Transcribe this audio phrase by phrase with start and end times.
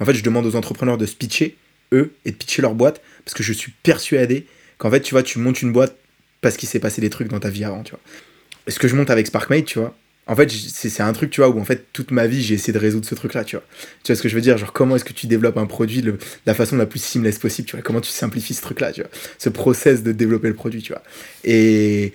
[0.00, 1.56] en fait, je demande aux entrepreneurs de se pitcher,
[1.92, 4.46] eux, et de pitcher leur boîte, parce que je suis persuadé
[4.78, 5.96] qu'en fait, tu vois, tu montes une boîte
[6.40, 8.00] parce qu'il s'est passé des trucs dans ta vie avant, tu vois.
[8.68, 9.96] Ce que je monte avec SparkMate, tu vois,
[10.26, 12.72] en fait, c'est un truc, tu vois, où en fait, toute ma vie, j'ai essayé
[12.72, 13.64] de résoudre ce truc-là, tu vois.
[14.02, 14.56] Tu vois ce que je veux dire?
[14.56, 16.16] Genre, comment est-ce que tu développes un produit de
[16.46, 17.82] la façon la plus seamless possible, tu vois?
[17.82, 19.10] Comment tu simplifies ce truc-là, tu vois?
[19.38, 21.02] Ce process de développer le produit, tu vois?
[21.44, 22.14] Et,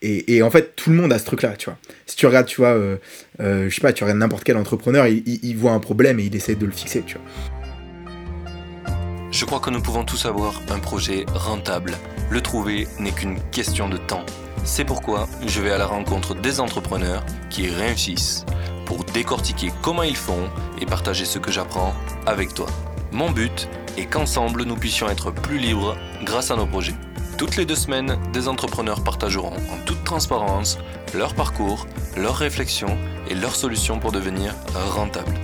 [0.00, 1.78] et, en fait, tout le monde a ce truc-là, tu vois.
[2.06, 2.98] Si tu regardes, tu vois, euh,
[3.40, 6.24] euh, je sais pas, tu regardes n'importe quel entrepreneur, il, il, voit un problème et
[6.24, 8.94] il essaie de le fixer, tu vois.
[9.32, 11.96] Je crois que nous pouvons tous avoir un projet rentable.
[12.30, 14.24] Le trouver n'est qu'une question de temps.
[14.64, 18.44] C'est pourquoi je vais à la rencontre des entrepreneurs qui réussissent
[18.86, 20.48] pour décortiquer comment ils font
[20.80, 21.94] et partager ce que j'apprends
[22.26, 22.66] avec toi.
[23.12, 26.94] Mon but est qu'ensemble nous puissions être plus libres grâce à nos projets.
[27.38, 30.76] Toutes les deux semaines, des entrepreneurs partageront en toute transparence
[31.14, 32.98] leur parcours, leurs réflexions
[33.30, 35.36] et leurs solutions pour devenir rentables.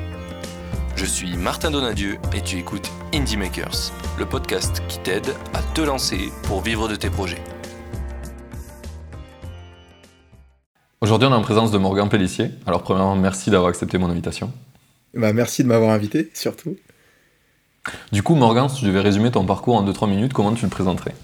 [0.97, 5.83] Je suis Martin Donadieu et tu écoutes Indie Makers, le podcast qui t'aide à te
[5.83, 7.43] lancer pour vivre de tes projets.
[11.01, 12.51] Aujourd'hui, on est en présence de Morgan Pellissier.
[12.67, 14.51] Alors, premièrement, merci d'avoir accepté mon invitation.
[15.15, 16.77] Bah, merci de m'avoir invité, surtout.
[18.11, 20.71] Du coup, Morgan, si je devais résumer ton parcours en 2-3 minutes, comment tu le
[20.71, 21.15] présenterais?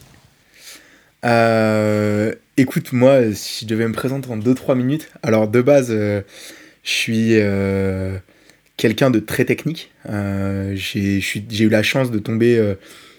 [1.24, 6.20] Euh, Écoute, moi, si je devais me présenter en 2-3 minutes, alors de base, euh,
[6.82, 8.18] je suis euh,
[8.76, 9.90] quelqu'un de très technique.
[10.06, 11.20] j'ai
[11.60, 12.74] eu la chance de tomber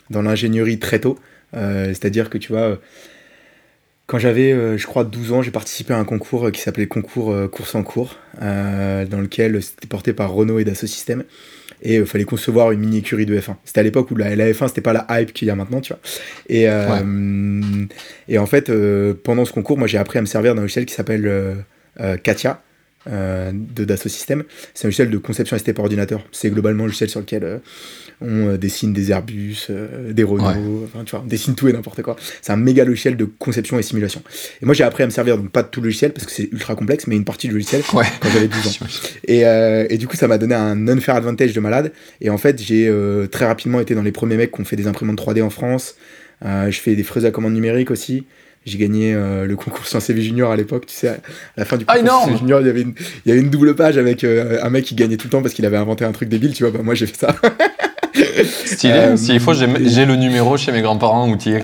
[0.09, 1.19] dans l'ingénierie très tôt.
[1.53, 2.79] C'est-à-dire que tu vois
[4.07, 7.75] quand j'avais, je crois, 12 ans, j'ai participé à un concours qui s'appelait Concours Course
[7.75, 11.23] en cours, dans lequel c'était porté par Renault et Dassault Systèmes.
[11.81, 13.55] Et il fallait concevoir une mini écurie de F1.
[13.65, 15.93] C'était à l'époque où la, F1, c'était pas la hype qu'il y a maintenant, tu
[15.93, 16.01] vois.
[16.47, 16.65] Et,
[18.27, 18.71] et en fait,
[19.23, 21.63] pendant ce concours, moi, j'ai appris à me servir d'un logiciel qui s'appelle
[22.23, 22.61] Katia.
[23.07, 24.43] de Dassault Systèmes.
[24.73, 26.23] C'est un logiciel de conception ST par ordinateur.
[26.31, 27.61] C'est globalement le logiciel sur lequel
[28.21, 31.73] on euh, dessine des Airbus, euh, des Renault, enfin, tu vois, on dessine tout et
[31.73, 32.15] n'importe quoi.
[32.41, 34.21] C'est un méga logiciel de conception et simulation.
[34.61, 36.31] Et moi j'ai appris à me servir, donc pas de tout le logiciel parce que
[36.31, 38.71] c'est ultra complexe, mais une partie du logiciel quand j'avais 12 ans.
[39.27, 41.91] Et, euh, et, du coup ça m'a donné un unfair advantage de malade.
[42.21, 42.91] Et en fait j'ai
[43.31, 45.95] très rapidement été dans les premiers mecs qui ont fait des imprimantes 3D en France.
[46.43, 48.25] je fais des fraises à commande numérique aussi.
[48.65, 51.17] J'ai gagné le concours Sciences et Junior à l'époque, tu sais, à
[51.57, 52.93] la fin du ah, concours ah, Junior, il y, avait une,
[53.25, 55.53] il y avait une double page avec un mec qui gagnait tout le temps parce
[55.53, 57.35] qu'il avait inventé un truc débile, tu vois, bah moi j'ai fait ça.
[58.65, 58.93] Stylé.
[58.93, 61.59] Euh, S'il faut, j'ai le numéro chez mes grands-parents outillés.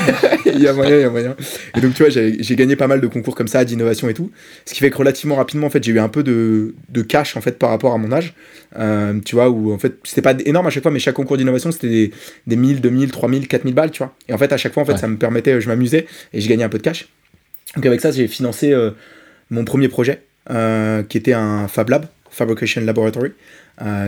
[0.46, 1.36] il y a moyen, il y a moyen.
[1.76, 4.30] Et donc, tu vois, j'ai gagné pas mal de concours comme ça, d'innovation et tout.
[4.64, 7.36] Ce qui fait que relativement rapidement, en fait, j'ai eu un peu de, de, cash,
[7.36, 8.34] en fait, par rapport à mon âge.
[8.78, 11.36] Euh, tu vois, où, en fait, c'était pas énorme à chaque fois, mais chaque concours
[11.36, 12.12] d'innovation, c'était des,
[12.46, 14.14] des 1000, 2000, 3000, 4000 balles, tu vois.
[14.28, 16.48] Et en fait, à chaque fois, en fait, ça me permettait, je m'amusais et je
[16.48, 17.08] gagnais un peu de cash.
[17.76, 18.90] Donc, avec ça, j'ai financé euh,
[19.50, 20.22] mon premier projet,
[21.08, 23.32] qui était un Fab Lab, Fabrication Laboratory,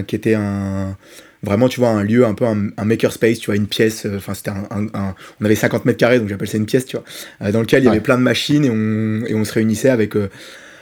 [0.06, 0.96] qui était un
[1.44, 4.16] vraiment, tu vois, un lieu un peu un, un makerspace, tu vois, une pièce, euh,
[4.16, 7.04] enfin, c'était un, on avait 50 mètres carrés, donc j'appelle ça une pièce, tu vois,
[7.42, 9.90] euh, dans lequel il y avait plein de machines et on, et on se réunissait
[9.90, 10.28] avec euh,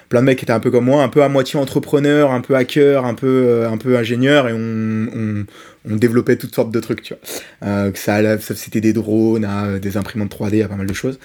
[0.08, 2.40] plein de mecs qui étaient un peu comme moi, un peu à moitié entrepreneur, un
[2.40, 5.44] peu hacker, un peu, un peu ingénieur, et on, on,
[5.90, 7.90] on, développait toutes sortes de trucs, tu vois.
[7.90, 11.18] que ça, c'était des drones, à, des imprimantes 3D, à pas mal de choses.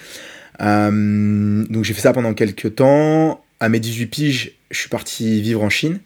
[0.59, 3.43] donc j'ai fait ça pendant quelques temps.
[3.59, 5.99] À mes 18 piges, je suis parti vivre en Chine.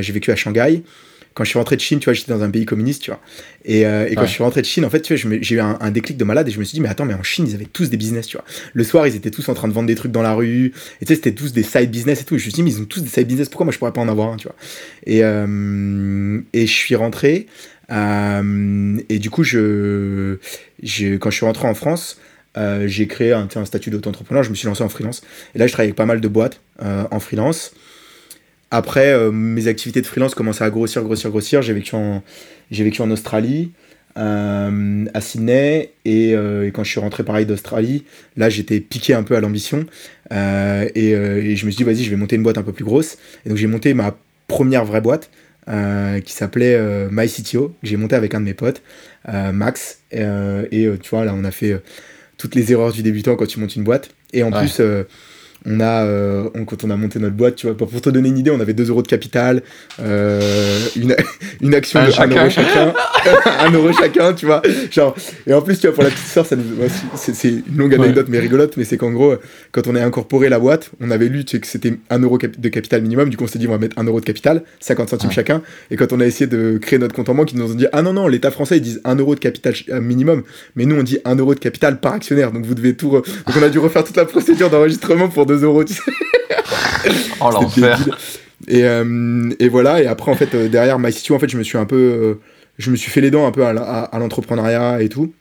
[0.00, 0.82] j'ai vécu à Shanghai
[1.34, 3.20] quand je suis rentré de Chine, tu vois, j'étais dans un pays communiste, tu vois.
[3.64, 5.60] Et, euh, et quand je suis rentré de Chine, en fait, tu vois, j'ai eu
[5.60, 7.54] un, déclic de malade et je me suis dit, mais attends, mais en Chine, ils
[7.54, 8.44] avaient tous des business, tu vois.
[8.72, 10.72] Le soir, ils étaient tous en train de vendre des trucs dans la rue.
[11.00, 12.34] Et tu sais, c'était tous des side business et tout.
[12.34, 13.78] Et je me suis dit, mais ils ont tous des side business, pourquoi moi je
[13.78, 14.56] pourrais pas en avoir un, tu vois?
[15.06, 17.46] Et, euh, et je suis rentré.
[17.92, 20.38] Euh, et du coup, je,
[20.82, 22.18] je, quand je suis rentré en France,
[22.86, 25.22] j'ai créé un, un statut d'auto-entrepreneur, je me suis lancé en freelance.
[25.54, 27.72] Et là, je travaille avec pas mal de boîtes en freelance.
[28.70, 31.62] Après, euh, mes activités de freelance commençaient à grossir, grossir, grossir.
[31.62, 32.22] J'ai vécu en,
[32.70, 33.72] j'ai vécu en Australie,
[34.16, 38.04] euh, à Sydney, euh, et, quand je suis rentré pareil d'Australie,
[38.36, 39.86] là j'étais piqué un peu à l'ambition,
[40.30, 40.36] et,
[40.96, 43.18] je me suis dit, vas-y, je vais monter une boîte un peu plus grosse.
[43.44, 44.16] Et donc j'ai monté ma
[44.46, 45.30] première vraie boîte,
[45.66, 48.82] qui s'appelait MyCTO, que j'ai monté avec un de mes potes,
[49.26, 51.80] Max, et tu vois, là on a fait
[52.38, 54.10] toutes les erreurs du débutant quand tu montes une boîte.
[54.32, 54.80] Et en plus,
[55.66, 58.38] on a, euh, quand on a monté notre boîte, tu vois, pour te donner une
[58.38, 59.62] idée, on avait 2 euros de capital,
[60.00, 61.14] euh, une,
[61.60, 62.92] une, action de 1 euro chacun,
[63.60, 64.62] 1 euro chacun, tu vois.
[64.90, 65.14] Genre,
[65.46, 68.76] et en plus, tu vois, pour la petite sœur, c'est une longue anecdote, mais rigolote,
[68.76, 69.34] mais c'est qu'en gros,
[69.72, 72.38] quand on a incorporé la boîte, on avait lu tu sais, que c'était 1 euro
[72.38, 74.62] de capital minimum, du coup, on s'est dit, on va mettre 1 euro de capital,
[74.80, 77.58] 50 centimes chacun, et quand on a essayé de créer notre compte en banque, ils
[77.58, 80.00] nous ont dit, ah non, non, l'État français, ils disent 1 euro de capital euh,
[80.00, 80.42] minimum,
[80.76, 83.10] mais nous, on dit 1 euro de capital par actionnaire, donc vous devez tout.
[83.10, 83.24] Donc
[83.58, 86.02] on a dû refaire toute la procédure d'enregistrement pour 2 euros, tu sais.
[87.40, 87.98] oh l'enfer.
[88.68, 91.62] Et, euh, et, voilà, et après, en fait, euh, derrière MyCTO, en fait, je me
[91.62, 91.96] suis un peu.
[91.96, 92.34] Euh,
[92.78, 95.34] je me suis fait les dents un peu à, à, l'entrepreneuriat et tout.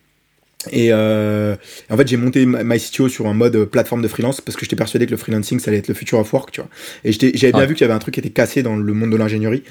[0.73, 4.75] Et en fait, j'ai monté MyCTO sur un mode plateforme de freelance parce que j'étais
[4.75, 6.69] persuadé que le freelancing, ça allait être le future of work, tu vois.
[7.05, 9.11] Et j'avais bien vu qu'il y avait un truc qui était cassé dans le monde
[9.11, 9.63] de l'ingénierie.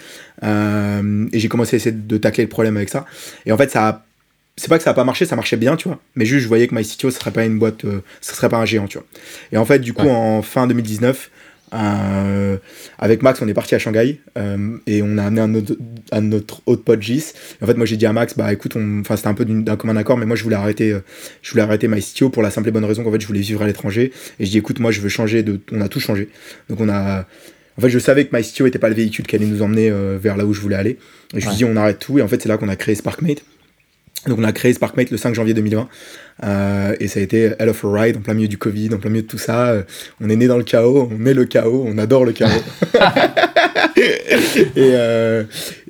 [0.42, 3.04] et j'ai commencé à essayer de tacler le problème avec ça.
[3.44, 4.07] Et en fait, ça a
[4.58, 5.98] c'est pas que ça a pas marché, ça marchait bien, tu vois.
[6.16, 8.58] Mais juste, je voyais que MyCTO, ce serait pas une boîte, euh, ce serait pas
[8.58, 9.06] un géant, tu vois.
[9.52, 11.30] Et en fait, du coup, en fin 2019,
[11.74, 12.56] euh,
[12.98, 15.76] avec Max, on est parti à Shanghai euh, et on a amené un autre,
[16.10, 17.32] à notre autre pote Gis.
[17.62, 19.96] En fait, moi, j'ai dit à Max, bah écoute, enfin, c'était un peu d'un commun
[19.96, 20.96] accord, mais moi, je voulais arrêter,
[21.42, 23.62] je voulais arrêter MyCTO pour la simple et bonne raison qu'en fait, je voulais vivre
[23.62, 24.12] à l'étranger.
[24.40, 25.60] Et je dis, écoute, moi, je veux changer de.
[25.72, 26.28] On a tout changé.
[26.68, 27.26] Donc, on a.
[27.76, 29.88] En fait, je savais que MyCTO était pas le véhicule qui allait nous emmener
[30.18, 30.98] vers là où je voulais aller.
[31.32, 32.18] Et je lui ai dit, on arrête tout.
[32.18, 33.44] Et en fait, c'est là qu'on a créé SparkMate.
[34.28, 35.88] Donc on a créé SparkMate le 5 janvier 2020
[36.44, 38.98] euh, et ça a été hell of a ride en plein milieu du Covid, en
[38.98, 39.70] plein milieu de tout ça.
[39.70, 39.82] Euh,
[40.20, 42.50] on est né dans le chaos, on est le chaos, on adore le chaos.
[43.96, 45.44] et, euh,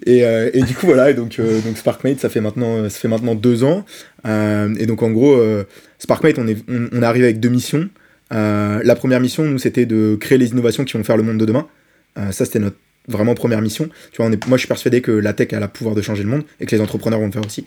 [0.06, 0.20] et,
[0.55, 3.64] et, du coup voilà, et donc, donc SparkMate ça fait maintenant ça fait maintenant deux
[3.64, 3.85] ans.
[4.25, 5.38] et donc en gros
[5.99, 7.88] SparkMate on est on, on est arrivé avec deux missions.
[8.31, 11.44] la première mission nous c'était de créer les innovations qui vont faire le monde de
[11.44, 11.67] demain.
[12.31, 12.76] ça c'était notre
[13.09, 13.89] vraiment première mission.
[14.13, 16.03] Tu vois, on est, moi, je suis persuadé que la tech a le pouvoir de
[16.03, 17.65] changer le monde et que les entrepreneurs vont le faire aussi.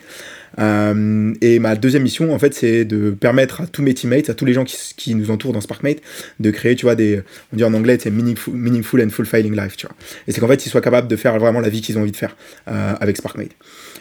[0.59, 4.33] Euh, et ma deuxième mission, en fait, c'est de permettre à tous mes teammates, à
[4.33, 5.97] tous les gens qui, qui, nous entourent dans SparkMate,
[6.39, 7.21] de créer, tu vois, des,
[7.53, 9.95] on dit en anglais, c'est meaningful, meaningful and fulfilling life, tu vois.
[10.27, 12.11] Et c'est qu'en fait, ils soient capables de faire vraiment la vie qu'ils ont envie
[12.11, 12.35] de faire
[12.67, 13.51] euh, avec SparkMate.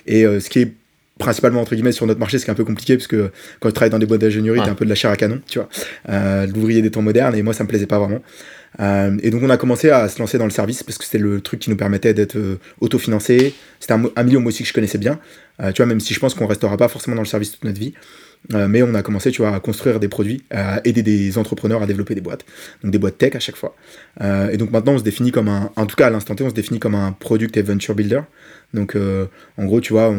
[0.06, 0.72] Et euh, ce qui est
[1.18, 3.90] principalement entre guillemets sur notre marché, c'est un peu compliqué parce que quand tu travailles
[3.90, 4.64] dans des boîtes d'ingénierie, ouais.
[4.64, 5.68] t'as un peu de la chair à canon, tu vois,
[6.46, 7.34] l'ouvrier des temps modernes.
[7.36, 8.20] Et moi, ça me plaisait pas vraiment.
[8.78, 11.18] Euh, et donc on a commencé à se lancer dans le service parce que c'était
[11.18, 13.54] le truc qui nous permettait d'être euh, autofinancé.
[13.80, 15.18] C'était un, un, milieu moi aussi que je connaissais bien.
[15.60, 17.64] Euh, tu vois, même si je pense qu'on restera pas forcément dans le service toute
[17.64, 17.94] notre vie.
[18.54, 21.82] Euh, mais on a commencé, tu vois, à construire des produits, à aider des entrepreneurs
[21.82, 22.46] à développer des boîtes,
[22.82, 23.76] donc des boîtes tech à chaque fois.
[24.50, 26.48] Et donc maintenant, on se définit comme un, en tout cas à l'instant T, on
[26.48, 28.22] se définit comme un product et venture builder.
[28.72, 30.10] Donc en gros, tu vois,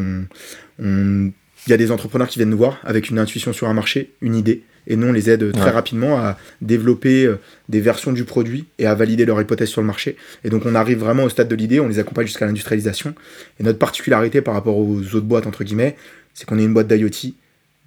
[0.80, 1.31] on
[1.68, 4.12] il y a des entrepreneurs qui viennent nous voir avec une intuition sur un marché,
[4.22, 5.69] une idée, et nous on les aide très ouais.
[5.69, 9.88] rapidement à développer euh, des versions du produit et à valider leur hypothèse sur le
[9.88, 10.18] marché.
[10.44, 13.13] Et donc on arrive vraiment au stade de l'idée, on les accompagne jusqu'à l'industrialisation.
[13.60, 15.96] Et notre particularité par rapport aux autres boîtes, entre guillemets,
[16.34, 17.34] c'est qu'on est une boîte d'IoT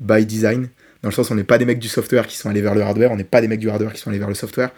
[0.00, 0.68] by design,
[1.02, 2.74] dans le sens où on n'est pas des mecs du software qui sont allés vers
[2.74, 4.70] le hardware, on n'est pas des mecs du hardware qui sont allés vers le software.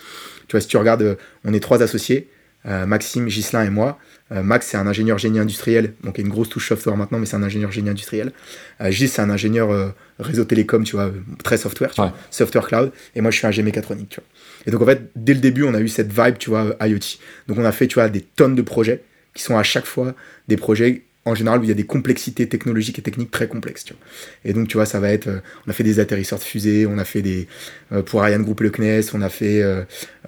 [0.49, 1.15] Tu vois, si tu regardes, euh,
[1.45, 2.29] on est trois associés,
[2.67, 3.99] Maxime, Gislin et moi.
[4.33, 6.97] Euh, Max, c'est un ingénieur génie industriel, donc il y a une grosse touche software
[6.97, 8.33] maintenant, mais c'est un ingénieur génie industriel.
[8.81, 11.13] Euh, Gis, c'est un ingénieur euh, réseau télécom, tu vois,
[11.45, 12.09] très software, tu ouais.
[12.09, 12.93] vois, software cloud.
[13.15, 14.27] Et moi, je suis un mécatronique, tu vois.
[14.67, 17.19] Et donc, en fait, dès le début, on a eu cette vibe, tu vois, IoT.
[17.47, 19.03] Donc, on a fait, tu vois, des tonnes de projets
[19.33, 20.15] qui sont à chaque fois
[20.49, 23.85] des projets en général où il y a des complexités technologiques et techniques très complexes.
[23.85, 24.03] Tu vois.
[24.45, 25.27] Et donc, tu vois, ça va être.
[25.27, 27.49] Euh, on a fait des atterrisseurs de fusée, on a fait des.
[27.93, 29.61] Euh, pour Ariane Group et le CNES, on a fait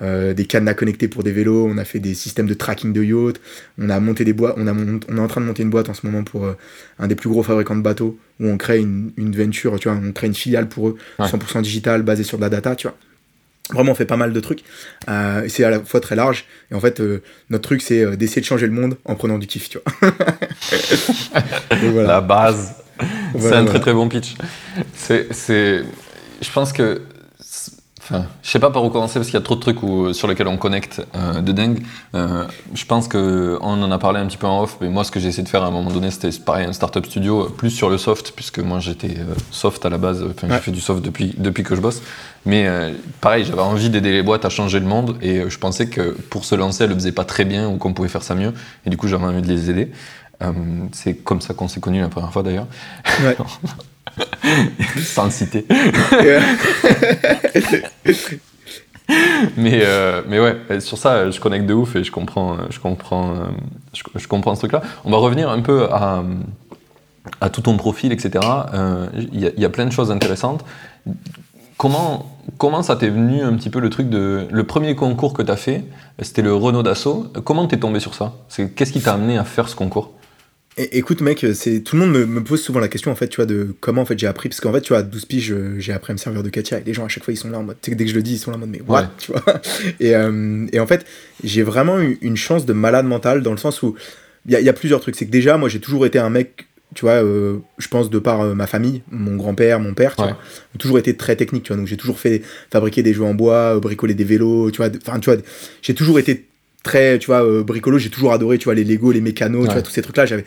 [0.03, 3.03] euh, des cadenas connectés pour des vélos, on a fait des systèmes de tracking de
[3.03, 3.41] yachts,
[3.79, 5.71] on a monté des boîtes, on, a mont, on est en train de monter une
[5.71, 6.53] boîte en ce moment pour
[6.99, 9.99] un des plus gros fabricants de bateaux, où on crée une, une venture, tu vois,
[10.03, 11.27] on crée une filiale pour eux, ouais.
[11.27, 12.97] 100% digital, basée sur de la data, tu vois.
[13.73, 14.65] Vraiment, on fait pas mal de trucs.
[15.09, 16.47] Euh, c'est à la fois très large.
[16.71, 19.39] Et en fait, euh, notre truc, c'est euh, d'essayer de changer le monde en prenant
[19.39, 20.11] du kiff, tu vois.
[21.93, 22.09] voilà.
[22.09, 22.75] La base.
[23.35, 24.35] Voilà, c'est un très très bon pitch.
[24.95, 25.29] C'est,
[26.41, 27.03] je pense que
[28.11, 30.15] Enfin, je sais pas par où commencer parce qu'il y a trop de trucs où,
[30.15, 31.81] sur lesquels on connecte euh, de dingue.
[32.15, 35.05] Euh, je pense que on en a parlé un petit peu en off, mais moi
[35.05, 37.51] ce que j'ai essayé de faire à un moment donné, c'était pareil un startup studio
[37.51, 40.23] plus sur le soft, puisque moi j'étais euh, soft à la base.
[40.23, 40.55] Enfin, ouais.
[40.55, 42.01] j'ai fait du soft depuis depuis que je bosse.
[42.47, 45.91] Mais euh, pareil, j'avais envie d'aider les boîtes à changer le monde et je pensais
[45.91, 48.35] que pour se lancer, elles le faisaient pas très bien ou qu'on pouvait faire ça
[48.35, 48.55] mieux.
[48.87, 49.93] Et du coup, j'avais envie de les aider.
[50.93, 52.69] c'est comme ça qu'on s'est connus la première fois d'ailleurs.
[53.23, 53.37] Ouais.
[54.99, 55.67] Sans citer.
[59.57, 63.35] mais, euh, mais ouais, sur ça, je connecte de ouf et je comprends, je comprends,
[63.93, 64.83] je, comprends ce truc-là.
[65.05, 66.23] On va revenir un peu à,
[67.41, 68.31] à tout ton profil, etc.
[68.35, 68.41] Il
[68.75, 70.65] euh, y, y, a plein de choses intéressantes.
[71.77, 72.27] Comment,
[72.59, 74.49] comment ça t'est venu un petit peu le truc de.
[74.51, 75.85] Le premier concours que tu as fait,
[76.21, 77.29] c'était le Renault d'Assaut.
[77.45, 78.35] Comment t'es tombé sur ça?
[78.75, 80.13] Qu'est-ce qui t'a amené à faire ce concours?
[80.79, 83.37] Écoute mec, c'est tout le monde me, me, pose souvent la question en fait, tu
[83.37, 85.55] vois, de comment en fait j'ai appris parce qu'en fait, tu vois, à 12 piges,
[85.79, 87.51] j'ai appris à me servir de Katia et les gens à chaque fois ils sont
[87.51, 89.03] là en mode, dès que je le dis, ils sont là en mode mais what,
[89.03, 89.07] ouais.
[89.19, 89.43] tu vois.
[90.01, 91.07] Et, euh, et, en fait,
[91.43, 93.95] j'ai vraiment eu une chance de malade mental dans le sens où
[94.47, 95.17] il y, y, a plusieurs trucs.
[95.17, 98.19] C'est que déjà, moi j'ai toujours été un mec, tu vois, euh, je pense de
[98.19, 100.29] par euh, ma famille, mon grand-père, mon père, tu ouais.
[100.29, 100.39] vois,
[100.79, 101.77] toujours été très technique, tu vois.
[101.77, 104.91] Donc j'ai toujours fait fabriquer des jeux en bois, bricoler des vélos, tu vois.
[105.07, 105.41] Enfin, tu vois,
[105.83, 106.48] j'ai toujours été
[106.89, 109.69] très tu vois euh, bricolo j'ai toujours adoré tu vois les Lego les mécanos ouais.
[109.69, 110.45] tu vois tous ces trucs là j'avais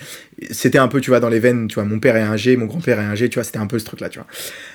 [0.49, 2.57] c'était un peu tu vois dans les veines tu vois mon père est un G
[2.57, 4.17] mon grand père est un G tu vois c'était un peu ce truc là tu
[4.17, 4.27] vois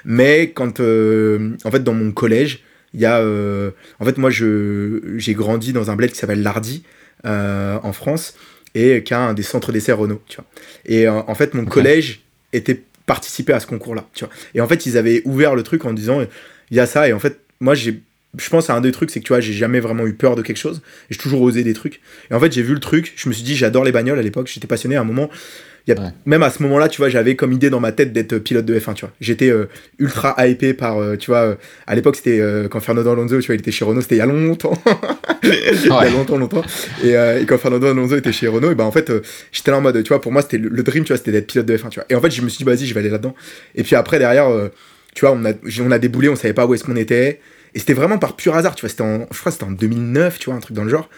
[0.05, 2.61] mais quand euh, en fait dans mon collège
[2.95, 6.43] il y a euh, en fait moi je j'ai grandi dans un bled qui s'appelle
[6.43, 6.85] Lardy
[7.25, 8.35] en France
[8.77, 10.45] et qui a un des centres d'essai Renault, tu vois.
[10.85, 12.21] Et en fait, mon collège
[12.53, 14.33] était participé à ce concours-là, tu vois.
[14.55, 16.21] Et en fait, ils avaient ouvert le truc en disant,
[16.71, 18.01] il y a ça, et en fait, moi, j'ai
[18.37, 20.37] je pense à un des trucs, c'est que tu vois, j'ai jamais vraiment eu peur
[20.37, 20.83] de quelque chose.
[21.11, 22.01] J'ai toujours osé des trucs.
[22.31, 24.23] Et en fait, j'ai vu le truc, je me suis dit, j'adore les bagnoles à
[24.23, 25.31] l'époque, j'étais passionné à un moment.
[25.89, 28.39] Y a, Même à ce moment-là, tu vois, j'avais comme idée dans ma tête d'être
[28.39, 29.15] pilote de F1, tu vois.
[29.21, 29.69] J'étais euh,
[30.01, 31.55] ultra hypé par, euh, tu vois, euh,
[31.87, 34.23] à l'époque, c'était quand Fernando Alonso, tu vois, il était chez Renault, c'était il y
[34.23, 34.77] a longtemps.
[35.45, 36.65] il y a longtemps, longtemps.
[37.05, 37.15] Et,
[37.47, 39.13] quand Fernando Alonso était chez Renault, et ben en fait,
[39.53, 41.47] j'étais là en mode, tu vois, pour moi, c'était le, dream, tu vois, c'était d'être
[41.47, 42.07] pilote de F1, tu vois.
[42.11, 43.37] Et en fait, je me suis dit, vas-y, je vais aller là-dedans.
[43.77, 44.49] Et puis après, derrière,
[45.15, 47.41] tu vois, on a, on a déboulé, on savait pas où est-ce qu'on était.
[47.77, 48.89] Et c'était vraiment par pur hasard, tu vois.
[48.89, 51.09] C'était en, je crois c'était en 2009, tu vois, un truc dans le genre.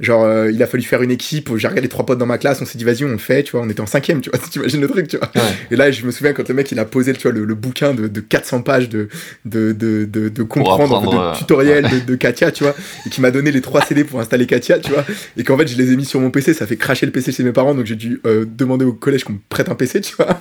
[0.00, 2.60] Genre, euh, il a fallu faire une équipe, j'ai regardé trois potes dans ma classe,
[2.62, 4.40] on s'est dit, vas-y, on le fait, tu vois, on était en cinquième, tu vois,
[4.50, 5.30] tu imagines le truc, tu vois.
[5.70, 7.94] Et là, je me souviens quand le mec, il a posé, tu vois, le, bouquin
[7.94, 9.08] de, 400 pages de,
[9.44, 12.74] de, de, de, comprendre, de euh, tutoriel de, Katia, tu vois,
[13.06, 15.04] et qui m'a donné les trois CD pour installer Katia, tu vois,
[15.36, 17.30] et qu'en fait, je les ai mis sur mon PC, ça fait cracher le PC
[17.30, 20.00] chez mes parents, donc j'ai dû euh, demander au collège qu'on me prête un PC,
[20.00, 20.40] tu vois.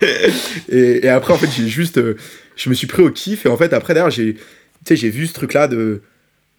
[0.70, 2.00] et, après, en fait, j'ai juste,
[2.56, 4.36] je me suis pris au kiff, et en fait, après, d'ailleurs, j'ai,
[4.86, 6.02] sais, j'ai vu ce truc-là de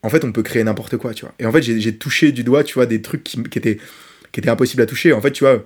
[0.06, 1.34] en fait, on peut créer n'importe quoi, tu vois.
[1.40, 3.80] Et en fait, j'ai touché du doigt, tu vois, des trucs qui, étaient,
[4.32, 5.14] qui étaient impossibles à toucher.
[5.14, 5.66] En fait, tu vois,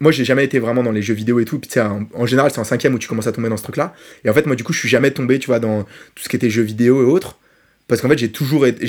[0.00, 1.58] moi, j'ai jamais été vraiment dans les jeux vidéo et tout.
[1.58, 3.94] Puis, en, en général, c'est en cinquième où tu commences à tomber dans ce truc-là.
[4.24, 6.28] Et en fait, moi, du coup, je suis jamais tombé, tu vois, dans tout ce
[6.28, 7.38] qui était jeux vidéo et autres.
[7.88, 8.84] Parce qu'en fait, j'ai toujours été.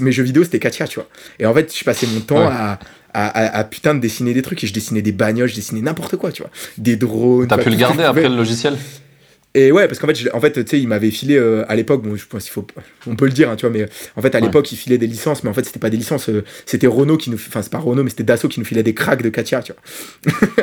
[0.00, 1.08] Mes jeux vidéo, c'était Katia, tu vois.
[1.40, 2.78] Et en fait, je passais mon temps à,
[3.14, 4.62] à, putain de dessiner des trucs.
[4.62, 6.52] Et je dessinais des bagnoles, je dessinais n'importe quoi, tu vois.
[6.78, 7.48] Des drones.
[7.48, 8.76] T'as pu le garder après le logiciel?
[9.52, 12.02] Et ouais, parce qu'en fait, en fait, tu sais, il m'avait filé euh, à l'époque,
[12.04, 12.64] bon, je pense qu'il faut,
[13.08, 15.08] on peut le dire, hein, tu vois, mais en fait, à l'époque, il filait des
[15.08, 17.72] licences, mais en fait, c'était pas des licences, euh, c'était Renault qui nous, enfin, c'est
[17.72, 20.32] pas Renault, mais c'était Dassault qui nous filait des cracks de Katia, tu vois.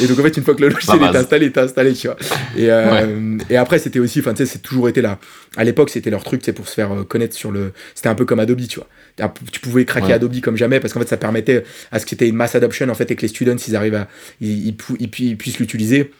[0.00, 2.16] et donc, en fait, une fois que le logiciel est installé, est installé, tu vois.
[2.56, 5.18] Et, euh, et après, c'était aussi, enfin, tu sais, c'est toujours été là.
[5.56, 8.24] À l'époque, c'était leur truc, c'est pour se faire connaître sur le, c'était un peu
[8.24, 9.32] comme Adobe, tu vois.
[9.50, 12.24] Tu pouvais craquer Adobe comme jamais parce qu'en fait, ça permettait à ce qu'il y
[12.24, 14.06] ait une mass adoption, en fait, et que les students, ils arrivent à,
[14.40, 16.12] ils, ils puissent l'utiliser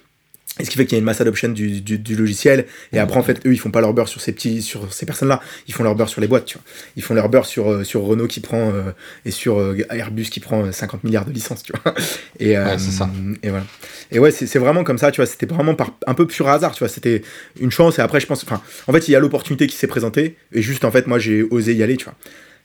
[0.61, 2.67] et ce qui fait qu'il y a une masse adoption du, du, logiciel.
[2.93, 5.07] Et après, en fait, eux, ils font pas leur beurre sur ces petits, sur ces
[5.07, 5.41] personnes-là.
[5.69, 6.65] Ils font leur beurre sur les boîtes, tu vois.
[6.97, 8.91] Ils font leur beurre sur, euh, sur Renault qui prend, euh,
[9.25, 11.95] et sur euh, Airbus qui prend 50 milliards de licences, tu vois.
[12.41, 13.11] Et, c'est ça.
[13.43, 13.67] Et voilà.
[14.11, 15.27] Et ouais, c'est vraiment comme ça, tu vois.
[15.27, 16.89] C'était vraiment par un peu pur hasard, tu vois.
[16.89, 17.23] C'était
[17.61, 17.99] une chance.
[17.99, 20.37] Et après, je pense, enfin, en fait, il y a l'opportunité qui s'est présentée.
[20.53, 22.15] Et juste, en fait, moi, j'ai osé y aller, tu vois.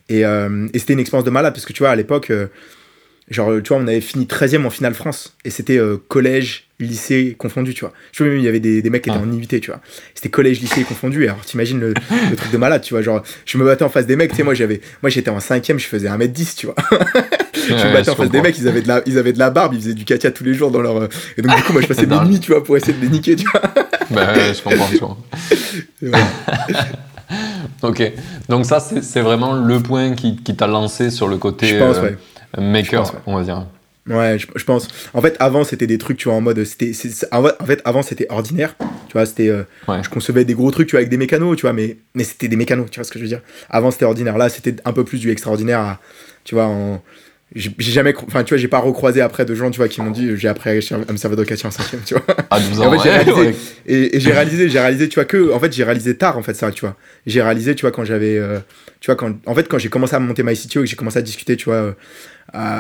[0.10, 2.32] Et, et c'était une expérience de malade parce que, tu vois, à l'époque,
[3.34, 5.36] Genre, tu vois, on avait fini 13ème en finale France.
[5.44, 7.92] Et c'était euh, collège, lycée confondu, tu vois.
[8.12, 9.28] Je vois, il y avait des, des mecs qui étaient ah.
[9.28, 9.82] en invité, tu vois.
[10.13, 11.24] C'était collège, lycée confondu.
[11.24, 11.90] Et alors, t'imagines le,
[12.30, 13.02] le, truc de malade, tu vois.
[13.02, 15.40] Genre, je me battais en face des mecs, tu sais, moi, j'avais, moi, j'étais en
[15.40, 16.75] 5ème, je faisais 1m10, tu vois.
[17.56, 19.50] je me battais en face des mecs, ils avaient, de la, ils avaient de la
[19.50, 20.98] barbe, ils faisaient du caca tous les jours dans leur.
[20.98, 23.02] Euh, et donc, du coup, moi, je passais des nuits, tu vois, pour essayer de
[23.02, 23.62] les niquer, tu vois.
[24.12, 25.18] bah, ouais, je comprends,
[25.98, 26.20] tu vois.
[27.90, 28.12] ok.
[28.48, 31.68] Donc, ça, c'est vraiment le point qui, qui t'a lancé sur le côté.
[31.68, 32.18] Je pense, euh, ouais
[32.57, 33.65] maker, on va dire.
[34.07, 34.89] Ouais, je, pense.
[35.13, 36.62] En fait, avant, c'était des trucs, tu vois, en mode.
[36.65, 36.91] c'était
[37.31, 38.75] En fait, avant, c'était ordinaire.
[39.07, 39.48] Tu vois, c'était.
[39.48, 39.63] Euh,
[40.01, 42.50] je concevais des gros trucs, tu vois, avec des mécanos, tu vois, mais, mais c'était
[42.50, 43.41] des mécanos, tu vois ce que je veux dire.
[43.69, 44.38] Avant, c'était ordinaire.
[44.38, 46.00] Là, c'était un peu plus du extraordinaire,
[46.43, 47.01] tu vois, en
[47.55, 50.12] j'ai jamais enfin tu vois j'ai pas recroisé après de gens tu vois qui m'ont
[50.12, 52.98] dit j'ai appris à me servir de en cinquième tu vois à 12 ans, et,
[52.98, 53.55] réalisé,
[53.86, 56.55] et, j'ai réalisé j'ai réalisé tu vois que en fait j'ai réalisé tard en fait
[56.55, 56.95] ça tu vois
[57.27, 58.60] j'ai réalisé tu vois quand j'avais euh,
[59.00, 61.19] tu vois quand en fait quand j'ai commencé à monter MyCTO et que j'ai commencé
[61.19, 61.93] à discuter tu vois euh,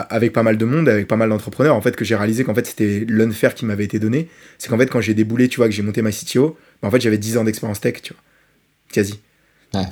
[0.09, 2.53] avec pas mal de monde, avec pas mal d'entrepreneurs, en fait, que j'ai réalisé qu'en
[2.53, 4.27] fait, c'était l'unfair qui m'avait été donné.
[4.59, 6.91] C'est qu'en fait, quand j'ai déboulé, tu vois, que j'ai monté ma CTO, bah, en
[6.91, 8.21] fait, j'avais 10 ans d'expérience tech, tu vois.
[8.91, 9.19] Quasi.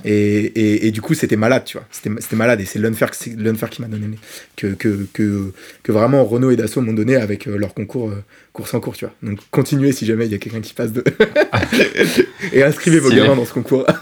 [0.05, 1.87] Et, et, du coup, c'était malade, tu vois.
[1.91, 2.61] C'était malade.
[2.61, 4.17] Et c'est l'unfair qui m'a donné.
[4.55, 5.51] Que, que, que,
[5.83, 8.23] que, vraiment Renault et Dassault m'ont donné avec euh, leur concours euh,
[8.53, 9.13] course en cours, tu vois.
[9.23, 11.03] Donc, continuez si jamais il y a quelqu'un qui passe de.
[12.53, 13.85] et inscrivez vos gamins dans ce concours.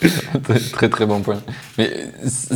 [0.72, 1.40] très très bon point.
[1.78, 2.06] Mais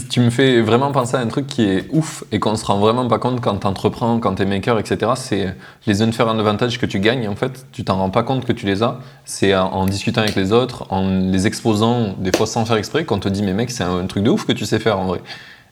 [0.08, 2.78] tu me fais vraiment penser à un truc qui est ouf et qu'on se rend
[2.78, 5.12] vraiment pas compte quand tu entreprends, quand tu es maker, etc.
[5.16, 7.66] C'est les unfair advantages que tu gagnes en fait.
[7.72, 8.98] Tu t'en rends pas compte que tu les as.
[9.24, 13.18] C'est en, discutant avec les autres, en les exposant, des fois sans faire exprès, qu'on
[13.18, 15.20] te dit mais mec, c'est un truc de ouf que tu sais faire en vrai.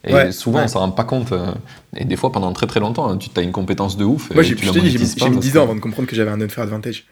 [0.05, 1.31] Et souvent, on s'en rend pas compte.
[1.31, 1.53] Euh,
[1.97, 4.31] et des fois, pendant très très longtemps, hein, tu as une compétence de ouf.
[4.35, 7.05] Moi, j'ai, mis 10 ans avant de comprendre que j'avais un unfair advantage.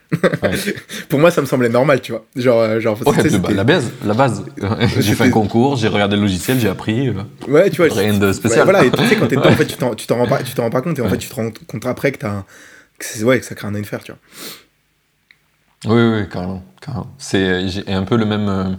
[1.09, 2.25] Pour moi, ça me semblait normal, tu vois.
[2.35, 3.13] Genre, euh, genre bah,
[3.55, 4.45] la base, la base.
[4.99, 7.09] j'ai fait un concours, j'ai regardé le logiciel, j'ai appris.
[7.09, 7.95] Euh, ouais, tu vois.
[7.95, 8.65] Rien de spécial.
[8.65, 10.71] voilà, et tu sais, quand t'es dedans, en fait, tu t'en, rends pas, tu rends
[10.71, 10.99] pas compte.
[10.99, 12.45] Et en fait, tu te rends compte après que t'as
[12.99, 15.95] que, ouais, que ça crée un unfair, tu vois.
[15.95, 16.63] Oui, oui, carrément.
[16.81, 17.15] carrément.
[17.19, 18.79] C'est un peu le même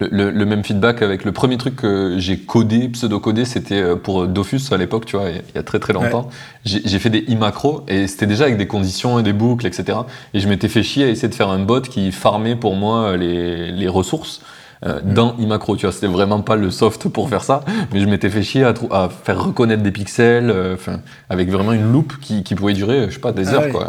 [0.00, 4.72] le, même feedback avec le premier truc que j'ai codé, pseudo-codé, c'était euh, pour Dofus
[4.72, 6.28] à l'époque, tu vois, il y a très très longtemps.
[6.64, 9.98] J'ai fait des i-macro et c'était déjà avec des conditions et des boucles, etc.
[10.32, 13.16] Et je m'étais fait chier à essayer de faire un bot qui farmait pour moi
[13.16, 14.40] les, les ressources
[14.86, 15.76] euh, dans iMacro.
[15.76, 18.64] Tu vois, c'était vraiment pas le soft pour faire ça, mais je m'étais fait chier
[18.64, 21.00] à, à, faire reconnaître des pixels, euh, enfin,
[21.30, 23.88] avec vraiment une loupe qui, qui, pouvait durer, je sais pas, des ah heures, quoi.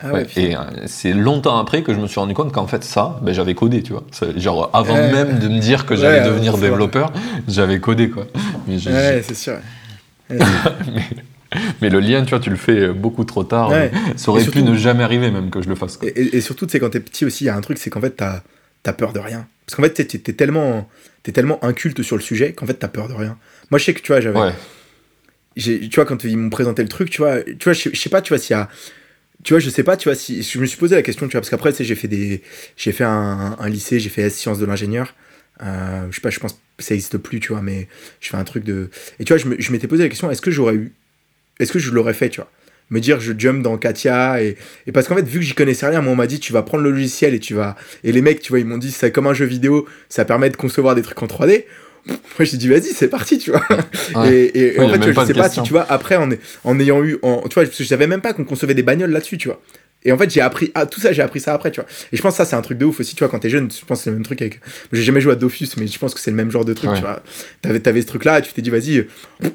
[0.00, 0.54] Ah et
[0.86, 3.82] c'est longtemps après que je me suis rendu compte qu'en fait, ça, ben, j'avais codé,
[3.82, 4.04] tu vois.
[4.36, 7.12] Genre, avant même de me dire que j'allais devenir développeur,
[7.48, 8.26] j'avais codé, quoi.
[8.68, 9.54] Mais ouais, c'est sûr.
[10.30, 13.72] mais, le lien, tu vois, tu le fais beaucoup trop tard.
[14.14, 15.98] Ça aurait pu ne jamais arriver, même que je le fasse.
[16.14, 18.00] Et, surtout, tu sais, quand t'es petit aussi, il y a un truc, c'est qu'en
[18.00, 18.42] fait, t'as
[18.84, 19.46] as peur de rien.
[19.72, 20.86] Parce qu'en fait, t'es es tellement,
[21.24, 23.38] es tellement inculte sur le sujet qu'en fait, t'as peur de rien.
[23.70, 24.52] Moi, je sais que, tu vois, j'avais.
[25.56, 28.20] Tu vois, quand ils m'ont présenté le truc, tu vois, tu vois je, sais pas,
[28.20, 28.68] tu vois, s'il y a.
[29.42, 30.42] Tu vois, je sais pas, tu vois, si.
[30.42, 32.42] Je me suis posé la question, tu vois, parce qu'après, j'ai fait des.
[32.76, 35.14] J'ai fait un, un, lycée, j'ai fait sciences de l'ingénieur.
[35.62, 37.88] Euh, je sais pas, je pense que ça n'existe plus, tu vois, mais
[38.20, 38.90] je fais un truc de.
[39.20, 40.92] Et tu vois, je m'étais posé la question, est-ce que j'aurais eu.
[41.60, 42.50] Est-ce que je l'aurais fait, tu vois
[42.92, 44.56] me dire je jump dans Katia et,
[44.86, 46.62] et parce qu'en fait vu que j'y connaissais rien moi on m'a dit tu vas
[46.62, 49.10] prendre le logiciel et tu vas et les mecs tu vois ils m'ont dit c'est
[49.10, 51.64] comme un jeu vidéo ça permet de concevoir des trucs en 3D
[52.06, 53.62] moi j'ai dit vas-y c'est parti tu vois.
[54.30, 56.28] Et, en fait je sais pas si tu vois après en,
[56.64, 59.38] en ayant eu en, tu vois je savais même pas qu'on concevait des bagnoles là-dessus
[59.38, 59.60] tu vois
[60.04, 61.88] et en fait, j'ai appris ah, tout ça, j'ai appris ça après, tu vois.
[62.12, 63.50] Et je pense que ça, c'est un truc de ouf aussi, tu vois, quand t'es
[63.50, 64.60] jeune, je pense que c'est le même truc avec.
[64.92, 66.90] J'ai jamais joué à Dofus, mais je pense que c'est le même genre de truc,
[66.94, 67.22] tu vois.
[67.60, 69.06] T'avais, avais ce truc-là, tu t'es dit, vas-y,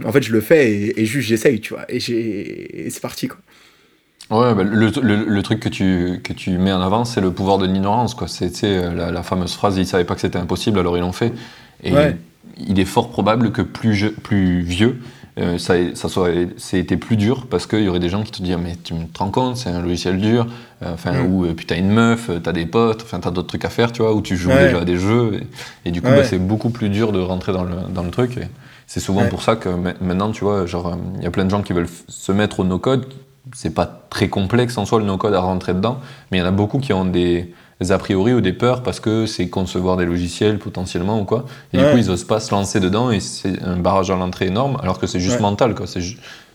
[0.05, 1.85] en fait, je le fais et, juste j'essaye, tu vois.
[1.89, 3.37] Et, et c'est parti, quoi.
[4.29, 7.31] Ouais, bah, le, le, le, truc que tu, que tu mets en avant, c'est le
[7.31, 8.27] pouvoir de l'ignorance, quoi.
[8.27, 11.31] C'est la, la fameuse phrase, ils savaient pas que c'était impossible, alors ils l'ont fait.
[11.83, 11.93] Et
[12.57, 14.97] il est fort probable que plus, plus vieux,
[15.39, 18.57] euh, ça, ça été plus dur parce qu'il y aurait des gens qui te disent
[18.57, 20.47] mais tu me rends compte c'est un logiciel dur.
[20.83, 21.31] Euh, enfin mm.
[21.31, 23.91] ou euh, puis t'as une meuf t'as des potes enfin t'as d'autres trucs à faire
[23.91, 25.41] tu vois ou tu joues déjà à des jeux.
[25.85, 28.37] Et, du coup bah, c'est beaucoup plus dur de rentrer dans le, dans le truc.
[28.37, 28.47] Et
[28.87, 29.69] c'est souvent pour ça que
[30.01, 32.63] maintenant tu vois genre il y a plein de gens qui veulent se mettre au
[32.63, 33.05] no code
[33.53, 35.99] c'est pas très complexe en soi le no code à rentrer dedans.
[36.31, 38.99] Mais il y en a beaucoup qui ont des a priori ou des peurs parce
[38.99, 41.45] que c'est concevoir des logiciels potentiellement ou quoi.
[41.73, 44.47] Et du coup, ils osent pas se lancer dedans et c'est un barrage à l'entrée
[44.47, 45.85] énorme alors que c'est juste mental, quoi.
[45.87, 46.01] C'est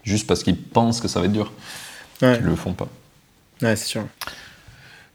[0.03, 1.53] juste parce qu'ils pensent que ça va être dur.
[2.23, 2.89] Ils le font pas.
[3.63, 4.05] Ouais, c'est sûr.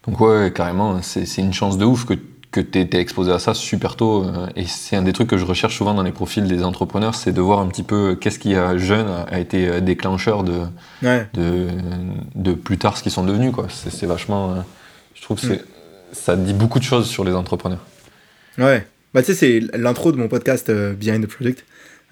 [0.08, 2.14] Donc, ouais, carrément, c'est une chance de ouf que,
[2.52, 4.24] que tu été exposé à ça super tôt.
[4.24, 7.16] Euh, et c'est un des trucs que je recherche souvent dans les profils des entrepreneurs,
[7.16, 10.62] c'est de voir un petit peu qu'est-ce qui a jeune a été déclencheur de,
[11.02, 11.68] de,
[12.36, 13.68] de, plus tard ce qu'ils sont devenus, quoi.
[13.70, 14.52] C'est vachement.
[14.52, 14.62] Euh,
[15.14, 15.77] je trouve que c'est mm
[16.18, 17.86] ça dit beaucoup de choses sur les entrepreneurs.
[18.58, 18.86] Ouais.
[19.14, 21.66] Bah, tu sais, c'est l'intro de mon podcast euh, Behind the Project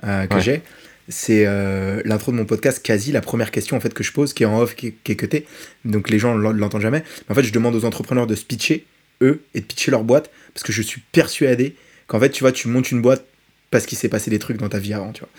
[0.04, 0.62] euh, que j'ai.
[1.08, 4.34] C'est euh, l'intro de mon podcast, quasi la première question en fait que je pose,
[4.34, 5.46] qui est en off, qui, est cutée.
[5.84, 7.04] Donc les gens ne l'entendent jamais.
[7.28, 8.86] Mais en fait, je demande aux entrepreneurs de se pitcher,
[9.22, 11.76] eux, et de pitcher leur boîte, parce que je suis persuadé
[12.08, 13.24] qu'en fait, tu vois, tu montes une boîte
[13.70, 15.30] parce qu'il s'est passé des trucs dans ta vie avant, tu vois.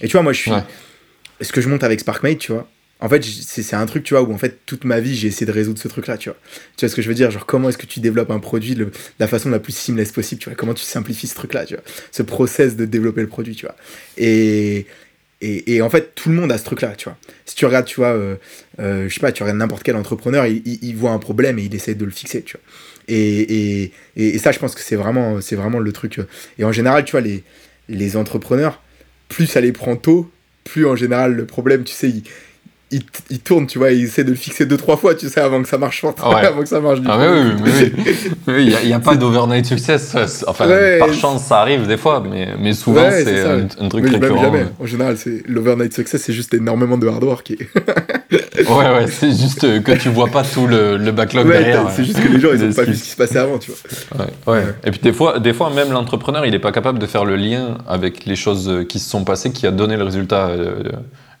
[0.00, 0.50] Et tu vois, moi, je suis.
[1.40, 2.68] Ce que je monte avec SparkMate, tu vois,
[3.04, 5.44] en fait, c'est un truc, tu vois, où en fait, toute ma vie, j'ai essayé
[5.44, 6.38] de résoudre ce truc-là, tu vois.
[6.78, 7.30] Tu vois ce que je veux dire?
[7.30, 10.40] Genre, comment est-ce que tu développes un produit de la façon la plus seamless possible,
[10.40, 10.56] tu vois?
[10.56, 11.82] Comment tu simplifies ce truc-là, tu vois?
[12.12, 13.76] Ce process de développer le produit, tu vois?
[14.16, 14.86] Et,
[15.42, 17.18] et, et, en fait, tout le monde a ce truc-là, tu vois?
[17.44, 18.36] Si tu regardes, tu vois, euh,
[18.80, 21.74] euh, je sais pas, tu regardes n'importe quel entrepreneur, il, voit un problème et il
[21.74, 22.64] essaie de le fixer, tu vois?
[23.08, 26.20] Et, et, et ça, je pense que c'est vraiment, vraiment le truc.
[26.20, 26.26] Euh.
[26.58, 27.44] Et en général, tu vois, les,
[27.90, 28.80] les entrepreneurs,
[29.28, 30.30] plus ça les prend tôt,
[30.64, 32.22] plus en général le problème, tu sais, il,
[33.30, 35.62] il, tourne, tu vois, il essaie de le fixer deux, trois fois, tu sais, avant
[35.62, 37.92] que ça marche fort, avant que ça marche du ah, oui,
[38.46, 40.14] oui, il n'y a, pas d'overnight success.
[40.46, 40.68] Enfin,
[40.98, 44.42] par chance, ça arrive des fois, mais, mais souvent, c'est un, truc récurrent.
[44.42, 44.66] Jamais.
[44.78, 45.16] En général,
[45.48, 47.52] l'overnight success, c'est juste énormément de hard work.
[48.32, 51.90] ouais, ouais, c'est juste que tu vois pas tout le, le backlog derrière.
[51.94, 53.72] C'est juste que les gens, ils n'ont pas vu ce qui se passait avant, tu
[53.72, 54.26] vois.
[54.26, 54.64] Ouais, ouais.
[54.84, 57.36] Et puis des fois, des fois, même l'entrepreneur, il n'est pas capable de faire le
[57.36, 60.48] lien avec les choses qui se sont passées, qui a donné le résultat.
[60.48, 60.82] Euh,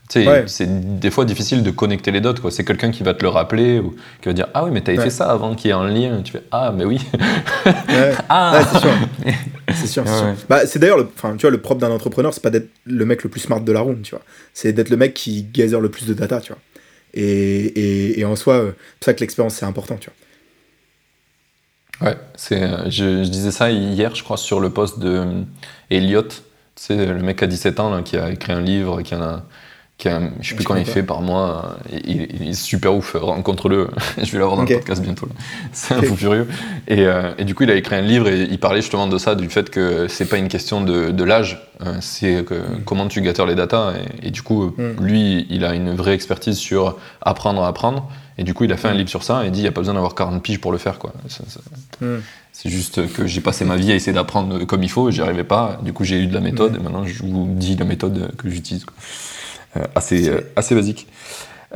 [0.08, 2.34] c'est des fois difficile de connecter les dots.
[2.50, 4.98] C'est quelqu'un qui va te le rappeler ou qui va dire Ah oui, mais t'avais
[4.98, 6.22] fait ça avant qu'il y ait un lien.
[6.22, 7.00] Tu fais Ah, mais oui.
[8.28, 8.92] ah, c'est sûr.
[9.74, 10.04] c'est sûr.
[10.48, 13.22] Bah, c'est d'ailleurs, le, tu vois, le propre d'un entrepreneur, c'est pas d'être le mec
[13.24, 14.22] le plus smart de la room, tu vois.
[14.52, 16.60] C'est d'être le mec qui gather le plus de data, tu vois.
[17.14, 22.08] Et, et, et en soi, euh, c'est pour ça que l'expérience, c'est important, tu vois.
[22.08, 25.42] Ouais, c'est, euh, je, je, disais ça hier, je crois, sur le poste de euh,
[25.90, 26.22] Elliot.
[26.22, 26.36] Tu
[26.74, 29.44] sais, le mec à 17 ans là, qui a écrit un livre, qui en a
[29.96, 33.88] qui a, je sais plus quand il fait par mois, il, est super ouf, rencontre-le,
[34.22, 35.28] je vais l'avoir dans le podcast bientôt.
[35.72, 36.48] C'est un fou furieux.
[36.88, 39.18] Et, euh, et, du coup, il a écrit un livre et il parlait justement de
[39.18, 41.62] ça, du fait que c'est pas une question de, de l'âge,
[42.00, 42.82] c'est que, mm.
[42.84, 43.94] comment tu gâtes les datas.
[44.22, 45.04] Et, du coup, mm.
[45.04, 48.10] lui, il a une vraie expertise sur apprendre à apprendre.
[48.36, 48.98] Et du coup, il a fait un mm.
[48.98, 50.78] livre sur ça et dit il n'y a pas besoin d'avoir 40 piges pour le
[50.78, 50.98] faire.
[50.98, 51.12] quoi.
[52.52, 55.44] C'est juste que j'ai passé ma vie à essayer d'apprendre comme il faut, j'y arrivais
[55.44, 55.78] pas.
[55.82, 58.50] Du coup, j'ai eu de la méthode et maintenant, je vous dis la méthode que
[58.50, 58.86] j'utilise.
[59.76, 61.08] Euh, assez, euh, assez basique.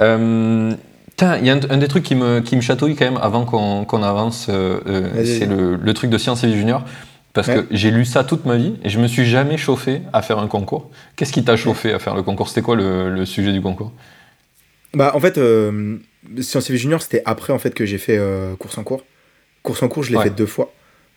[0.00, 0.72] Euh,
[1.16, 3.44] tiens, il y a un, des trucs qui me, qui me chatouille quand même avant
[3.44, 6.84] qu'on avance, c'est le, le, truc de Science et Junior.
[7.32, 10.22] Parce que j'ai lu ça toute ma vie et je me suis jamais chauffé à
[10.22, 10.90] faire un concours.
[11.14, 12.48] Qu'est-ce qui t'a chauffé à faire le concours?
[12.48, 13.92] C'était quoi le, sujet du concours?
[14.94, 15.98] Bah en fait, euh,
[16.40, 19.04] Sciences Junior, c'était après en fait que j'ai fait euh, course en cours.
[19.62, 20.72] Course en cours, je l'ai fait deux fois.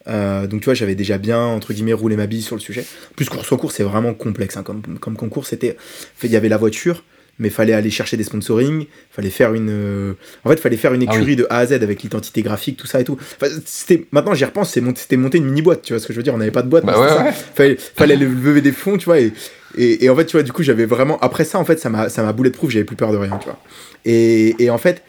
[0.07, 2.85] Euh, donc tu vois, j'avais déjà bien entre guillemets roulé ma bille sur le sujet.
[3.15, 5.45] Plus course en cours, c'est vraiment complexe hein, comme, comme concours.
[5.45, 5.77] C'était,
[6.23, 7.03] il y avait la voiture,
[7.39, 11.05] mais fallait aller chercher des sponsoring, fallait faire une, euh, en fait, fallait faire une
[11.07, 13.17] ah écurie de A à Z avec l'identité graphique, tout ça et tout.
[13.65, 16.23] c'était, maintenant j'y repense, c'était monter une mini boîte, tu vois ce que je veux
[16.23, 16.33] dire.
[16.33, 19.19] On n'avait pas de boîte, bah Fallait, fallait lever des fonds, tu vois.
[19.19, 19.33] Et,
[19.77, 22.09] et, en fait, tu vois, du coup, j'avais vraiment, après ça, en fait, ça m'a,
[22.09, 23.59] ça m'a boulé de proof, j'avais plus peur de rien, tu vois.
[24.03, 25.01] Et, et en fait,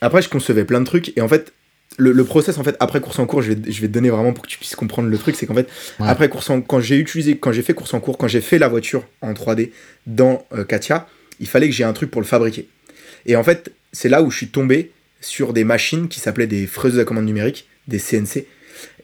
[0.00, 1.52] après, je concevais plein de trucs, et en fait,
[1.98, 4.32] le, process en fait après course en cours je vais, je vais te donner vraiment
[4.32, 5.68] pour que tu puisses comprendre le truc c'est qu'en fait
[6.00, 8.58] après course en quand j'ai utilisé quand j'ai fait course en cours quand j'ai fait
[8.58, 9.70] la voiture en 3D
[10.06, 11.06] dans euh, Katia
[11.42, 12.68] il fallait que j'ai un truc pour le fabriquer.
[13.26, 16.66] Et en fait, c'est là où je suis tombé sur des machines qui s'appelaient des
[16.66, 18.46] fraises à commande numérique, des CNC.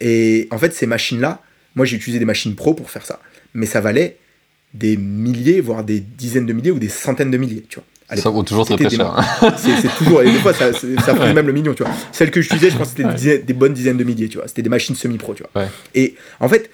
[0.00, 1.42] Et en fait, ces machines-là,
[1.74, 3.20] moi j'ai utilisé des machines pro pour faire ça,
[3.54, 4.16] mais ça valait
[4.72, 7.84] des milliers, voire des dizaines de milliers ou des centaines de milliers, tu vois.
[8.16, 9.14] Ça vaut toujours très très cher.
[9.56, 11.92] C'est toujours, et des fois ça, ça même le million, tu vois.
[12.12, 14.48] Celles que j'utilisais, je pense que c'était des, bonnes dizaines de milliers, tu vois.
[14.48, 15.66] C'était des machines semi-pro, tu vois.
[15.94, 16.70] Et en fait,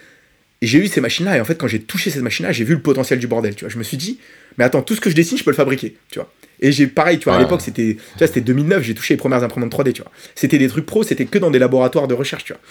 [0.62, 2.80] j'ai eu ces machines-là, et en fait, quand j'ai touché cette machine-là, j'ai vu le
[2.80, 3.72] potentiel du bordel, tu vois.
[3.72, 4.18] Je me suis dit,
[4.58, 6.32] mais attends, tout ce que je dessine, je peux le fabriquer, tu vois.
[6.60, 9.18] Et j'ai pareil, tu vois, à l'époque, c'était, tu vois, c'était 2009, j'ai touché les
[9.18, 10.12] premières imprimantes 3D, tu vois.
[10.34, 12.62] C'était des trucs pro, c'était que dans des laboratoires de recherche, tu vois.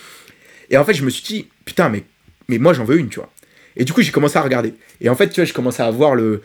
[0.69, 2.03] Et en fait, je me suis dit, putain, mais,
[2.47, 3.31] mais moi, j'en veux une, tu vois.
[3.75, 4.73] Et du coup, j'ai commencé à regarder.
[5.01, 6.41] Et en fait, tu vois, j'ai commencé à voir le,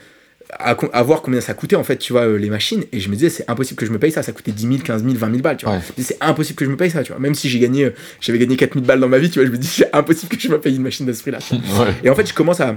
[0.51, 2.85] à, voir combien ça coûtait en fait, tu vois, euh, les machines.
[2.93, 4.23] Et je me disais, c'est impossible que je me paye ça.
[4.23, 5.79] Ça coûtait 10 000, 15 000, 20 000 balles, tu vois.
[5.99, 7.21] C'est impossible que je me paye ça, tu vois.
[7.21, 9.47] Même si j'ai gagné, euh, j'avais gagné 4 000 balles dans ma vie, tu vois,
[9.47, 11.39] je me dis, c'est impossible que je me paye une machine de ce prix-là.
[12.05, 12.77] Et en fait, je commence à,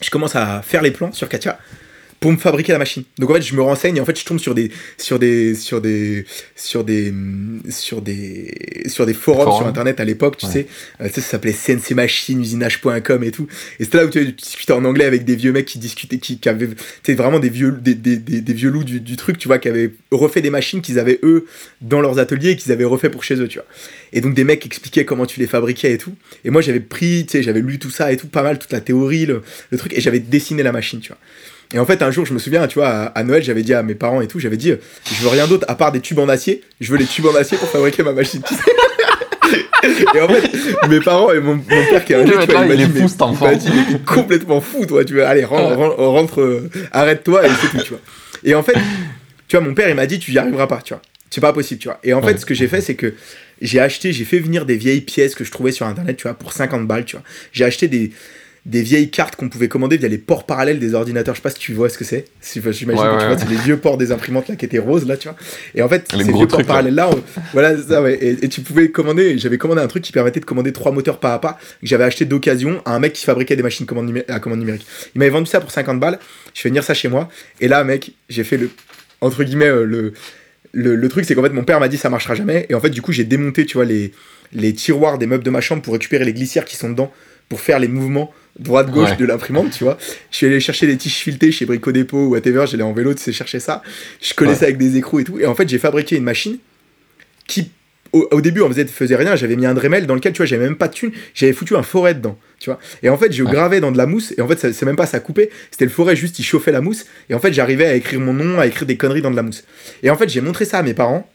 [0.00, 1.58] je commence à faire les plans sur Katia
[2.20, 3.04] pour me fabriquer la machine.
[3.18, 5.54] Donc en fait, je me renseigne et en fait, je tombe sur des sur des
[5.54, 6.24] sur des
[6.54, 7.12] sur des
[7.68, 10.66] sur des sur des forums sur internet à l'époque, tu sais,
[11.00, 13.46] euh, ça, s'appelait CNC Machine, usinage.com et tout.
[13.78, 16.38] Et c'était là où tu, discutais en anglais avec des vieux mecs qui discutaient qui,
[16.38, 16.68] qui avaient
[17.02, 19.68] tu vraiment des vieux des, des, des, vieux loups du, du, truc, tu vois, qui
[19.68, 21.46] avaient refait des machines qu'ils avaient eux
[21.80, 23.66] dans leurs ateliers et qu'ils avaient refait pour chez eux, tu vois.
[24.12, 26.14] Et donc des mecs expliquaient comment tu les fabriquais et tout.
[26.44, 28.72] Et moi, j'avais pris, tu sais, j'avais lu tout ça et tout, pas mal toute
[28.72, 31.18] la théorie, le, le truc et j'avais dessiné la machine, tu vois.
[31.74, 33.82] Et en fait, un jour, je me souviens, tu vois, à, Noël, j'avais dit à
[33.82, 34.72] mes parents et tout, j'avais dit,
[35.04, 36.62] je veux rien d'autre à part des tubes en acier.
[36.80, 38.42] Je veux les tubes en acier pour fabriquer ma machine.
[40.14, 40.50] et en fait,
[40.88, 44.60] mes parents et mon, père qui est un tu vois, il m'a dit, mais, complètement
[44.60, 45.04] fou, toi.
[45.04, 48.00] Tu veux, allez, rentre, euh, arrête-toi et c'est tout, tu vois.
[48.44, 48.76] Et en fait,
[49.48, 51.02] tu vois, mon père, il m'a dit, tu y arriveras pas, tu vois.
[51.30, 51.98] C'est pas possible, tu vois.
[52.04, 53.14] Et en fait, ce que j'ai fait, c'est que
[53.60, 56.34] j'ai acheté, j'ai fait venir des vieilles pièces que je trouvais sur internet, tu vois,
[56.34, 57.24] pour 50 balles, tu vois.
[57.52, 58.12] J'ai acheté des,
[58.66, 61.36] des vieilles cartes qu'on pouvait commander via les ports parallèles des ordinateurs.
[61.36, 62.24] Je sais pas si tu vois ce que c'est.
[62.42, 65.16] J'imagine que tu vois, c'est les vieux ports des imprimantes là qui étaient roses là,
[65.16, 65.36] tu vois.
[65.76, 67.08] Et en fait, ces vieux ports parallèles là,
[67.52, 68.18] voilà, ça, ouais.
[68.20, 71.34] Et, tu pouvais commander, j'avais commandé un truc qui permettait de commander trois moteurs pas
[71.34, 73.86] à pas, que j'avais acheté d'occasion à un mec qui fabriquait des machines
[74.28, 74.86] à commande numérique.
[75.14, 76.18] Il m'avait vendu ça pour 50 balles.
[76.52, 77.28] Je fais venir ça chez moi.
[77.60, 78.70] Et là, mec, j'ai fait le,
[79.20, 80.12] entre guillemets, euh, le,
[80.72, 82.66] le, le truc, c'est qu'en fait, mon père m'a dit ça marchera jamais.
[82.68, 84.12] Et en fait, du coup, j'ai démonté, tu vois, les,
[84.52, 87.12] les tiroirs des meubles de ma chambre pour récupérer les glissières qui sont dedans
[87.48, 89.98] pour faire les mouvements droite-gauche de l'imprimante, tu vois.
[90.30, 93.14] Je suis allé chercher des tiges filetées chez Brico Dépôt ou whatever, j'allais en vélo,
[93.14, 93.82] tu sais, chercher ça.
[94.22, 95.38] Je collais ça avec des écrous et tout.
[95.38, 96.58] Et en fait, j'ai fabriqué une machine
[97.46, 97.70] qui,
[98.12, 99.36] au, début, on faisait, faisait rien.
[99.36, 101.12] J'avais mis un Dremel dans lequel, tu vois, j'avais même pas de thune.
[101.34, 102.78] J'avais foutu un forêt dedans, tu vois.
[103.02, 104.32] Et en fait, je gravais dans de la mousse.
[104.38, 105.50] Et en fait, c'est même pas ça coupait.
[105.70, 107.06] C'était le forêt, juste, il chauffait la mousse.
[107.28, 109.42] Et en fait, j'arrivais à écrire mon nom, à écrire des conneries dans de la
[109.42, 109.64] mousse.
[110.02, 111.28] Et en fait, j'ai montré ça à mes parents.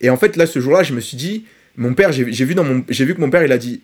[0.00, 1.44] Et en fait, là, ce jour-là, je me suis dit,
[1.76, 3.82] mon père, j'ai vu, dans mon, vu que mon père, il a dit,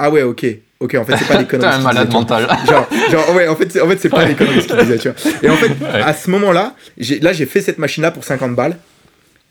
[0.00, 0.46] ah ouais, ok,
[0.80, 1.68] Ok, en fait, c'est pas des conneries.
[1.68, 2.48] T'es un malade mental.
[2.66, 5.10] Genre, genre, ouais, en fait, en fait c'est pas des conneries ce qu'il disait, tu
[5.10, 5.32] vois.
[5.42, 6.74] Et en fait, à ce moment-là,
[7.20, 8.76] là, j'ai fait cette machine-là pour 50 balles.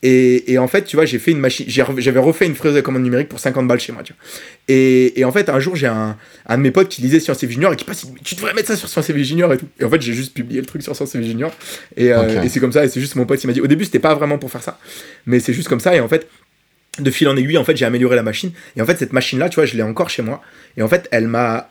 [0.01, 2.79] Et, et, en fait, tu vois, j'ai fait une machine, j'avais refait une fraise de
[2.79, 4.21] commande numérique pour 50 balles chez moi, tu vois.
[4.69, 6.15] Et, et en fait, un jour, j'ai un,
[6.47, 8.69] un, de mes potes qui lisait Sciences et Junior et qui passe, tu devrais mettre
[8.69, 9.67] ça sur Sciences et Junior et tout.
[9.77, 11.51] Et en fait, j'ai juste publié le truc sur Sciences et Junior.
[11.97, 13.67] Et, euh, et c'est comme ça, et c'est juste mon pote, il m'a dit, au
[13.67, 14.79] début, c'était pas vraiment pour faire ça,
[15.25, 15.93] mais c'est juste comme ça.
[15.93, 16.29] Et en fait,
[16.97, 18.51] de fil en aiguille, en fait, j'ai amélioré la machine.
[18.75, 20.41] Et en fait, cette machine-là, tu vois, je l'ai encore chez moi.
[20.75, 21.69] Et en fait, elle m'a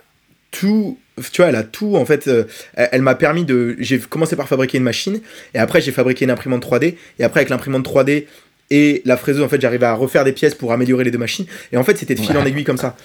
[0.51, 0.99] tout
[1.33, 4.49] tu vois elle a tout en fait euh, elle, m'a permis de j'ai commencé par
[4.49, 5.21] fabriquer une machine.
[5.55, 8.27] Et après j'ai fabriqué une imprimante 3D et après avec l'imprimante 3D
[8.71, 11.47] et la fraiseuse en fait j'arrivais à refaire des pièces pour améliorer les deux machines.
[11.73, 12.97] Et en fait c'était de fil en aiguille comme ça.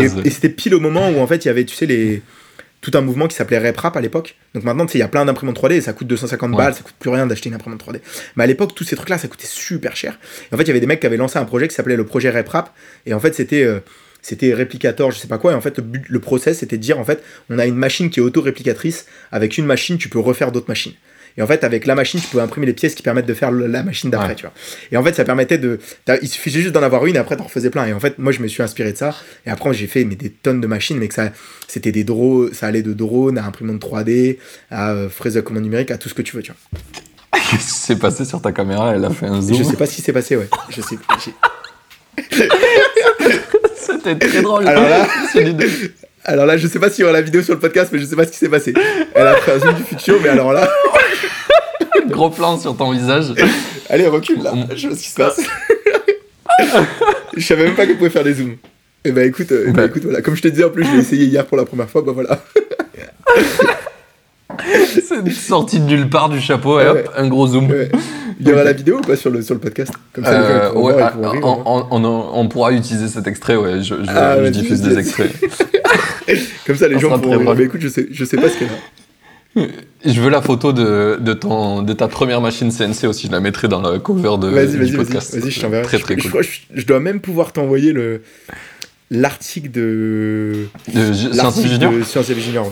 [0.00, 2.22] Et, c'était pile au moment où en fait il y avait tu sais les
[2.80, 4.36] tout un mouvement qui s'appelait RepRap à l'époque.
[4.54, 6.74] Donc maintenant, tu sais, il y a plein d'imprimantes 3D et ça coûte 250 balles,
[6.74, 8.00] ça coûte plus rien d'acheter une imprimante 3D.
[8.36, 10.18] Mais à l'époque, tous ces trucs-là, ça coûtait super cher.
[10.50, 11.96] Et en fait, il y avait des mecs qui avaient lancé un projet qui s'appelait
[11.96, 12.74] le projet RepRap.
[13.06, 13.80] Et en fait, c'était euh,
[14.22, 16.98] c'était réplicateur, je sais pas quoi, et en fait le, le process c'était de dire
[16.98, 20.52] en fait on a une machine qui est auto-réplicatrice, avec une machine tu peux refaire
[20.52, 20.92] d'autres machines.
[21.36, 23.50] Et en fait, avec la machine, tu pouvais imprimer les pièces qui permettent de faire
[23.50, 24.52] la machine d'après, tu vois.
[24.92, 25.78] Et en fait, ça permettait de.
[26.22, 27.86] Il suffisait juste d'en avoir une et après, t'en refaisais plein.
[27.86, 29.14] Et en fait, moi, je me suis inspiré de ça.
[29.46, 31.30] Et après, j'ai fait mais, des tonnes de machines, mais que ça.
[31.68, 34.38] C'était des drones, ça allait de drones à imprimante 3D,
[34.70, 36.80] à euh, fraise de commande numérique, à tout ce que tu veux, tu vois.
[37.50, 38.94] Qu'est-ce qui s'est passé sur ta caméra?
[38.94, 39.56] Elle a fait un zoom?
[39.56, 40.48] Je sais pas ce qui s'est passé, ouais.
[40.68, 40.96] Je sais.
[43.76, 44.66] C'était très drôle.
[44.66, 45.06] Alors là,
[46.24, 48.04] alors là, je sais pas s'il y aura la vidéo sur le podcast, mais je
[48.04, 48.74] sais pas ce qui s'est passé.
[49.14, 50.68] Elle a fait un zoom du futur, mais alors là.
[52.08, 53.32] Gros plan sur ton visage.
[53.88, 55.40] Allez, recule là, je vois ce qui se passe.
[57.36, 58.56] je savais même pas qu'elle pouvait faire des zooms.
[59.02, 60.20] Et eh bah ben, écoute, euh, bah, écoute, voilà.
[60.20, 62.12] Comme je te disais en plus, je l'ai essayé hier pour la première fois, bah
[62.12, 62.44] voilà.
[65.08, 67.68] C'est sorti de nulle part du chapeau et hop, un gros zoom.
[68.40, 70.72] Il y aura la vidéo ou pas sur le, sur le podcast Comme ça, euh,
[70.72, 73.82] ouais, ah, on, pourra utiliser cet extrait, ouais.
[73.82, 75.30] Je, je, ah, diffuse des extraits.
[76.66, 77.54] Comme ça, les gens pourront.
[77.54, 78.74] Mais écoute, je sais, je sais pas ce qu'il y a.
[80.04, 83.40] Je veux la photo de, de, ton, de ta première machine CNC aussi, je la
[83.40, 85.36] mettrai dans la cover de, vas -y, vas podcast.
[85.36, 85.82] Vas-y, je t'enverrai.
[85.82, 86.44] Très très je, cool.
[86.72, 88.22] Je, dois même pouvoir t'envoyer le
[89.10, 90.68] l'article de.
[90.94, 92.70] De Sciences Junior De Sciences Junior,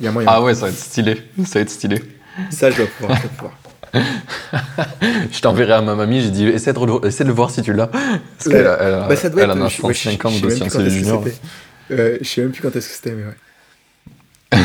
[0.00, 0.28] Il y a moyen.
[0.30, 1.22] Ah ouais, ça va être stylé.
[1.44, 2.02] Ça va être stylé.
[2.50, 3.16] Ça, je dois pouvoir.
[3.16, 3.58] Je dois pouvoir.
[5.30, 7.86] je t'enverrai à ma mamie, j'ai dit essaie de, le, voir si tu l'as.
[7.86, 10.80] Parce qu'elle a, elle a, bah, ça doit elle être, a 35 ans de sciences
[10.88, 11.24] junior.
[11.92, 13.34] Euh, je sais même plus quand est-ce que c'était, mais ouais.
[14.54, 14.60] ouais,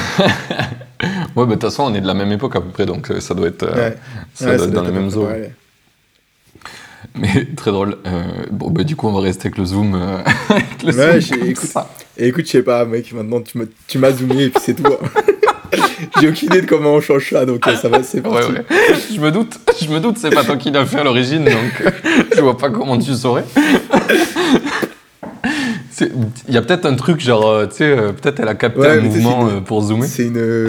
[1.35, 3.19] bah de toute façon, on est de la même époque à peu près, donc euh,
[3.19, 3.91] ça doit être, euh,
[4.33, 5.27] ça, doit être dans les mêmes eaux.
[7.15, 7.97] Mais très drôle.
[8.05, 9.95] Euh, bon, bah, du coup, on va rester avec le zoom.
[9.95, 10.17] Euh,
[10.49, 11.73] avec le ouais, zoom écoute,
[12.27, 13.41] écoute, je sais pas, mec, maintenant
[13.87, 14.83] tu m'as zoomé et puis c'est tout.
[15.71, 15.79] Hein.
[16.19, 18.51] J'ai aucune idée de comment on change ça, donc euh, ça va, c'est parti.
[18.51, 18.65] Ouais, ouais.
[19.13, 21.81] Je me doute, je me doute, c'est pas toi qui l'as fait à l'origine, donc
[21.85, 21.91] euh,
[22.35, 23.43] je vois pas comment tu saurais.
[26.01, 29.01] Il y a peut-être un truc genre, euh, tu sais, peut-être elle a capté un
[29.01, 30.07] mouvement pour zoomer.
[30.07, 30.67] C'est une,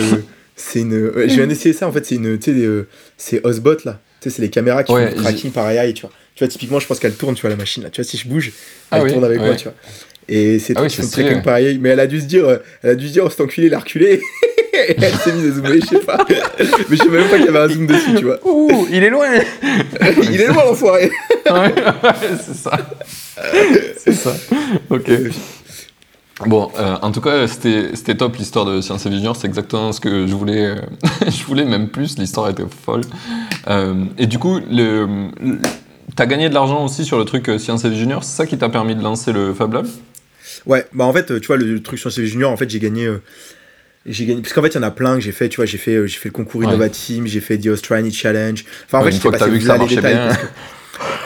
[0.56, 1.12] c'est une.
[1.16, 2.86] je viens d'essayer ça en fait, c'est une, tu sais,
[3.16, 4.00] c'est Osbot là.
[4.20, 6.10] Tu sais, c'est les caméras qui font le tracking par AI, tu vois.
[6.34, 7.90] Tu vois, typiquement, je pense qu'elle tourne, tu vois, la machine là.
[7.90, 8.52] Tu vois, si je bouge,
[8.90, 9.74] ah elle tourne avec moi, tu vois.
[10.30, 11.78] Et c'est ah oui, tracking par AI.
[11.78, 13.74] Mais elle a dû se dire, elle a dû se dire, oh, cet enculé, il
[13.74, 14.20] a reculé.
[14.98, 16.24] elle s'est mise à zoomer, je sais pas.
[16.28, 16.36] Mais
[16.96, 18.38] je sais même pas qu'il y avait un zoom dessus, tu vois.
[18.44, 19.26] Ouh, il est loin
[20.22, 21.10] Il est loin, l'enfoiré
[21.50, 21.74] Ouais,
[22.40, 22.72] c'est ça.
[23.98, 24.32] C'est ça.
[24.88, 25.10] Ok.
[26.46, 30.00] Bon, euh, en tout cas, c'était top l'histoire de Science et Junior, c'est exactement ce
[30.00, 30.66] que je voulais.
[30.66, 30.76] Euh,
[31.28, 33.02] je voulais même plus, l'histoire était folle.
[33.68, 35.28] Euh, et du coup, le,
[36.16, 38.70] t'as gagné de l'argent aussi sur le truc Science et Junior, c'est ça qui t'a
[38.70, 39.86] permis de lancer le Fab Lab?
[40.66, 43.08] Ouais, bah en fait, tu vois, le truc Science et Junior, en fait, j'ai gagné
[44.06, 45.66] j'ai gagné parce qu'en fait il y en a plein que j'ai fait tu vois
[45.66, 48.64] j'ai fait euh, j'ai fait le concours Innovateam j'ai fait The Australian Challenge.
[48.86, 50.30] Enfin en fait sais pas vu que ça bien.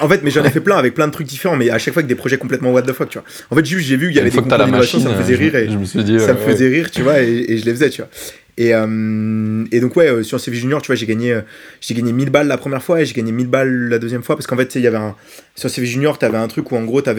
[0.00, 1.94] en fait mais j'en ai fait plein avec plein de trucs différents mais à chaque
[1.94, 3.26] fois avec des projets complètement what the fuck tu vois.
[3.50, 5.54] En fait juste j'ai vu qu'il y avait des concours d'innovation ça me faisait rire
[5.54, 7.90] et je me suis dit, ça me faisait rire tu vois et, je les faisais
[7.90, 8.10] tu vois.
[8.56, 11.40] Et, euh, et donc ouais euh, sur CV Junior tu vois j'ai gagné
[11.80, 14.34] j'ai gagné 1000 balles la première fois et j'ai gagné 1000 balles la deuxième fois
[14.36, 15.14] parce qu'en fait il y avait un
[15.54, 17.10] sur CV Junior tu avais un truc où en gros tu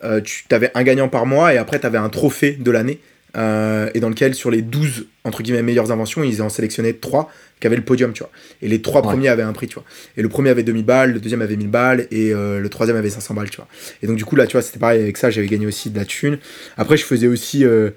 [0.00, 3.00] avais tu avais un gagnant par mois et après tu avais un trophée de l'année
[3.36, 7.30] euh, et dans lequel sur les 12 entre guillemets meilleures inventions, ils en sélectionnaient 3
[7.60, 8.30] qui avaient le podium, tu vois.
[8.62, 9.84] Et les 3 premiers avaient un prix, tu vois.
[10.16, 12.96] Et le premier avait 2000 balles, le deuxième avait 1000 balles et euh, le troisième
[12.96, 13.68] avait 500 balles, tu vois.
[14.02, 15.98] Et donc du coup là, tu vois, c'était pareil avec ça, j'avais gagné aussi de
[15.98, 16.38] la thune.
[16.76, 17.90] Après, je faisais aussi euh,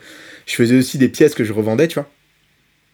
[0.46, 2.10] je faisais aussi des pièces que je revendais, tu vois.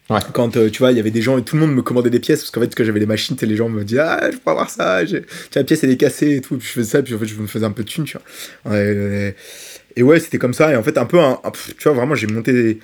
[0.09, 0.19] Ouais.
[0.33, 2.19] Quand tu vois, il y avait des gens et tout le monde me commandait des
[2.19, 4.51] pièces parce qu'en fait, que j'avais des machines, les gens me disaient Ah, je peux
[4.51, 5.21] avoir ça, tiens,
[5.55, 6.57] la pièce elle est cassée et tout.
[6.57, 8.17] Puis je faisais ça, puis en fait, je me faisais un peu de thune, tu
[8.63, 8.77] vois.
[8.77, 10.71] et ouais, c'était comme ça.
[10.71, 11.17] Et en fait, un peu,
[11.77, 12.79] tu vois, vraiment, j'ai monté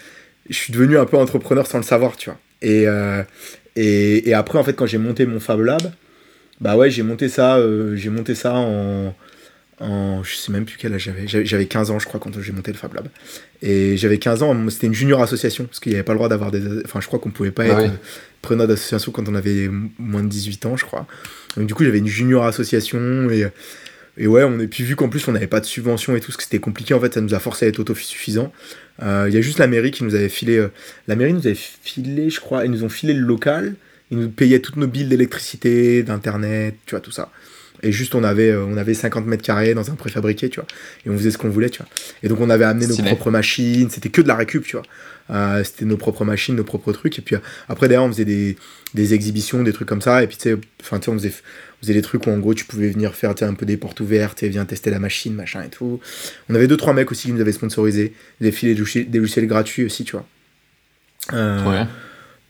[0.49, 2.39] je suis devenu un peu entrepreneur sans le savoir, tu vois.
[2.61, 3.23] Et, euh,
[3.75, 5.93] et, et, après, en fait, quand j'ai monté mon Fab Lab,
[6.59, 9.15] bah ouais, j'ai monté ça, euh, j'ai monté ça en,
[9.81, 11.27] en, je sais même plus quel âge j'avais.
[11.27, 13.07] J'avais 15 ans, je crois, quand j'ai monté le Fab Lab.
[13.61, 16.29] Et j'avais 15 ans, c'était une junior association, parce qu'il n'y avait pas le droit
[16.29, 16.61] d'avoir des.
[16.85, 17.93] Enfin, je crois qu'on pouvait pas ah être
[18.41, 21.07] preneur d'association quand on avait moins de 18 ans, je crois.
[21.57, 23.47] Donc, du coup, j'avais une junior association et.
[24.17, 26.33] Et ouais, on, et puis vu qu'en plus on n'avait pas de subvention et tout,
[26.33, 28.51] ce que c'était compliqué, en fait, ça nous a forcé à être autosuffisant.
[29.01, 30.57] Euh, il y a juste la mairie qui nous avait filé.
[30.57, 30.67] Euh,
[31.07, 33.75] la mairie nous avait filé, je crois, ils nous ont filé le local.
[34.11, 37.31] Ils nous payaient toutes nos billes d'électricité, d'internet, tu vois, tout ça.
[37.83, 40.67] Et juste, on avait, euh, on avait 50 mètres carrés dans un préfabriqué, tu vois.
[41.05, 41.89] Et on faisait ce qu'on voulait, tu vois.
[42.23, 43.89] Et donc, on avait amené nos propres machines.
[43.89, 45.63] C'était que de la récup, tu vois.
[45.63, 47.17] c'était nos propres machines, nos propres trucs.
[47.19, 47.35] Et puis,
[47.69, 48.57] après, d'ailleurs, on faisait des,
[48.93, 50.23] des, exhibitions, des trucs comme ça.
[50.23, 50.57] Et puis, tu sais,
[50.91, 51.33] on faisait,
[51.81, 53.99] on faisait des trucs où en gros tu pouvais venir faire un peu des portes
[53.99, 55.99] ouvertes et viens tester la machine, machin et tout.
[56.49, 59.85] On avait deux trois mecs aussi qui nous avaient sponsorisé, des filets des logiciels gratuits
[59.85, 60.25] aussi, tu vois.
[61.33, 61.85] Euh,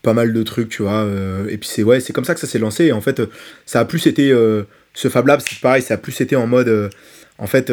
[0.02, 1.04] pas mal de trucs, tu vois.
[1.04, 2.86] Euh, et puis c'est ouais, c'est comme ça que ça s'est lancé.
[2.86, 3.22] Et en fait,
[3.64, 4.64] ça a plus été euh,
[4.94, 6.90] ce Fab Lab, c'est pareil, ça a plus été en mode
[7.38, 7.72] en fait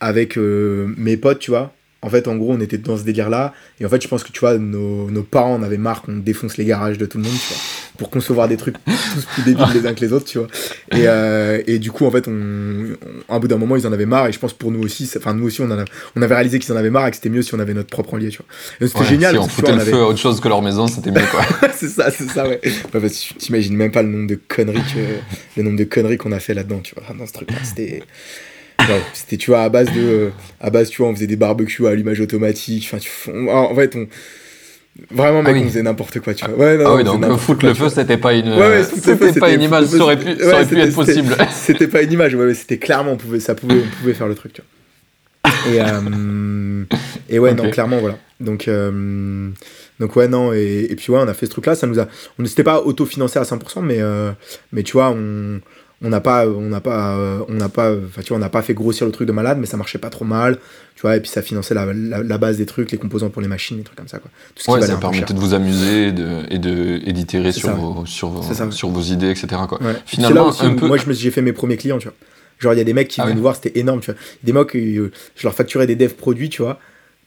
[0.00, 1.72] avec mes potes, tu vois.
[2.02, 3.54] En fait, en gros, on était dans ce délire-là.
[3.80, 6.18] Et en fait, je pense que, tu vois, nos, nos parents en avaient marre qu'on
[6.18, 7.62] défonce les garages de tout le monde, tu vois,
[7.96, 10.46] pour concevoir des trucs tous plus débiles les uns que les autres, tu vois.
[10.92, 12.96] Et, euh, et du coup, en fait, on,
[13.28, 14.26] on, à bout d'un moment, ils en avaient marre.
[14.28, 16.58] Et je pense pour nous aussi, enfin, nous aussi, on, en a, on avait réalisé
[16.58, 18.38] qu'ils en avaient marre et que c'était mieux si on avait notre propre lieu, tu
[18.38, 18.88] vois.
[18.88, 19.32] C'était génial.
[19.34, 21.44] Si on foutait le feu à autre chose que leur maison, c'était mieux, quoi.
[21.74, 22.60] c'est ça, c'est ça, ouais.
[22.92, 26.18] Bah, parce que t'imagines même pas le nombre de conneries que, le nombre de conneries
[26.18, 27.56] qu'on a fait là-dedans, tu vois, dans ce truc-là.
[27.64, 28.02] C'était
[29.12, 30.00] c'était, tu vois, à base de.
[30.00, 32.88] Euh, à base, tu vois, on faisait des barbecues à allumage automatique.
[32.90, 33.10] Enfin, tu,
[33.50, 34.06] en fait, on.
[35.10, 36.54] Vraiment, mec, ah on faisait n'importe quoi, tu vois.
[36.56, 39.60] Ouais, non, ah oui, donc foutre le feu, c'était pas une, ouais, c'était pas une
[39.60, 41.36] image, ça aurait pu, ça aurait pu être possible.
[41.52, 44.34] C'était pas une image, ouais, c'était clairement, on pouvait, ça pouvait, on pouvait faire le
[44.34, 44.70] truc, tu vois.
[45.70, 46.84] Et, euh,
[47.28, 48.16] et ouais, non, clairement, voilà.
[48.40, 49.50] Donc, euh,
[50.00, 52.08] donc ouais, non, et, et, puis ouais, on a fait ce truc-là, ça nous a,
[52.38, 54.32] on ne s'était pas autofinancé à 100%, mais, euh,
[54.72, 55.60] mais tu vois, on,
[56.02, 58.62] on n'a pas on n'a pas on n'a pas enfin tu vois on n'a pas
[58.62, 60.58] fait grossir le truc de malade mais ça marchait pas trop mal
[60.94, 63.48] tu vois et puis ça finançait la, la, base des trucs les composants pour les
[63.48, 64.30] machines des trucs comme ça quoi.
[64.54, 68.04] Tout ce qui ouais, ça permettait de vous amuser de, et de d'itérer sur vos
[68.04, 69.80] sur vos, sur vos idées etc quoi.
[70.04, 70.86] Finalement un peu...
[70.86, 72.16] moi j'ai fait mes premiers clients tu vois.
[72.58, 74.20] Genre il y a des mecs qui ah venaient nous voir c'était énorme tu vois.
[74.42, 76.78] Des mecs euh, je leur facturais des devs produits tu vois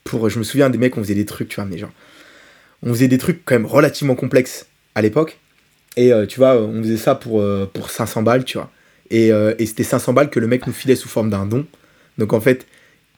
[0.04, 1.92] pour je me souviens des mecs on faisait des trucs tu vois mais genre
[2.84, 5.40] on faisait des trucs quand même relativement complexes à l'époque
[6.00, 8.72] et euh, tu vois, on faisait ça pour, euh, pour 500 balles, tu vois.
[9.12, 11.66] Et, euh, et c'était 500 balles que le mec nous filait sous forme d'un don.
[12.18, 12.66] Donc en fait,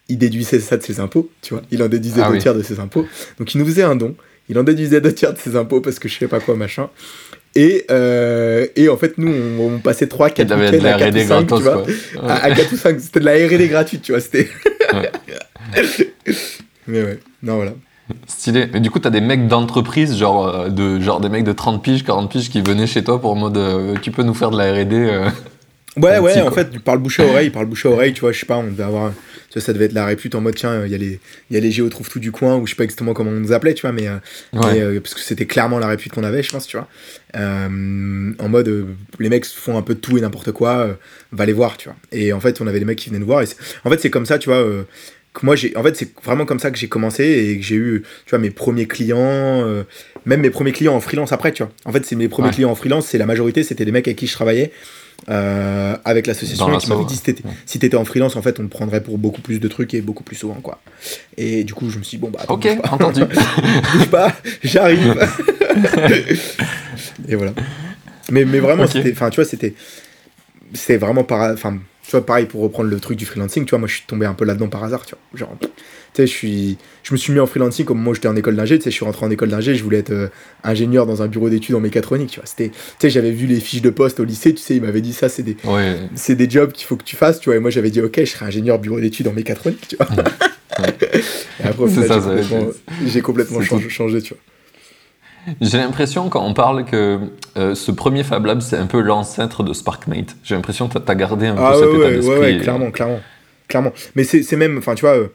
[0.10, 1.62] il déduisait ça de ses impôts, tu vois.
[1.70, 3.06] Il en déduisait ah deux tiers de ses impôts.
[3.38, 4.16] Donc il nous faisait un don.
[4.50, 6.90] Il en déduisait deux tiers de ses impôts parce que je sais pas quoi, machin.
[7.54, 7.86] Et,
[8.76, 11.86] et en fait, nous, on, passait 3, 4 week-ends à 4 ou 5, tu vois.
[12.28, 14.22] À, 4 ou 5, c'était de la R&D gratuite, tu vois.
[14.22, 14.50] C'était...
[16.88, 17.74] Mais ouais, non, voilà.
[18.28, 18.68] Stylé.
[18.74, 21.84] Mais du coup, t'as des mecs d'entreprise, genre, euh, de, genre des mecs de 30
[21.84, 24.58] piges, 40 piges qui venaient chez toi pour mode euh, tu peux nous faire de
[24.58, 25.30] la RD euh,
[25.98, 28.22] Ouais, ouais, en fait, par le bouche à oreille, par le bouche à oreille, tu
[28.22, 29.12] vois, je sais pas, on devait avoir.
[29.54, 31.20] Ça, ça devait être la répute en mode tiens, il y a les,
[31.50, 33.40] y a les Géo trouve tout du coin, ou je sais pas exactement comment on
[33.42, 34.08] nous appelait, tu vois, mais.
[34.54, 36.88] parce que c'était clairement la répute qu'on avait, je pense, tu vois.
[37.36, 38.88] en mode,
[39.20, 40.98] les mecs font un peu de tout et n'importe quoi,
[41.34, 41.98] va les voir, tu vois.
[42.14, 43.48] Et en fait, on avait des mecs qui venaient nous voir, et
[43.84, 44.66] en fait, c'est comme ça, tu vois
[45.44, 48.04] moi j'ai en fait c'est vraiment comme ça que j'ai commencé et que j'ai eu
[48.26, 49.84] tu vois mes premiers clients euh,
[50.26, 51.72] même mes premiers clients en freelance après tu vois.
[51.86, 54.18] En fait c'est mes premiers clients en freelance c'est la majorité c'était des mecs avec
[54.18, 54.72] qui je travaillais
[55.30, 57.22] euh, avec l'association qui m'avaient dit
[57.66, 60.02] si t'étais, en freelance en fait on te prendrait pour beaucoup plus de trucs et
[60.02, 60.82] beaucoup plus souvent quoi.
[61.38, 63.22] Et du coup je me suis dit bon bah attends, ok entendu.
[63.94, 65.16] Bouge pas j'arrive.
[67.28, 67.54] Et voilà.
[68.32, 69.76] Mais, mais vraiment c'était enfin tu vois c'était
[70.74, 71.78] c'était vraiment par enfin
[72.12, 74.26] tu vois, pareil, pour reprendre le truc du freelancing, tu vois, moi je suis tombé
[74.26, 75.40] un peu là-dedans par hasard, tu vois.
[75.40, 75.68] Genre, tu
[76.14, 76.78] sais, je suis.
[77.04, 78.96] Je me suis mis en freelancing comme moi j'étais en école d'ingé, tu sais, je
[78.96, 80.28] suis rentré en école d'ingé, je voulais être euh,
[80.66, 82.46] ingénieur dans un bureau d'études en mécatronique, tu vois.
[82.46, 82.68] C'était.
[82.68, 85.14] Tu sais, j'avais vu les fiches de poste au lycée, tu sais, il m'avait dit
[85.14, 85.56] ça, c'est des.
[86.16, 87.56] C'est des jobs qu'il faut que tu fasses, tu vois.
[87.56, 90.08] Et moi j'avais dit, ok, je serai ingénieur bureau d'études en mécatronique, tu vois.
[90.80, 91.86] et après,
[93.08, 94.42] j'ai complètement, changé, changé, tu vois.
[95.60, 97.20] J'ai l'impression quand on parle que
[97.58, 100.36] euh, ce premier Fab Lab, c'est un peu l'ancêtre de SparkMate.
[100.44, 102.40] J'ai l'impression que tu as gardé un peu ah cet état d'esprit.
[102.40, 103.20] Ouais, clairement, clairement,
[103.68, 103.94] clairement.
[104.16, 105.28] Mais c'est même, enfin, tu vois, euh,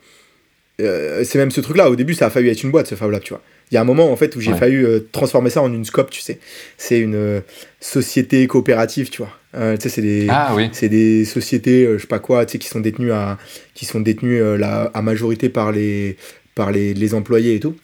[0.81, 1.91] euh, c'est même ce truc-là.
[1.91, 3.43] Au début, ça a failli être une boîte, ce Fab Lab, tu vois.
[3.73, 6.11] Il y a un moment, en fait, où j'ai failli transformer ça en une scope,
[6.11, 6.39] tu sais.
[6.77, 7.43] C'est une
[7.81, 9.75] société coopérative, tu vois.
[9.77, 10.71] tu sais, c'est des, ah, oui.
[10.89, 13.39] des sociétés, je sais pas quoi, tu sais, qui sont détenues à,
[13.75, 16.17] qui sont détenues à majorité par les,
[16.55, 17.75] par les, les employés et tout.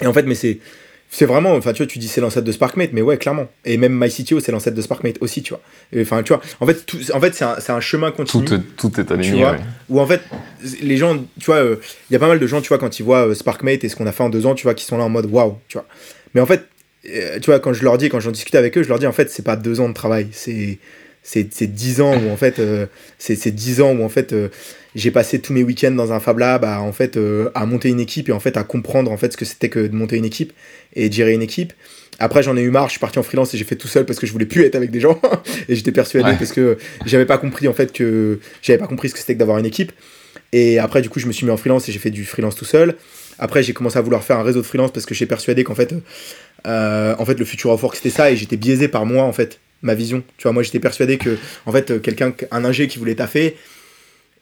[0.00, 0.60] Et en fait, mais c'est
[1.14, 3.46] c'est vraiment, enfin, tu vois, tu dis c'est l'ancêtre de SparkMate, mais ouais, clairement.
[3.66, 5.60] Et même MyCTO, c'est l'ancêtre de SparkMate aussi, tu vois.
[6.00, 8.46] Enfin, tu vois, en fait, tout, en fait c'est un, un, chemin continu.
[8.46, 9.58] Tout, tout est aligné, tu vois,
[9.90, 10.22] Où en fait,
[10.80, 11.76] les gens, tu vois, euh,
[12.08, 13.90] il y a pas mal de gens, tu vois, quand ils voient euh, SparkMate et
[13.90, 15.58] ce qu'on a fait en deux ans, tu vois, qui sont là en mode waouh,
[15.68, 15.86] tu vois.
[16.34, 16.64] Mais en fait,
[17.10, 19.06] euh, tu vois, quand je leur dis, quand j'en discute avec eux, je leur dis,
[19.06, 20.78] en fait, c'est pas deux ans de travail, c'est
[21.22, 22.60] c'est dix ans où en fait,
[23.18, 24.34] c'est dix ans où en fait
[24.94, 27.88] j'ai passé tous mes week-ends dans un Fab Lab à, en fait, euh, à monter
[27.88, 30.16] une équipe et en fait à comprendre en fait ce que c'était que de monter
[30.16, 30.52] une équipe
[30.94, 31.72] et de gérer une équipe.
[32.18, 34.04] Après, j'en ai eu marre, je suis parti en freelance et j'ai fait tout seul
[34.04, 35.20] parce que je voulais plus être avec des gens
[35.68, 39.14] et j'étais persuadé parce que j'avais pas compris en fait que j'avais pas compris ce
[39.14, 39.92] que c'était que d'avoir une équipe.
[40.52, 42.54] Et après, du coup, je me suis mis en freelance et j'ai fait du freelance
[42.54, 42.96] tout seul.
[43.38, 45.74] Après, j'ai commencé à vouloir faire un réseau de freelance parce que j'ai persuadé qu'en
[45.74, 45.94] fait,
[46.66, 49.32] euh, en fait, le futur of work c'était ça et j'étais biaisé par moi en
[49.32, 50.22] fait, ma vision.
[50.36, 53.56] Tu vois, moi j'étais persuadé que en fait, quelqu'un, un ingé qui voulait taffer,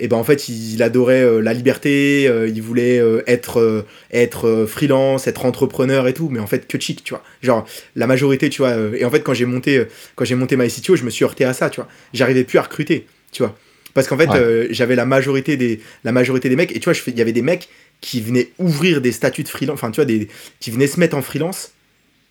[0.01, 4.65] et ben en fait il, adorait euh, la liberté, euh, il voulait euh, être être
[4.67, 7.23] freelance, être entrepreneur et tout, mais en fait que chic, tu vois.
[7.43, 8.75] Genre la majorité, tu vois.
[8.97, 9.85] et en fait quand j'ai monté
[10.17, 11.89] quand j'ai monté MyCTO, je me suis heurté à ça, tu vois.
[12.15, 13.55] J'arrivais plus à recruter, tu vois.
[13.93, 14.29] Parce qu'en fait
[14.71, 17.43] j'avais la majorité des la majorité des mecs et tu vois, il y avait des
[17.43, 17.69] mecs
[18.01, 21.17] qui venaient ouvrir des statuts de freelance, enfin tu vois des qui venaient se mettre
[21.17, 21.73] en freelance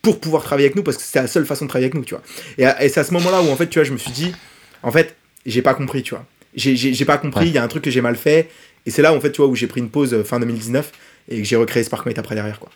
[0.02, 2.06] pour pouvoir travailler avec nous parce que c'était la seule façon de travailler avec nous,
[2.06, 2.24] tu vois.
[2.58, 4.34] Et, et c'est à ce moment-là où en fait, tu vois, je me suis dit
[4.82, 5.16] en fait,
[5.46, 6.26] j'ai pas compris, tu vois
[6.60, 8.50] j'ai pas compris, il y a un truc que j'ai mal fait.
[8.86, 10.92] Et c'est là, en fait, tu vois, où j'ai pris une pause euh, fin 2019
[11.30, 12.70] et que j'ai recréé SparkMate après derrière, quoi.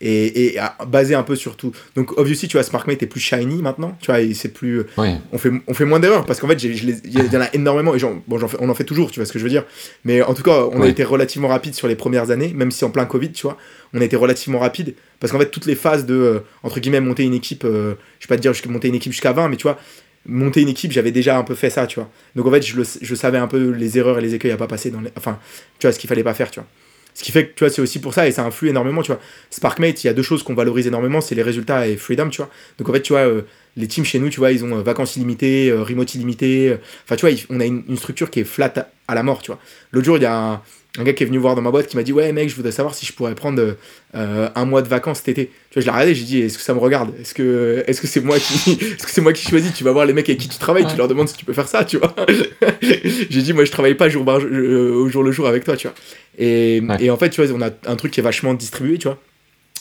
[0.00, 1.72] Et, et basé un peu sur tout.
[1.94, 4.82] Donc, obviously, tu vois, SparkMate est plus shiny maintenant, tu vois, c'est plus.
[4.98, 7.98] On, fait, on fait moins d'erreurs parce qu'en fait, il y en a énormément, et
[8.26, 9.64] bon, on en fait toujours, tu vois ce que je veux dire.
[10.04, 12.84] Mais en tout cas, on a été relativement rapide sur les premières années, même si
[12.84, 13.56] en plein Covid, tu vois,
[13.94, 17.00] on a été relativement rapide parce qu'en fait, toutes les phases de, euh, entre guillemets,
[17.00, 19.56] monter une équipe, euh, je vais pas te dire monter une équipe jusqu'à 20, mais
[19.56, 19.78] tu vois,
[20.26, 22.10] monter une équipe, j'avais déjà un peu fait ça, tu vois.
[22.36, 24.66] Donc en fait, je, je savais un peu les erreurs et les écueils à pas
[24.66, 25.10] passer dans les.
[25.16, 25.38] Enfin,
[25.78, 26.68] tu vois, ce qu'il fallait pas faire, tu vois.
[27.14, 29.12] Ce qui fait que, tu vois, c'est aussi pour ça et ça influe énormément, tu
[29.12, 29.20] vois.
[29.50, 32.38] SparkMate, il y a deux choses qu'on valorise énormément, c'est les résultats et freedom, tu
[32.38, 32.50] vois.
[32.78, 33.42] Donc en fait, tu vois, euh,
[33.76, 36.76] les teams chez nous, tu vois, ils ont euh, vacances illimitées, euh, remote illimité.
[37.04, 39.60] Enfin, tu vois, on a une, structure qui est flat à, la mort, tu vois.
[39.92, 40.62] L'autre jour, il y a un,
[40.98, 42.54] un gars qui est venu voir dans ma boîte qui m'a dit ouais mec je
[42.54, 43.76] voudrais savoir si je pourrais prendre
[44.14, 45.46] euh, un mois de vacances cet été.
[45.70, 47.12] Tu vois je l'ai regardé j'ai dit est-ce que ça me regarde?
[47.20, 49.72] Est-ce que est-ce que c'est moi qui est-ce que c'est moi qui choisis?
[49.74, 51.52] Tu vas voir les mecs avec qui tu travailles tu leur demandes si tu peux
[51.52, 52.14] faire ça tu vois.
[52.80, 55.88] J'ai dit moi je travaille pas jour, euh, au jour le jour avec toi tu
[55.88, 55.96] vois.
[56.38, 59.08] Et, et en fait tu vois on a un truc qui est vachement distribué tu
[59.08, 59.18] vois.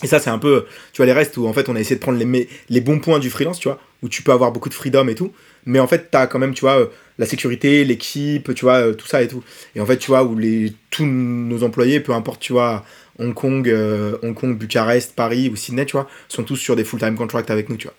[0.04, 1.96] Et ça, c'est un peu, tu vois, les restes où en fait on a essayé
[1.96, 4.68] de prendre les, les bons points du freelance, tu vois, où tu peux avoir beaucoup
[4.68, 5.32] de freedom et tout.
[5.66, 6.86] Mais en fait, tu as quand même, tu vois, euh,
[7.18, 9.44] la sécurité, l'équipe, tu vois, euh, tout ça et tout.
[9.76, 12.84] Et en fait, tu vois, où les, tous nos employés, peu importe, tu vois,
[13.20, 16.84] Hong Kong, euh, Hong Kong, Bucarest, Paris ou Sydney, tu vois, sont tous sur des
[16.84, 17.96] full-time contracts avec nous, tu vois.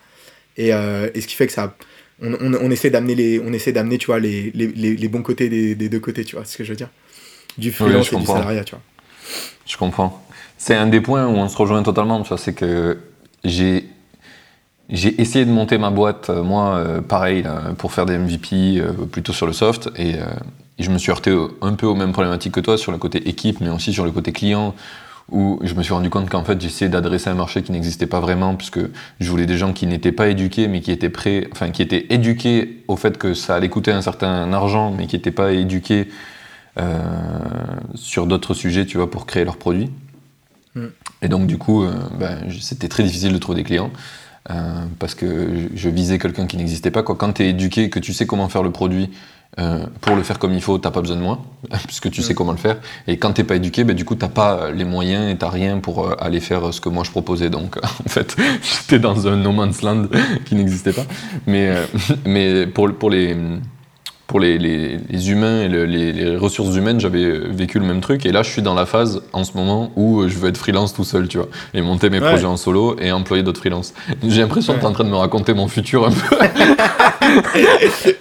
[0.57, 1.77] Et, et, ce qui fait que ça.
[2.23, 5.23] On, on, on essaie d'amener, les, on essaie d'amener tu vois, les, les, les, bons
[5.23, 6.91] côtés des, des, deux côtés, tu vois, ce que je veux dire.
[7.59, 8.83] Du freelance et du salariat, tu vois.
[9.67, 10.25] Je comprends.
[10.57, 12.99] C'est un des points où on se rejoint totalement, tu vois, c'est que
[13.43, 13.85] j'ai
[14.91, 17.45] j'ai essayé de monter ma boîte, euh, moi, euh, pareil,
[17.79, 20.17] pour faire des MVP, euh, plutôt sur le soft, et,
[20.81, 23.61] je me suis heurté un peu aux mêmes problématiques que toi sur le côté équipe,
[23.61, 24.75] mais aussi sur le côté client,
[25.31, 28.19] où je me suis rendu compte qu'en fait, j'essayais d'adresser un marché qui n'existait pas
[28.19, 28.81] vraiment, puisque
[29.21, 32.07] je voulais des gens qui n'étaient pas éduqués, mais qui étaient prêts, enfin, qui étaient
[32.11, 36.09] éduqués au fait que ça allait coûter un certain argent, mais qui n'étaient pas éduqués
[37.95, 39.91] sur d'autres sujets, tu vois, pour créer leurs produits.
[40.75, 40.87] Mm.
[41.23, 41.87] Et donc, du coup,
[42.19, 43.93] ben, c'était très difficile de trouver des clients.
[44.51, 47.03] Euh, parce que je, visais quelqu'un qui n'existait pas.
[47.03, 47.15] Quoi.
[47.17, 49.11] Quand tu es éduqué, que tu sais comment faire le produit,
[49.59, 51.43] euh, pour le faire comme il faut, t'as pas besoin de moi,
[51.87, 52.77] puisque tu sais comment le faire.
[53.07, 55.79] Et quand t'es pas éduqué, ben, du coup, t'as pas les moyens et t'as rien
[55.79, 57.49] pour euh, aller faire ce que moi je proposais.
[57.49, 60.09] Donc, en fait, j'étais dans un no man's land
[60.45, 61.07] qui n'existait pas.
[61.47, 61.75] Mais,
[62.27, 63.35] mais pour, pour les
[64.27, 68.25] pour les, les, humains et les, ressources humaines, j'avais vécu le même truc.
[68.27, 70.95] Et là, je suis dans la phase en ce moment où je veux être freelance
[70.95, 73.95] tout seul, tu vois, et monter mes projets en solo et employer d'autres freelances.
[74.27, 76.37] J'ai l'impression que tu es en train de me raconter mon futur un peu.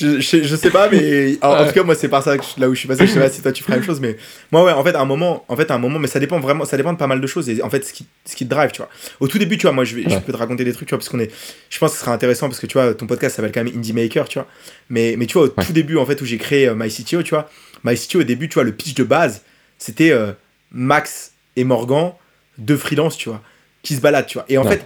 [0.00, 2.74] je, je, sais pas, mais en, tout cas, moi, c'est par ça que là où
[2.74, 3.06] je suis passé.
[3.06, 4.16] Je sais pas si toi tu ferais la même chose, mais
[4.52, 6.38] moi, ouais, en fait, à un moment, en fait, à un moment, mais ça dépend
[6.38, 7.48] vraiment, ça dépend de pas mal de choses.
[7.48, 8.88] Et en fait, ce qui, ce qui te drive, tu vois.
[9.20, 10.92] Au tout début, tu vois, moi, je, vais, je peux te raconter des trucs, tu
[10.92, 11.32] vois, parce qu'on est,
[11.70, 13.74] je pense que ce sera intéressant parce que tu vois, ton podcast s'appelle quand même
[13.74, 14.46] Indie Maker, tu vois.
[14.90, 17.30] Mais, mais tu vois, au tout début, en fait, où j'ai créé euh, MyCTO, tu
[17.30, 17.50] vois,
[17.84, 19.42] MyCTO, au début, tu vois, le pitch de base,
[19.78, 20.32] c'était euh,
[20.70, 22.12] Max et Morgan,
[22.58, 23.42] deux freelance, tu vois,
[23.82, 24.46] qui se baladent, tu vois.
[24.48, 24.84] Et en fait,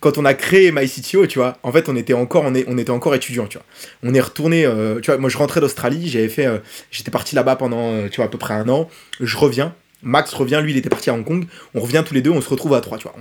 [0.00, 3.14] quand on a créé MyCTO, tu vois, en fait, on était encore, on, était encore
[3.14, 3.66] étudiant, tu vois.
[4.02, 6.58] On est retourné, euh, tu vois, moi je rentrais d'Australie, j'avais fait, euh,
[6.90, 8.88] j'étais parti là-bas pendant, euh, tu vois, à peu près un an.
[9.20, 11.46] Je reviens, Max revient, lui il était parti à Hong Kong.
[11.74, 13.16] On revient tous les deux, on se retrouve à trois, tu vois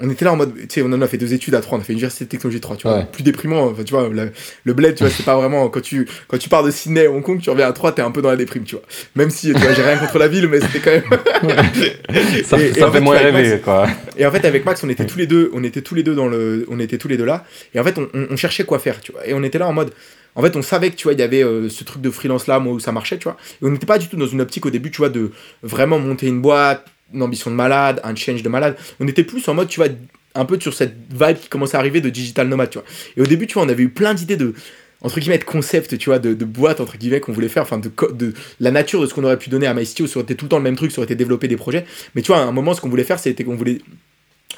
[0.00, 1.78] on était là en mode, tu sais, on en a fait deux études à trois,
[1.78, 4.72] on a fait université de technologie 3, tu vois, plus déprimant, enfin, tu vois, le,
[4.72, 7.22] bled, tu vois, c'est pas vraiment, quand tu, quand tu pars de Sydney à Hong
[7.22, 8.84] Kong, tu reviens à 3, t'es un peu dans la déprime, tu vois.
[9.14, 11.04] Même si, tu vois, j'ai rien contre la ville, mais c'était quand même.
[12.44, 13.86] ça, fait, moins rêver, quoi.
[14.16, 16.16] Et en fait, avec Max, on était tous les deux, on était tous les deux
[16.16, 19.00] dans le, on était tous les deux là, et en fait, on, cherchait quoi faire,
[19.00, 19.92] tu vois, et on était là en mode,
[20.34, 22.48] en fait, on savait que tu vois, il y avait euh, ce truc de freelance
[22.48, 23.36] là, moi, où ça marchait, tu vois.
[23.62, 25.30] Et on n'était pas du tout dans une optique au début, tu vois, de
[25.62, 26.84] vraiment monter une boîte,
[27.14, 28.76] une ambition de malade, un change de malade.
[29.00, 29.88] On était plus en mode, tu vois,
[30.34, 32.86] un peu sur cette vibe qui commençait à arriver de digital nomade, tu vois.
[33.16, 34.54] Et au début, tu vois, on avait eu plein d'idées de
[35.00, 37.76] entre guillemets de concept tu vois de, de boîte entre guillemets qu'on voulait faire enfin
[37.76, 40.34] de, de la nature de ce qu'on aurait pu donner à MyCTO ça aurait été
[40.34, 41.84] tout le temps le même truc ça aurait été développer des projets
[42.14, 43.82] mais tu vois à un moment ce qu'on voulait faire c'était qu'on voulait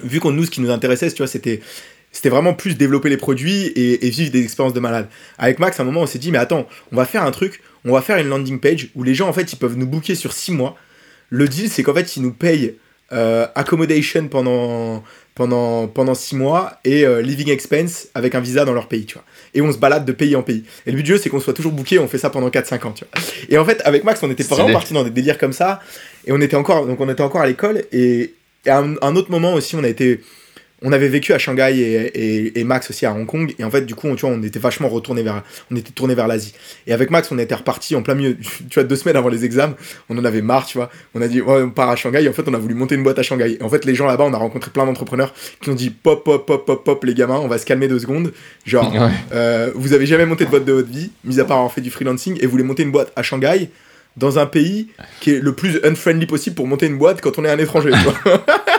[0.05, 1.61] vu qu'on nous ce qui nous intéressait tu vois c'était
[2.17, 5.07] c'était vraiment plus développer les produits et, vivre des expériences de malade.
[5.37, 7.61] Avec Max, à un moment, on s'est dit, mais attends, on va faire un truc,
[7.85, 10.15] on va faire une landing page où les gens, en fait, ils peuvent nous booker
[10.15, 10.79] sur 6 mois.
[11.31, 12.77] Le deal, c'est qu'en fait, ils nous payent
[13.13, 15.05] euh, accommodation pendant,
[15.37, 19.15] pendant, pendant six mois et euh, living expense avec un visa dans leur pays, tu
[19.15, 19.25] vois.
[19.55, 20.65] Et on se balade de pays en pays.
[20.87, 22.87] Et le but du jeu, c'est qu'on soit toujours booké, on fait ça pendant 4-5
[22.87, 23.23] ans, tu vois.
[23.49, 25.81] Et en fait, avec Max, on était vraiment parti dans des délires comme ça.
[26.27, 27.85] Et on était encore, donc on était encore à l'école.
[27.93, 28.35] Et,
[28.67, 30.21] à un, autre moment aussi, on a été.
[30.87, 33.53] On avait vécu à Shanghai et, et, Max aussi à Hong Kong.
[33.59, 35.91] Et en fait, du coup, on, tu vois, on était vachement retourné vers, on était
[35.91, 36.55] tourné vers l'Asie.
[36.87, 38.37] Et avec Max, on était reparti en plein milieu,
[38.71, 39.75] tu vois, deux semaines avant les examens.
[40.09, 40.89] On en avait marre, tu vois.
[41.17, 42.23] On a dit, ouais, on part à Shanghai.
[42.23, 43.57] Et en fait, on a voulu monter une boîte à Shanghai.
[43.59, 46.23] Et en fait, les gens là-bas, on a rencontré plein d'entrepreneurs qui ont dit, pop,
[46.23, 48.33] pop, pop, pop, pop, les gamins, on va se calmer deux secondes.
[48.65, 48.95] Genre,
[49.33, 51.81] euh, vous avez jamais monté de boîte de votre vie, mis à part avoir fait
[51.81, 53.71] du freelancing, et vous voulez monter une boîte à Shanghai
[54.17, 54.87] dans un pays
[55.21, 57.91] qui est le plus unfriendly possible pour monter une boîte quand on est un étranger.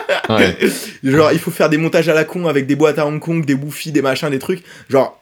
[1.04, 3.44] Genre, il faut faire des montages à la con avec des boîtes à Hong Kong,
[3.44, 4.62] des bouffis, des machins, des trucs.
[4.88, 5.18] Genre,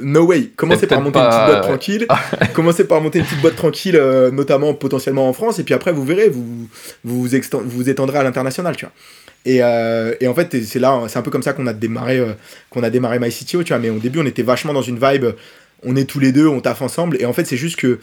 [0.00, 0.50] no way.
[0.56, 2.06] Commencez par monter une petite boîte tranquille.
[2.54, 5.92] Commencez par monter une petite boîte tranquille, euh, notamment potentiellement en France, et puis après,
[5.92, 6.68] vous verrez, vous
[7.04, 7.28] vous,
[7.64, 8.94] vous, étendrez à l'international, tu vois.
[9.44, 12.18] Et, euh, et, en fait, c'est là, c'est un peu comme ça qu'on a démarré,
[12.18, 12.32] euh,
[12.70, 13.78] qu'on a démarré MyCTO, tu vois.
[13.78, 15.26] Mais au début, on était vachement dans une vibe.
[15.84, 17.16] On est tous les deux, on taffe ensemble.
[17.20, 18.00] Et en fait, c'est juste que,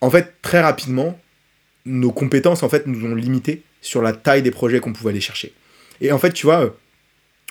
[0.00, 1.18] en fait, très rapidement,
[1.84, 5.20] nos compétences, en fait, nous ont limités sur la taille des projets qu'on pouvait aller
[5.20, 5.52] chercher.
[6.00, 6.74] Et en fait, tu vois,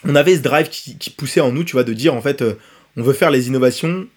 [0.03, 2.55] on avait ce drive qui, poussait en nous, tu vois, de dire, en fait, euh,
[2.97, 4.07] on veut faire les innovations,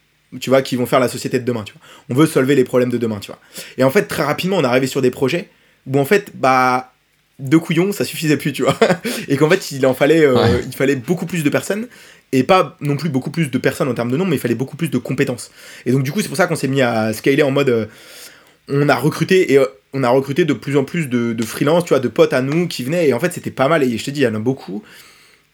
[0.41, 1.83] tu vois, qui vont faire la société de demain, tu vois.
[2.09, 3.41] On veut solver les problèmes de demain, tu vois.
[3.77, 5.51] Et en fait, très rapidement, on arrivé sur des projets
[5.87, 6.93] où, en fait, bah,
[7.39, 8.79] deux couillons, ça suffisait plus, tu vois.
[9.29, 11.89] et qu'en fait, il en fallait, euh, il fallait beaucoup plus de personnes
[12.33, 14.55] et pas non plus beaucoup plus de personnes en termes de nombre, mais il fallait
[14.55, 15.51] beaucoup plus de compétences.
[15.85, 17.69] Et donc, du coup, c'est pour ça qu'on s'est mis à scaler en mode.
[17.69, 17.87] Euh,
[18.67, 19.59] on a recruté et
[19.95, 22.43] on a recruté de plus en plus de, de freelance, tu vois, de potes à
[22.43, 23.09] nous qui venaient.
[23.09, 23.85] Et en fait, c'était pas mal.
[23.85, 24.83] Et je te dis, il y en a beaucoup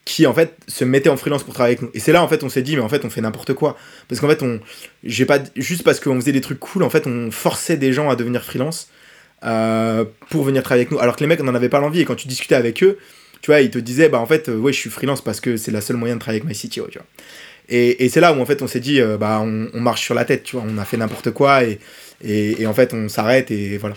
[0.07, 1.91] qui, en fait, se mettaient en freelance pour travailler avec nous.
[1.93, 3.77] Et c'est là, en fait, on s'est dit, mais en fait, on fait n'importe quoi.
[4.09, 4.59] Parce qu'en fait, on,
[5.05, 8.09] j'ai pas, juste parce qu'on faisait des trucs cool, en fait, on forçait des gens
[8.09, 8.89] à devenir freelance
[9.45, 10.99] euh, pour venir travailler avec nous.
[10.99, 12.01] Alors que les mecs n'en avaient pas l'envie.
[12.01, 12.99] Et quand tu discutais avec eux,
[13.43, 15.71] tu vois, ils te disaient, bah, en fait, ouais, je suis freelance parce que c'est
[15.71, 16.99] la seule moyen de travailler avec MyCTO, tu.
[17.69, 20.03] Et, et c'est là où, en fait, on s'est dit, euh, bah, on, on, marche
[20.03, 21.79] sur la tête, tu vois, on a fait n'importe quoi et,
[22.25, 23.95] et, et, en fait, on s'arrête et voilà.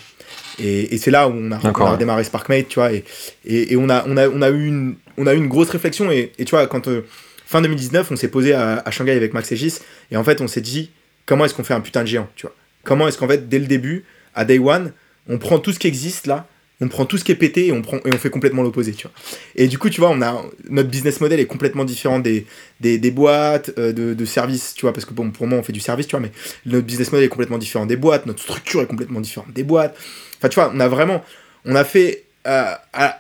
[0.60, 3.04] Et, c'est là où on a, on a démarré SparkMate, tu vois, et,
[3.46, 6.12] et, on, a, on, a, on, a eu une, on a eu une grosse réflexion,
[6.12, 7.06] et, tu vois, quand euh,
[7.46, 9.80] fin 2019, on s'est posé à, Shanghai avec Max et Gis,
[10.12, 10.92] et en fait, on s'est dit,
[11.26, 12.56] comment est-ce qu'on fait un putain de géant, tu vois?
[12.84, 14.92] Comment est-ce qu'en fait, dès le début, à Day One,
[15.30, 16.48] on prend tout ce qui existe là,
[16.82, 18.94] on prend tout ce qui est pété et on, prend, et on fait complètement l'opposé,
[18.94, 19.16] tu vois.
[19.56, 22.46] Et du coup, tu vois, on a, notre business model est complètement différent des,
[22.80, 25.64] des, des boîtes, euh, de, de, services, tu vois, parce que bon, pour moi, on
[25.64, 26.32] fait du service, tu vois, mais
[26.66, 29.96] notre business model est complètement différent des boîtes, notre structure est complètement différente des boîtes.
[30.38, 31.24] Enfin, tu vois, on a vraiment,
[31.66, 32.74] on a fait, euh,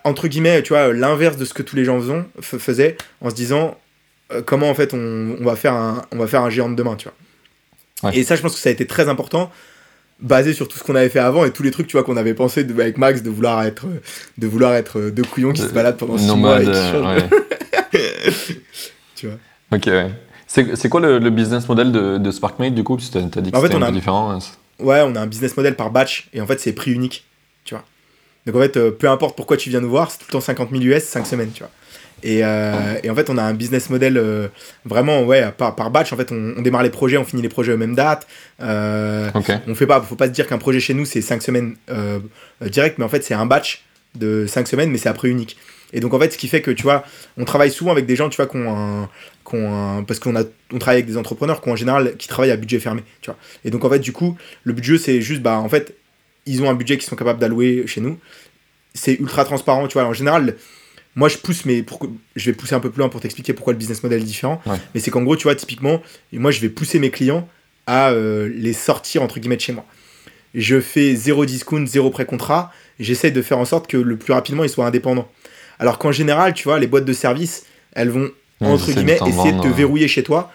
[0.03, 2.01] entre guillemets, tu vois, l'inverse de ce que tous les gens
[2.41, 3.77] faisaient, en se disant,
[4.31, 6.75] euh, comment en fait on, on, va faire un, on va faire un géant de
[6.75, 8.13] demain, tu vois.
[8.13, 9.49] Et ça, je pense que ça a été très important
[10.23, 12.17] basé sur tout ce qu'on avait fait avant et tous les trucs tu vois qu'on
[12.17, 13.85] avait pensé de, avec Max de vouloir être
[14.37, 16.65] de vouloir être deux couillons qui se baladent pendant six mois et
[19.15, 19.37] tu vois.
[19.71, 20.09] Ok ouais.
[20.47, 22.95] c'est quoi le, business model de, de SparkMate du coup?
[22.95, 24.39] Parce que t'as dit que c'était un peu différent hein.
[24.79, 27.25] ouais on a un business model par batch et en fait c'est prix unique
[27.65, 27.83] tu vois.
[28.45, 30.41] Donc en fait euh, peu importe pourquoi tu viens nous voir c'est tout le temps
[30.41, 31.71] 50 000 US 5 semaines tu vois
[32.25, 34.47] euh, et, en fait, on a un business model euh,
[34.85, 36.13] vraiment ouais, par, par batch.
[36.13, 38.27] En fait, on, démarre les projets, on finit les projets aux mêmes dates.
[38.61, 39.29] Euh,
[39.67, 42.19] On fait pas, faut pas se dire qu'un projet chez nous, c'est 5 semaines euh,
[42.61, 43.83] direct, mais en fait, c'est un batch
[44.15, 45.57] de 5 semaines, mais c'est après unique.
[45.91, 47.03] Et donc, en fait, ce qui fait que, tu vois,
[47.37, 49.09] on travaille souvent avec des gens, tu vois, qui ont un.
[49.47, 52.27] Qui ont parce qu'on a, on travaille avec des entrepreneurs qui ont en général, qui
[52.27, 53.37] travaillent à budget fermé, tu vois.
[53.63, 55.95] Et donc, en fait, du coup, le budget, c'est juste, bah, en fait,
[56.45, 58.17] ils ont un budget qu'ils sont capables d'allouer chez nous.
[58.95, 60.05] C'est ultra transparent, tu vois.
[60.05, 60.55] En général,
[61.15, 61.99] moi je pousse mais pour,
[62.35, 64.61] je vais pousser un peu plus loin pour t'expliquer pourquoi le business model est différent.
[64.93, 66.01] Mais c'est qu'en gros tu vois typiquement
[66.31, 67.47] moi je vais pousser mes clients
[67.85, 69.85] à euh, les sortir entre guillemets de chez moi.
[70.55, 72.71] Je fais zéro discount zéro pré-contrat.
[72.99, 75.29] J'essaie de faire en sorte que le plus rapidement ils soient indépendants.
[75.79, 79.61] Alors qu'en général tu vois les boîtes de service elles vont entre guillemets essayer de
[79.61, 80.51] te verrouiller chez toi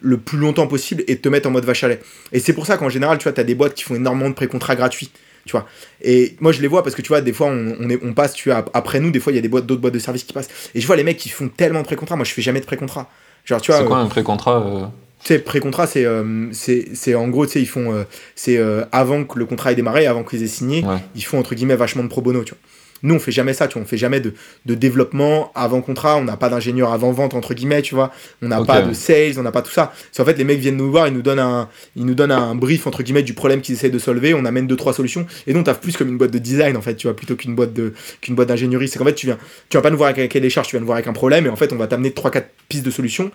[0.00, 2.00] le plus longtemps possible et de te mettre en mode vache à lait.
[2.32, 4.28] Et c'est pour ça qu'en général tu vois tu as des boîtes qui font énormément
[4.28, 5.10] de pré-contrats gratuits
[5.46, 5.66] tu vois.
[6.02, 8.12] Et moi, je les vois parce que tu vois, des fois, on, on, est, on
[8.12, 9.98] passe, tu vois, après nous, des fois, il y a des boîtes, d'autres boîtes de
[9.98, 10.48] services qui passent.
[10.74, 12.16] Et je vois les mecs qui font tellement de pré-contrats.
[12.16, 13.08] Moi, je fais jamais de pré-contrat.
[13.44, 13.80] Genre, tu vois.
[13.80, 14.86] C'est quoi un pré-contrat euh
[15.20, 17.92] Tu sais, pré-contrat, c'est, euh, c'est, en gros, tu sais, ils font.
[17.92, 18.58] Euh, c'est
[18.92, 20.84] avant que le contrat ait démarré, avant qu'ils aient signé,
[21.14, 22.60] ils font entre guillemets vachement de pro bono, tu vois.
[23.02, 23.82] Nous, on fait jamais ça, tu vois.
[23.82, 24.32] On fait jamais de,
[24.64, 26.16] de développement avant contrat.
[26.16, 28.10] On n'a pas d'ingénieur avant vente, entre guillemets, tu vois.
[28.42, 29.92] On n'a pas de sales, on n'a pas tout ça.
[30.12, 32.32] C'est en fait, les mecs viennent nous voir, ils nous donnent un, ils nous donnent
[32.32, 34.34] un brief, entre guillemets, du problème qu'ils essaient de solver.
[34.34, 35.26] On amène deux, trois solutions.
[35.46, 37.54] Et donc, t'as plus comme une boîte de design, en fait, tu vois, plutôt qu'une
[37.54, 38.88] boîte de, qu'une boîte d'ingénierie.
[38.88, 39.38] C'est qu'en fait, tu viens,
[39.68, 41.46] tu vas pas nous voir avec des charges, tu viens nous voir avec un problème.
[41.46, 43.30] Et en fait, on va t'amener trois, quatre pistes de solutions.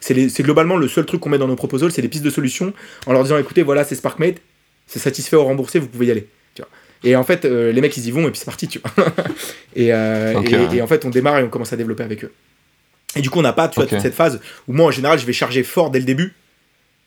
[0.00, 2.74] C'est globalement le seul truc qu'on met dans nos proposals, c'est les pistes de solutions
[3.06, 4.36] en leur disant, écoutez, voilà, c'est SparkMate,
[4.86, 6.26] c'est satisfait ou remboursé, vous pouvez y aller.
[7.04, 9.06] Et en fait, euh, les mecs, ils y vont et puis c'est parti, tu vois.
[9.76, 12.32] Euh, et, et, en fait, on démarre et on commence à développer avec eux.
[13.16, 15.18] Et du coup, on n'a pas, tu vois, toute cette phase où moi, en général,
[15.18, 16.32] je vais charger fort dès le début.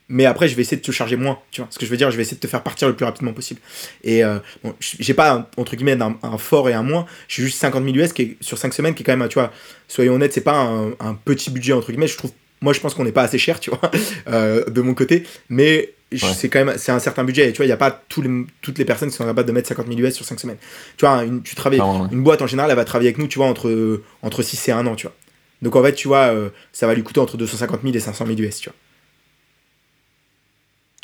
[0.10, 1.98] mais après je vais essayer de te charger moins tu vois ce que je veux
[1.98, 3.60] dire je vais essayer de te faire partir le plus rapidement possible
[4.04, 7.84] et euh, bon j'ai pas entre guillemets un, fort et un moins j'ai juste 50
[7.84, 9.52] 000 US qui est, sur 5 semaines qui est quand même tu vois
[9.88, 10.60] soyons honnêtes c'est pas
[11.00, 12.32] un, petit budget entre guillemets je trouve
[12.62, 13.92] moi je pense qu'on n'est pas assez cher tu vois
[14.30, 17.50] euh, de mon côté mais c'est quand même c'est un certain budget.
[17.50, 19.68] Et tu vois il y a pas toutes les personnes qui sont capables de mettre
[19.68, 20.58] 50 000 US sur 5 semaines.
[20.98, 21.82] Tu vois une, tu travailles
[22.12, 24.72] une boîte en général elle va travailler avec nous tu vois entre entre 6 et
[24.72, 25.16] 1 an tu vois.
[25.62, 28.26] Donc en fait tu vois euh, ça va lui coûter entre 250 000 et 500
[28.26, 28.76] 000 US tu vois.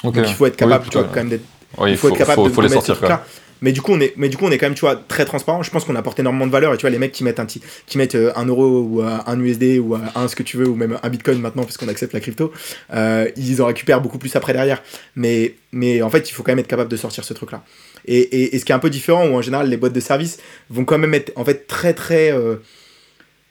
[0.03, 1.45] Donc il faut être capable, tu vois, quand même d'être.
[1.87, 3.25] il faut, être capable de, les sortir, là.
[3.64, 5.24] Mais du coup, on est, mais du coup, on est quand même, tu vois, très
[5.24, 5.64] transparent.
[5.64, 6.74] Je pense qu'on apporte énormément de valeur.
[6.74, 9.18] Et tu vois, les mecs qui mettent un, qui mettent euh, un euro ou euh,
[9.26, 11.78] un USD ou euh, un ce que tu veux ou même un Bitcoin maintenant, parce
[11.78, 12.51] qu'on accepte la crypto,
[12.91, 14.84] ils en récupèrent beaucoup plus après derrière.
[15.16, 17.64] Mais, mais en fait, il faut quand même être capable de sortir ce truc-là.
[18.05, 20.39] Et, et, ce qui est un peu différent, où en général, les boîtes de service
[20.70, 22.34] vont quand même être, en fait, très, très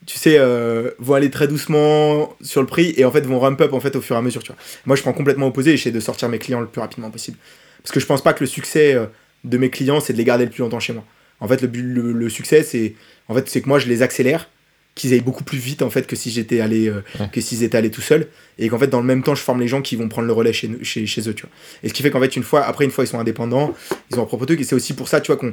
[0.05, 0.37] tu sais,
[0.99, 3.95] vont aller très doucement sur le prix et en fait vont ramp up en fait
[3.95, 4.61] au fur et à mesure, tu vois.
[4.85, 7.37] Moi, je prends complètement opposé et j'essaie de sortir mes clients le plus rapidement possible.
[7.81, 8.95] Parce que je pense pas que le succès
[9.43, 11.03] de mes clients, c'est de les garder le plus longtemps chez moi.
[11.39, 11.69] En fait, le,
[12.11, 12.95] le, succès, c'est
[13.27, 14.49] en fait, c'est que moi, je les accélère,
[14.95, 17.77] qu'ils aillent beaucoup plus vite en fait que si j'étais allé euh, que s'ils étaient
[17.77, 18.27] allés tout seuls
[18.59, 20.33] et qu'en fait dans le même temps je forme les gens qui vont prendre le
[20.33, 22.61] relais chez, chez, chez eux tu vois et ce qui fait qu'en fait une fois
[22.61, 23.73] après une fois ils sont indépendants
[24.11, 25.51] ils ont leur propre truc et c'est aussi pour ça tu vois qu'on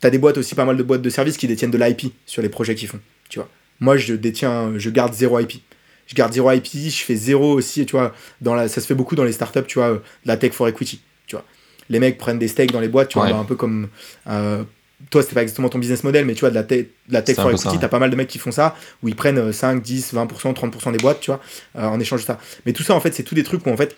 [0.00, 2.42] t'as des boîtes aussi pas mal de boîtes de services qui détiennent de l'IP sur
[2.42, 2.98] les projets qu'ils font
[3.28, 3.48] tu vois
[3.80, 5.60] moi, je détiens, je garde zéro IP.
[6.06, 8.14] Je garde zéro IP, je fais zéro aussi, tu vois.
[8.40, 11.00] Dans la, ça se fait beaucoup dans les startups, tu vois, la tech for equity,
[11.26, 11.44] tu vois.
[11.88, 13.88] Les mecs prennent des stakes dans les boîtes, tu vois, un peu comme.
[14.28, 14.64] Euh,
[15.10, 16.66] toi, c'était pas exactement ton business model, mais tu vois, de la,
[17.10, 19.52] la tech for equity, t'as pas mal de mecs qui font ça, où ils prennent
[19.52, 21.40] 5, 10, 20%, 30% des boîtes, tu vois,
[21.76, 22.38] euh, en échange de ça.
[22.64, 23.94] Mais tout ça, en fait, c'est tous des trucs où, en fait,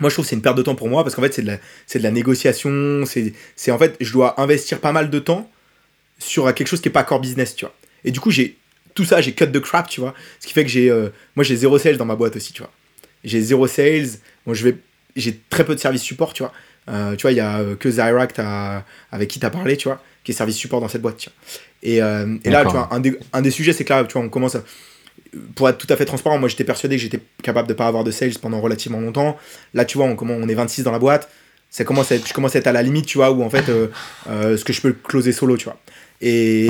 [0.00, 1.42] moi, je trouve que c'est une perte de temps pour moi, parce qu'en fait, c'est
[1.42, 5.48] de la, de la négociation, c'est en fait, je dois investir pas mal de temps
[6.18, 7.74] sur quelque chose qui est pas core business, tu vois.
[8.04, 8.56] Et du coup, j'ai
[8.94, 10.14] tout ça, j'ai cut de crap, tu vois.
[10.40, 10.90] Ce qui fait que j'ai.
[10.90, 12.70] Euh, moi, j'ai zéro sales dans ma boîte aussi, tu vois.
[13.24, 14.08] J'ai zéro sales.
[14.46, 14.76] Bon, je vais.
[15.16, 16.52] J'ai très peu de service support, tu vois.
[16.90, 18.40] Euh, tu vois, il y a euh, que Zyract
[19.12, 21.30] avec qui tu as parlé, tu vois, qui est service support dans cette boîte, tu
[21.30, 21.36] vois.
[21.82, 24.22] Et, et là, tu vois, un des, un des sujets, c'est que là, tu vois,
[24.22, 24.62] on commence à,
[25.54, 28.04] Pour être tout à fait transparent, moi, j'étais persuadé que j'étais capable de pas avoir
[28.04, 29.36] de sales pendant relativement longtemps.
[29.74, 31.30] Là, tu vois, on, on est 26 dans la boîte.
[31.70, 33.50] Ça commence à être, je commence à être à la limite, tu vois, où en
[33.50, 33.66] fait,
[34.26, 35.78] ce que je peux closer solo, tu vois.
[36.20, 36.68] Et,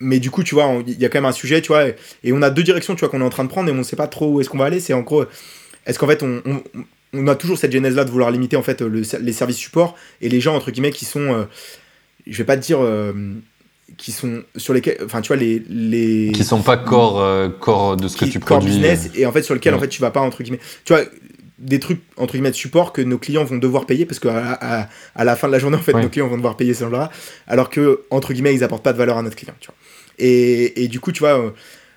[0.00, 2.32] mais du coup, tu vois, il y a quand même un sujet, tu vois, et,
[2.32, 3.82] on a deux directions, tu vois, qu'on est en train de prendre et on ne
[3.82, 4.80] sait pas trop où est-ce qu'on va aller.
[4.80, 5.24] C'est en gros,
[5.86, 6.62] est-ce qu'en fait, on, on,
[7.26, 10.54] a toujours cette genèse-là de vouloir limiter en fait les services support et les gens
[10.54, 11.44] entre guillemets qui sont, euh,
[12.26, 13.12] je vais pas te dire, euh,
[13.96, 17.96] qui sont sur lesquels, enfin, tu vois, les, les qui sont pas corps, euh, corps
[17.96, 18.70] de ce que tu produis.
[18.70, 21.02] business et en fait sur lequel en fait tu vas pas entre guillemets, tu vois
[21.58, 24.88] des trucs entre guillemets de support que nos clients vont devoir payer parce qu'à à,
[25.14, 27.10] à, la fin de la journée en fait nos clients vont devoir payer ce genre-là
[27.46, 29.74] alors que entre guillemets ils apportent pas de valeur à notre client tu vois.
[30.20, 31.52] Et, et, du coup, tu vois,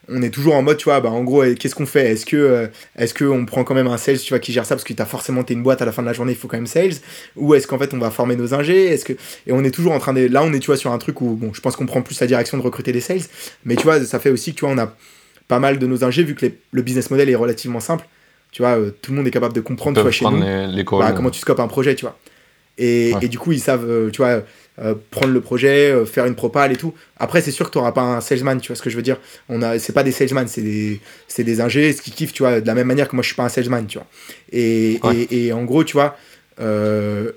[0.09, 2.11] on est toujours en mode, tu vois, bah, en gros, qu'est-ce qu'on fait?
[2.11, 4.75] Est-ce que euh, est-ce qu'on prend quand même un sales, tu vois, qui gère ça?
[4.75, 6.37] Parce que tu as forcément t'es une boîte à la fin de la journée, il
[6.37, 6.95] faut quand même sales.
[7.37, 8.87] Ou est-ce qu'en fait on va former nos ingés?
[8.87, 10.91] Est-ce que et on est toujours en train de là, on est tu vois sur
[10.91, 13.21] un truc où bon, je pense qu'on prend plus la direction de recruter des sales,
[13.63, 14.93] mais tu vois, ça fait aussi que tu vois, on a
[15.47, 18.05] pas mal de nos ingés vu que le business model est relativement simple.
[18.51, 20.83] Tu vois, euh, tout le monde est capable de comprendre, tu vois, chez nous, les,
[20.83, 22.17] bah, comment tu scopes un projet, tu vois.
[22.77, 24.43] Et, et, du coup, ils savent, euh, tu vois,
[24.79, 26.93] euh, prendre le projet, euh, faire une propale et tout.
[27.17, 29.03] Après, c'est sûr que tu n'auras pas un salesman, tu vois ce que je veux
[29.03, 29.19] dire.
[29.49, 32.41] On a, c'est pas des salesman, c'est des, c'est des ingés, ce qui kiffent, tu
[32.43, 34.07] vois, de la même manière que moi je suis pas un salesman, tu vois.
[34.51, 36.17] Et, et, et en gros, tu vois,
[36.59, 37.31] euh,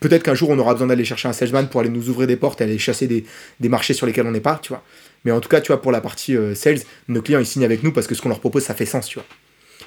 [0.00, 2.36] peut-être qu'un jour on aura besoin d'aller chercher un salesman pour aller nous ouvrir des
[2.36, 3.24] portes, aller chasser des,
[3.58, 4.84] des marchés sur lesquels on n'est pas, tu vois.
[5.24, 7.82] Mais en tout cas, tu vois, pour la partie sales, nos clients ils signent avec
[7.82, 9.26] nous parce que ce qu'on leur propose ça fait sens, tu vois.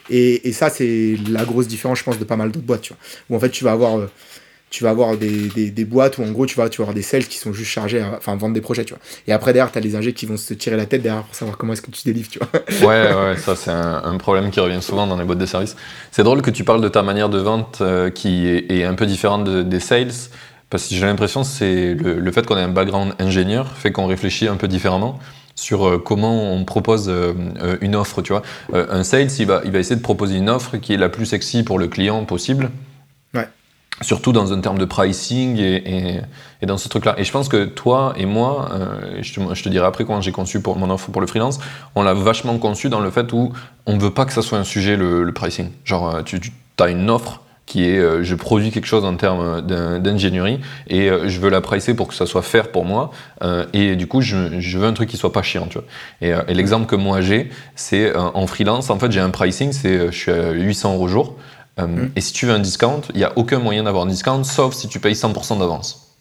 [0.10, 2.94] Et, et ça, c'est la grosse différence, je pense, de pas mal d'autres boîtes, tu
[2.94, 2.98] vois.
[3.30, 4.10] Où en fait, tu vas avoir
[4.72, 7.02] tu vas avoir des, des, boîtes où en gros tu vas, tu vas avoir des
[7.02, 9.04] sales qui sont juste chargés à enfin, vendre des projets, tu vois.
[9.28, 11.36] Et après derrière, tu as les ingés qui vont se tirer la tête derrière pour
[11.36, 12.88] savoir comment est-ce que tu délivres, tu vois.
[12.88, 15.76] ouais, ouais, ça c'est un, problème qui revient souvent dans les boîtes de services.
[16.12, 19.06] C'est drôle que tu parles de ta manière de vente euh, qui est, un peu
[19.06, 20.14] différente de, des sales.
[20.70, 24.08] Parce que j'ai l'impression c'est le, le, fait qu'on ait un background ingénieur fait qu'on
[24.08, 25.20] réfléchit un peu différemment
[25.56, 27.34] sur euh, comment on propose euh,
[27.82, 28.42] une offre, tu vois.
[28.74, 31.26] un sales, il va, il va essayer de proposer une offre qui est la plus
[31.26, 32.72] sexy pour le client possible
[34.02, 36.22] surtout dans un terme de pricing et,
[36.66, 37.16] dans ce truc-là.
[37.18, 40.62] Et je pense que toi et moi, euh, je, te, dirai après comment j'ai conçu
[40.62, 41.60] pour mon offre pour le freelance,
[41.96, 43.52] on l'a vachement conçu dans le fait où
[43.86, 45.70] on ne veut pas que ça soit un sujet le, pricing.
[45.86, 46.40] Genre, euh, tu,
[46.80, 51.40] as une offre qui est euh, je produis quelque chose en termes d'ingénierie et je
[51.40, 53.12] veux la pricer pour que ça soit fair pour moi
[53.72, 55.86] et du coup je, je, veux un truc qui soit pas chiant tu vois
[56.22, 60.08] et, et l'exemple que moi j'ai c'est en freelance en fait j'ai un pricing c'est
[60.08, 61.36] je suis à 800 euros jour
[61.80, 62.12] euh, mm.
[62.16, 64.76] Et si tu veux un discount, il n'y a aucun moyen d'avoir un discount, sauf
[64.76, 66.18] si tu payes 100% d'avance.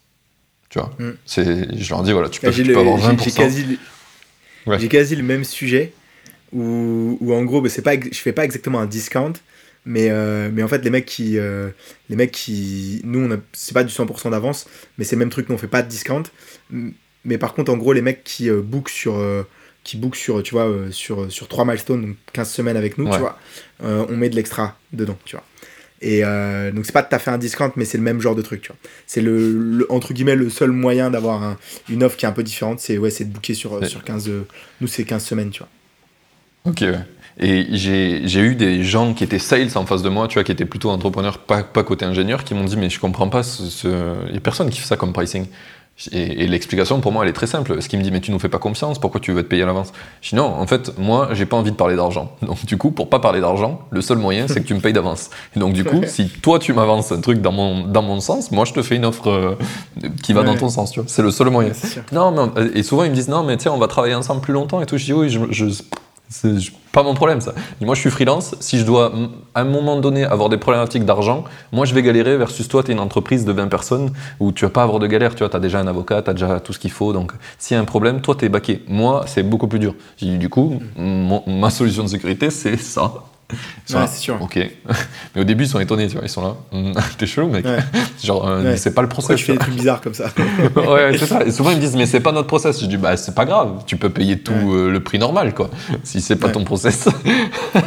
[0.69, 1.13] Tu vois mm.
[1.27, 3.25] Je leur dis, voilà, tu peux, tu peux avoir 20%.
[3.25, 5.93] J'ai quasi, quasi, le même sujet,
[6.53, 9.33] où, où en gros, bah, c'est pas, je fais pas exactement un discount,
[9.85, 11.39] Mais, euh, mais en fait, les mecs qui.
[11.39, 11.71] Euh,
[12.09, 13.01] les mecs qui.
[13.05, 14.67] Nous, on a, c'est pas du 100% d'avance,
[14.99, 16.25] mais c'est le même truc, nous, on fait pas de discount.
[17.25, 19.15] Mais par contre, en gros, les mecs qui euh, book sur.
[19.85, 23.19] Qui book sur, tu vois, sur, sur 3 milestones, donc 15 semaines avec nous, tu
[23.19, 23.39] vois,
[23.81, 25.45] on met de l'extra dedans, tu vois.
[26.03, 26.23] Et
[26.73, 28.69] donc, c'est pas à fait un discount, mais c'est le même genre de truc, tu
[28.69, 28.77] vois.
[29.07, 31.57] C'est le, entre guillemets, le seul moyen d'avoir
[31.89, 34.31] une offre qui est un peu différente, c'est ouais, c'est de booker sur, sur 15.
[34.81, 35.69] nous, c'est 15 semaines, tu vois.
[36.65, 37.05] Ok, ouais.
[37.43, 40.53] Et j'ai eu des gens qui étaient sales en face de moi, tu vois, qui
[40.53, 43.43] étaient plutôt entrepreneurs, pas, pas côté ingénieur, qui m'ont dit Mais je comprends pas,
[43.85, 43.91] il
[44.31, 45.47] n'y a personne qui fait ça comme pricing.
[46.13, 47.81] Et, l'explication pour moi elle est très simple.
[47.83, 49.63] Ce qui me dit mais tu nous fais pas confiance, pourquoi tu veux te payer
[49.63, 49.93] à l'avance?
[50.23, 52.33] Je dis non, en fait moi j'ai pas envie de parler d'argent.
[52.43, 54.93] Donc du coup pour pas parler d'argent, le seul moyen c'est que tu me payes
[54.93, 55.31] d'avance.
[55.55, 58.51] Et donc du coup si toi tu m'avances un truc dans mon, dans mon sens,
[58.51, 59.55] moi je te fais une offre euh,
[60.23, 61.09] qui va dans ton sens, tu vois.
[61.09, 61.73] C'est le seul moyen.
[62.13, 64.53] Non, mais, et souvent ils me disent non mais tiens on va travailler ensemble plus
[64.53, 64.97] longtemps et tout.
[64.97, 65.67] Je dis oui je,
[66.93, 67.55] pas mon problème ça.
[67.81, 69.13] moi je suis freelance, si je dois
[69.55, 72.91] à un moment donné avoir des problématiques d'argent, moi je vais galérer versus toi tu
[72.91, 75.49] es une entreprise de 20 personnes où tu vas pas avoir de galère, tu vois,
[75.49, 77.79] tu as déjà un avocat, tu as déjà tout ce qu'il faut, donc s'il y
[77.79, 78.83] a un problème, toi tu es baqué.
[78.89, 79.95] Moi c'est beaucoup plus dur.
[80.21, 83.13] Du coup, ma solution de sécurité c'est ça.
[83.91, 84.39] Ouais, sûr.
[84.41, 84.57] Ok.
[85.35, 86.25] Mais au début, ils sont étonnés, tu vois.
[86.25, 86.57] Ils sont là.
[86.73, 87.65] Hum, t'es chelou, mec.
[88.23, 89.39] Genre, euh, c'est pas le process.
[89.39, 90.27] je fais des trucs bizarres comme ça.
[90.77, 91.45] ouais, c'est ça.
[91.45, 92.81] Et souvent, ils me disent, mais c'est pas notre process.
[92.81, 93.83] Je dis, bah, c'est pas grave.
[93.87, 95.71] Tu peux payer tout euh, le prix normal, quoi.
[96.05, 97.09] Si c'est pas ton process.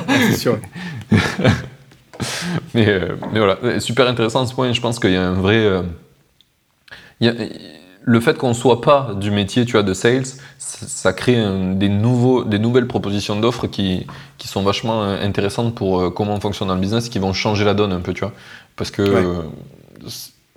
[0.07, 0.57] c'est sûr.
[2.73, 3.79] mais, euh, mais voilà.
[3.79, 4.71] Super intéressant ce point.
[4.71, 5.83] Je pense qu'il y a un vrai.
[7.19, 7.33] Il y a
[8.05, 10.25] le fait qu'on soit pas du métier, tu vois, de sales,
[10.57, 11.41] ça, crée
[11.75, 14.05] des, nouveaux, des nouvelles propositions d'offres qui,
[14.37, 17.33] qui sont vachement euh, intéressantes pour euh, comment on fonctionne dans le business, qui vont
[17.33, 18.33] changer la donne un peu, tu vois.
[18.75, 19.03] Parce que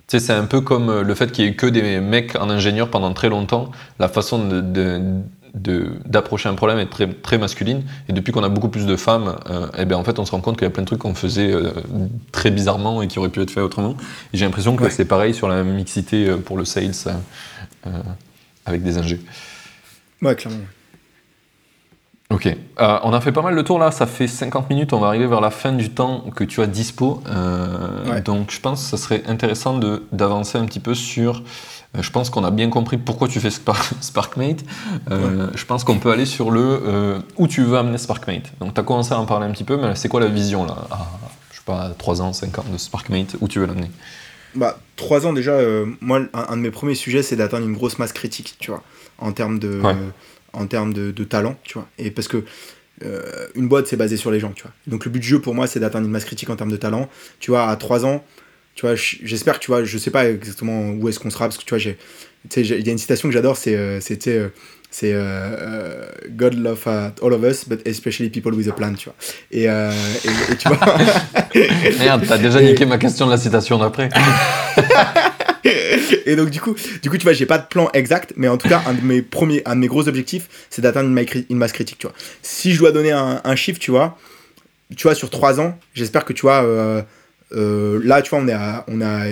[0.07, 2.89] sais, c'est un peu comme le fait qu'il y ait que des mecs en ingénieur
[2.89, 3.71] pendant très longtemps.
[3.99, 5.01] La façon de,
[5.57, 7.83] d'approcher un problème est très, très masculine.
[8.09, 10.31] Et depuis qu'on a beaucoup plus de femmes, euh, eh ben en fait, on se
[10.31, 11.53] rend compte qu'il y a plein de trucs qu'on faisait
[12.31, 13.95] très bizarrement et qui auraient pu être faits autrement.
[14.33, 16.93] Et j'ai l'impression que c'est pareil sur la mixité pour le sales
[18.65, 19.21] avec des ingés.
[20.21, 20.59] Ouais, clairement.
[22.29, 22.45] Ok.
[22.45, 25.07] Euh, on a fait pas mal de tours là, ça fait 50 minutes, on va
[25.07, 27.21] arriver vers la fin du temps que tu as dispo.
[27.27, 29.79] Euh, donc je pense que ça serait intéressant
[30.11, 31.43] d'avancer un petit peu sur.
[31.97, 33.49] Euh, je pense qu'on a bien compris pourquoi tu fais
[34.01, 34.63] SparkMate.
[35.09, 38.51] Je pense qu'on peut aller sur le où tu veux amener SparkMate.
[38.59, 40.65] Donc tu as commencé à en parler un petit peu, mais c'est quoi la vision
[40.65, 41.07] là à,
[41.51, 43.91] Je sais pas, 3 ans, 5 ans de SparkMate, où tu veux l'amener?
[44.55, 45.59] Bah, 3 ans déjà,
[46.01, 48.83] moi, un, de mes premiers sujets, c'est d'atteindre une grosse masse critique, tu vois,
[49.17, 49.81] en termes de,
[50.53, 51.87] en termes de, talent, tu vois.
[51.97, 52.43] Et parce que
[53.03, 54.71] euh, une boîte, c'est basé sur les gens, tu vois.
[54.87, 56.77] Donc le but du jeu pour moi, c'est d'atteindre une masse critique en termes de
[56.77, 57.09] talent.
[57.39, 58.23] Tu vois, à 3 ans,
[58.77, 61.57] tu vois, j'espère que tu vois, je sais pas exactement où est-ce qu'on sera, parce
[61.57, 61.97] que tu vois, j'ai,
[62.55, 64.49] il y a une citation que j'adore, c'est, euh, c'était, euh,
[64.91, 65.15] c'est
[66.29, 69.15] God love all of us, but especially people with a plan, tu vois.
[69.51, 70.77] Et, et, tu vois.
[71.99, 74.09] Merde, t'as déjà niqué ma question de la citation d'après.
[76.27, 78.57] et donc du coup, du coup, tu vois, j'ai pas de plan exact, mais en
[78.57, 81.71] tout cas, un de mes premiers, un de mes gros objectifs, c'est d'atteindre une, masse
[81.71, 82.15] critique, tu vois.
[82.43, 84.19] Si je dois donner un, un chiffre, tu vois,
[84.95, 87.01] tu vois, sur 3 ans, j'espère que tu vois, euh,
[87.53, 89.25] euh, là, tu vois, on est à, on a,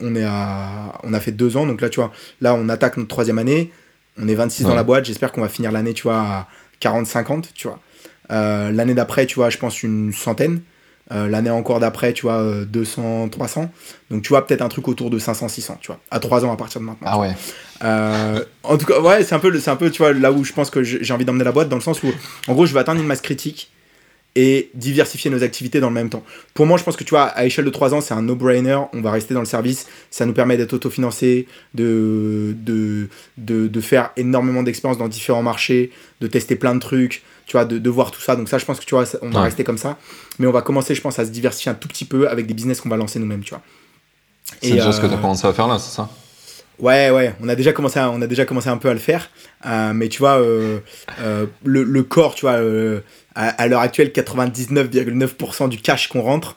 [0.00, 2.96] on est à, on a fait 2 ans, donc là, tu vois, là, on attaque
[2.96, 3.72] notre troisième année,
[4.20, 6.48] on est 26 dans la boîte, j'espère qu'on va finir l'année, tu vois, à
[6.80, 7.80] 40-50, tu vois.
[8.30, 10.62] Euh, l'année d'après, tu vois, je pense une centaine.
[11.10, 13.70] Euh, l'année encore d'après, tu vois, 200, euh, 300.
[14.10, 16.52] Donc, tu vois, peut-être un truc autour de 500, 600, tu vois, à 3 ans
[16.52, 17.06] à partir de maintenant.
[17.06, 17.32] Ah ouais.
[17.84, 20.52] Euh, en tout cas, ouais, c'est un, peu, un peu, tu vois, là où je
[20.52, 22.06] pense que j'ai envie d'emmener la boîte, dans le sens où,
[22.46, 23.70] en gros, je veux atteindre une masse critique
[24.34, 26.22] et diversifier nos activités dans le même temps.
[26.54, 28.78] Pour moi, je pense que tu vois, à échelle de 3 ans, c'est un no-brainer.
[28.94, 29.86] On va rester dans le service.
[30.10, 35.90] Ça nous permet d'être autofinancé, de, de, de, de faire énormément d'expériences dans différents marchés,
[36.20, 38.36] de tester plein de trucs, tu vois, de, de, voir tout ça.
[38.36, 39.98] Donc ça, je pense que tu vois, on va rester comme ça.
[40.38, 42.54] Mais on va commencer, je pense, à se diversifier un tout petit peu avec des
[42.54, 43.62] business qu'on va lancer nous-mêmes, tu vois.
[44.62, 46.08] C'est déjà ce que tu as euh, commencé à faire là, c'est ça?
[46.78, 48.98] Ouais, ouais, on a déjà commencé, à, on a déjà commencé un peu à le
[48.98, 49.30] faire,
[49.66, 50.80] euh, mais tu vois, euh,
[51.64, 52.58] le, le, corps, tu vois,
[53.34, 56.56] à, l'heure actuelle, 99,9% du cash qu'on rentre,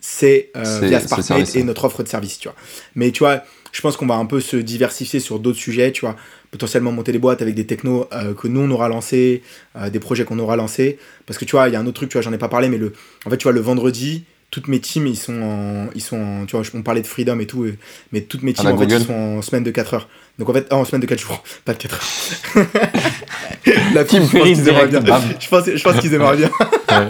[0.00, 2.56] c'est via Sparkmate et notre offre de service, tu vois.
[2.94, 6.02] Mais tu vois, je pense qu'on va un peu se diversifier sur d'autres sujets, tu
[6.02, 6.16] vois,
[6.50, 9.42] potentiellement monter des boîtes avec des technos euh, que nous on aura lancés,
[9.76, 10.98] euh, des projets qu'on aura lancés.
[11.26, 12.48] Parce que tu vois, il y a un autre truc, tu vois, j'en ai pas
[12.48, 12.92] parlé, mais le,
[13.24, 16.56] en fait, tu vois, le vendredi, toutes mes teams, ils sont en, ils sont tu
[16.56, 17.66] vois, on parlait de freedom et tout,
[18.12, 20.08] mais toutes mes teams, en fait, ils sont en semaine de 4 heures.
[20.38, 22.66] Donc en fait, oh, en semaine de 4 jours, pas de 4 heures.
[23.94, 25.02] La team, je pense qu'ils aimeraient bien.
[25.38, 26.50] Je pense, je pense qu'ils aimeraient bien.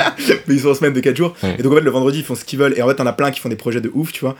[0.47, 1.34] mais ils sont en semaine de 4 jours.
[1.59, 2.74] Et donc en fait, le vendredi, ils font ce qu'ils veulent.
[2.76, 4.36] Et en fait, on a plein qui font des projets de ouf, tu vois.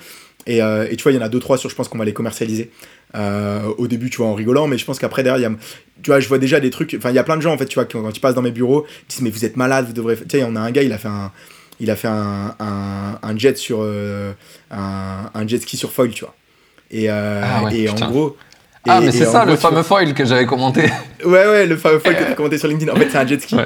[0.47, 1.99] Et, euh, et, tu vois, il y en a deux trois sur, je pense qu'on
[1.99, 2.71] va les commercialiser.
[3.15, 5.57] Euh, au début, tu vois, en rigolant, mais je pense qu'après, derrière, y a,
[6.03, 6.95] tu vois, je vois déjà des trucs.
[6.97, 8.35] Enfin, il y a plein de gens, en fait, tu vois, quand, quand tu passes
[8.35, 10.17] dans mes bureaux, ils disent, mais vous êtes malade, vous devrez.
[10.17, 11.33] Tu sais, on a un gars, il a fait un.
[11.79, 13.87] il a fait un, un, jet sur
[14.71, 16.35] un, jet ski sur foil, tu vois.
[16.91, 18.37] Et, ah et en gros.
[18.89, 20.83] Ah, mais c'est ça, le fameux foil que j'avais commenté.
[21.25, 22.93] Ouais, ouais, le fameux foil que tu as commenté sur LinkedIn.
[22.93, 23.57] En fait, c'est un jet ski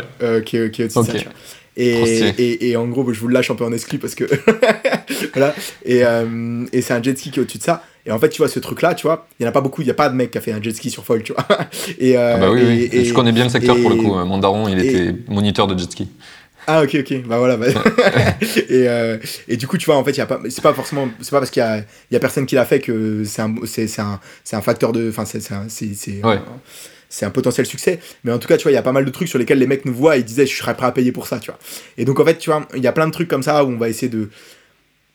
[0.45, 1.31] qui, est, qui est au-dessus de ça,
[1.77, 4.25] et, et, et, en gros, je vous le lâche un peu en exclu parce que.
[5.35, 5.55] voilà.
[5.85, 7.83] Et, euh, et c'est un jet ski qui est au-dessus de ça.
[8.07, 9.83] Et en fait, tu vois, ce truc-là, tu vois, il n'y en a pas beaucoup.
[9.83, 11.33] Il n'y a pas de mec qui a fait un jet ski sur foil, tu
[11.33, 11.47] vois.
[11.99, 13.05] Et, euh, ah bah oui, oui.
[13.05, 14.15] je connais bien le secteur pour le coup.
[14.15, 16.09] Mon daron, il était moniteur de jet ski.
[16.67, 17.67] Ah ok ok bah voilà bah.
[18.43, 20.73] et, euh, et du coup tu vois en fait il y a pas c'est pas
[20.73, 23.43] forcément c'est pas parce qu'il y a, y a personne qui l'a fait que c'est
[23.43, 24.21] un c'est un,
[24.53, 26.39] un facteur de enfin c'est c'est ouais
[27.23, 28.01] un potentiel succès.
[28.25, 29.59] Mais en tout cas, tu vois, il y a pas mal de trucs sur lesquels
[29.59, 31.51] les mecs nous voient et ils disaient, je serais prêt à payer pour ça, tu
[31.51, 31.59] vois.
[31.97, 33.69] Et donc, en fait, tu vois, il y a plein de trucs comme ça où
[33.69, 34.31] on va essayer de.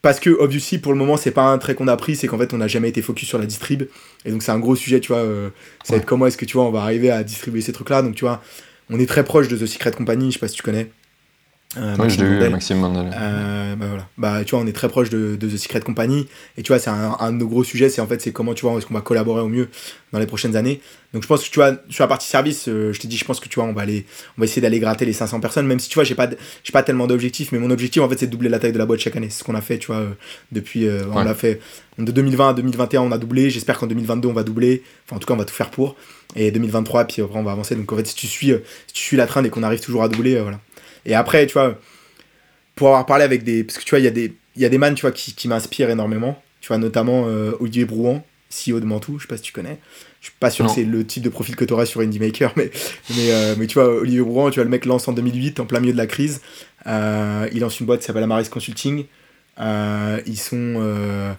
[0.02, 2.38] Parce que, obviously, pour le moment, c'est pas un trait qu'on a pris, c'est qu'en
[2.38, 3.84] fait, on n'a jamais été focus sur la distrib.
[4.24, 5.22] Et donc, c'est un gros sujet, tu vois.
[5.22, 5.50] Euh,
[5.84, 8.02] ça va être comment est-ce que, tu vois, on va arriver à distribuer ces trucs-là.
[8.02, 8.41] Donc, tu vois,
[8.89, 10.89] on est très proche de The Secret Company, je sais pas si tu connais.
[11.78, 13.11] Euh, oui, je l'ai eu, Maxime Mandel.
[13.15, 14.07] Euh, bah voilà.
[14.17, 16.28] Bah, tu vois, on est très proche de, de The Secret Company.
[16.57, 17.89] Et tu vois, c'est un, un, de nos gros sujets.
[17.89, 19.70] C'est en fait, c'est comment, tu vois, est-ce qu'on va collaborer au mieux
[20.11, 20.82] dans les prochaines années.
[21.13, 23.26] Donc, je pense que, tu vois, sur la partie service, euh, je t'ai dit, je
[23.26, 24.05] pense que, tu vois, on va, aller,
[24.38, 25.67] on va essayer d'aller gratter les 500 personnes.
[25.67, 26.28] Même si, tu vois, j'ai pas,
[26.63, 27.51] j'ai pas tellement d'objectifs.
[27.51, 29.30] Mais mon objectif, en fait, c'est de doubler la taille de la boîte chaque année.
[29.30, 30.09] C'est ce qu'on a fait, tu vois, euh,
[30.51, 30.88] depuis.
[30.88, 31.59] Euh, on l'a fait.
[31.97, 33.49] De 2020 à 2021, on a doublé.
[33.49, 34.84] J'espère qu'en 2022, on va doubler.
[35.05, 35.95] Enfin, en tout cas, on va tout faire pour.
[36.36, 37.76] Et 2023, puis après, on va avancer.
[37.76, 38.47] Donc, en fait, si tu suis,
[38.88, 40.59] si tu suis la traîne et qu'on arrive toujours à doubler, voilà.
[41.06, 41.78] Et après, tu vois
[42.80, 43.66] pour avoir parlé avec des.
[43.66, 45.12] Parce que tu vois, il y a des, il y a des man, tu vois,
[45.12, 46.41] qui, qui m'inspirent énormément.
[46.62, 49.80] Tu vois, notamment euh, Olivier Brouan, CEO de Mantou, je sais pas si tu connais.
[50.22, 52.20] Je suis pas sûr que c'est le type de profil que tu auras sur Indie
[52.20, 52.72] Maker, mais,
[53.10, 55.66] mais, euh, mais tu vois, Olivier Brouan, tu vois, le mec lance en 2008, en
[55.66, 56.41] plein milieu de la crise.
[56.88, 59.06] Euh, il lance une boîte qui s'appelle Amaris Consulting.
[59.58, 61.36] ils sont.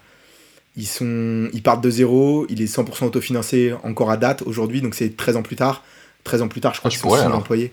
[0.76, 4.94] ils, sont, ils partent de zéro, il est 100% autofinancé encore à date aujourd'hui, donc
[4.94, 5.84] c'est 13 ans plus tard.
[6.24, 7.72] 13 ans plus tard, je crois ah, qu'ils sont 6 employés.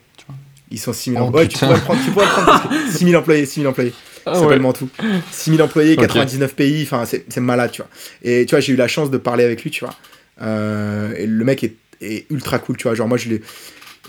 [0.72, 1.48] Ils sont 6000 employés.
[1.48, 3.94] Ouais, tu pourrais le prendre, tu pourrais le prendre parce que 6000 employés, 6000 employés.
[4.26, 4.90] Ah, ça s'appelle Mantou.
[5.32, 7.90] 6000 employés, 99 pays, enfin, c'est malade, tu vois.
[8.24, 9.94] Et tu vois, j'ai eu la chance de parler avec lui, tu vois.
[10.42, 12.96] Euh, et le mec est, est, ultra cool, tu vois.
[12.96, 13.30] Genre, moi, je,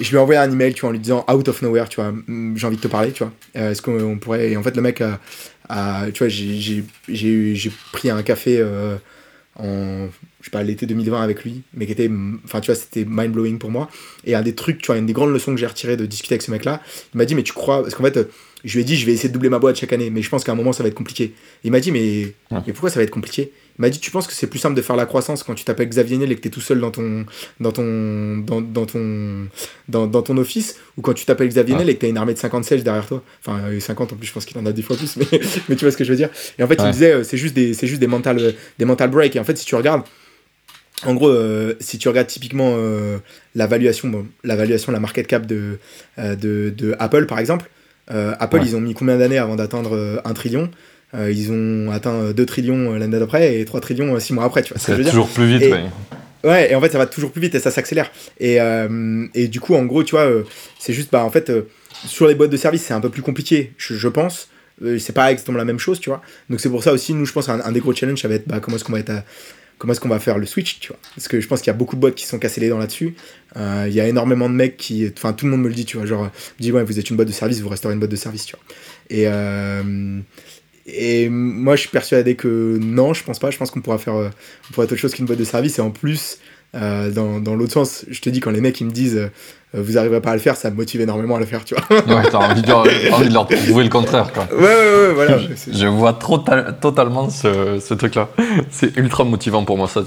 [0.01, 2.01] je lui ai envoyé un email, tu vois, en lui disant out of nowhere, tu
[2.01, 2.13] vois,
[2.57, 3.33] j'ai envie de te parler, tu vois.
[3.57, 4.51] Euh, est-ce qu'on pourrait.
[4.51, 5.21] Et en fait, le mec a.
[5.69, 8.65] a tu vois, j'ai pris un café.
[9.59, 10.09] En
[10.41, 12.09] je sais pas l'été 2020 avec lui mais qui était
[12.45, 13.89] enfin tu vois c'était mind blowing pour moi.
[14.25, 16.35] Et un des trucs tu vois une des grandes leçons que j'ai retiré de discuter
[16.35, 16.81] avec ce mec là
[17.15, 18.29] il m'a dit mais tu crois parce qu'en fait
[18.65, 20.29] je lui ai dit je vais essayer de doubler ma boîte chaque année mais je
[20.31, 21.33] pense qu'à un moment ça va être compliqué.
[21.65, 23.53] Il m'a dit mais, mais pourquoi ça va être compliqué?
[23.79, 25.89] M'a dit tu penses que c'est plus simple de faire la croissance quand tu t'appelles
[25.89, 27.27] Xavier Niel et que tu es tout seul dans ton
[27.61, 29.47] dans ton dans, dans ton
[29.89, 32.19] dans, dans, ton office ou quand tu t'appelles Xavier Niel et que tu as une
[32.19, 33.23] armée de 50 sales derrière toi?
[33.45, 35.27] Enfin 50 en plus je pense qu'il en a des fois plus mais,
[35.69, 36.31] mais tu vois ce que je veux dire.
[36.59, 39.11] Et en fait il me disait c'est juste des c'est juste des mental des mental
[39.11, 40.03] breaks et en fait si tu regardes
[41.07, 43.19] en gros, euh, si tu regardes typiquement euh,
[43.55, 45.79] la valuation, la la market cap de,
[46.19, 47.71] euh, de, Apple par exemple,
[48.09, 50.71] Apple ils ont mis combien d'années avant d'atteindre un trillion?
[51.15, 54.81] Ils ont atteint 2 trillions l'année d'après et 3 trillions 6 mois après, tu vois.
[54.81, 55.85] Ça va toujours plus vite, ouais.
[56.45, 58.11] Ouais, et en fait ça va toujours plus vite et ça s'accélère.
[58.39, 58.59] Et,
[59.35, 60.29] et, du coup, en gros, tu vois,
[60.79, 61.51] c'est juste, bah en fait,
[62.07, 64.49] sur les boîtes de service c'est un peu plus compliqué, je, pense
[64.99, 66.23] c'est pas exactement la même chose, tu vois.
[66.51, 68.35] Donc c'est pour ça aussi, nous, je pense, un, un des gros challenges, ça va
[68.35, 69.13] être bah, comment est-ce qu'on va être
[69.79, 70.99] comment est-ce qu'on va faire le switch, tu vois.
[71.15, 72.79] Parce que je pense qu'il y a beaucoup de boîtes qui sont cassées les dents
[72.79, 73.15] là-dessus.
[73.57, 75.11] Euh, il y a énormément de mecs qui.
[75.17, 76.07] Enfin, tout le monde me le dit, tu vois.
[76.07, 78.17] Genre, me dit, ouais, vous êtes une boîte de service, vous resterez une boîte de
[78.17, 78.65] service, tu vois.
[79.11, 80.21] Et, euh,
[80.89, 83.51] et moi, je suis persuadé que non, je pense pas.
[83.51, 84.31] Je pense qu'on pourra faire, euh,
[84.69, 85.79] on pourra être autre chose qu'une boîte de service.
[85.79, 86.39] Et en plus,
[86.75, 89.83] euh, dans, dans l'autre sens, je te dis, quand les mecs ils me disent euh,
[89.83, 91.99] vous arriverez pas à le faire, ça me motive énormément à le faire, tu vois.
[91.99, 92.73] ouais, t'as envie, de,
[93.13, 94.49] envie de leur prouver le contraire, quoi.
[94.51, 95.39] Ouais, ouais, ouais, voilà.
[95.71, 98.31] je, vois trop totalement ce, ce truc-là.
[98.71, 100.03] C'est ultra motivant pour moi, ça.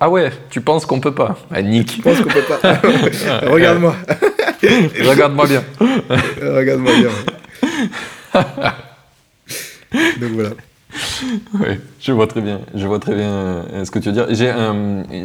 [0.00, 1.36] Ah ouais, tu penses qu'on peut pas?
[1.50, 1.96] Ah, Nick.
[1.96, 2.80] Tu penses qu'on peut pas?
[3.50, 3.94] Regarde-moi.
[5.04, 5.64] Regarde-moi bien.
[6.40, 8.42] Regarde-moi bien.
[10.20, 10.50] Donc voilà.
[11.54, 12.60] oui, je vois très bien.
[12.74, 14.26] Je vois très bien euh, ce que tu veux dire.
[14.30, 14.52] J'ai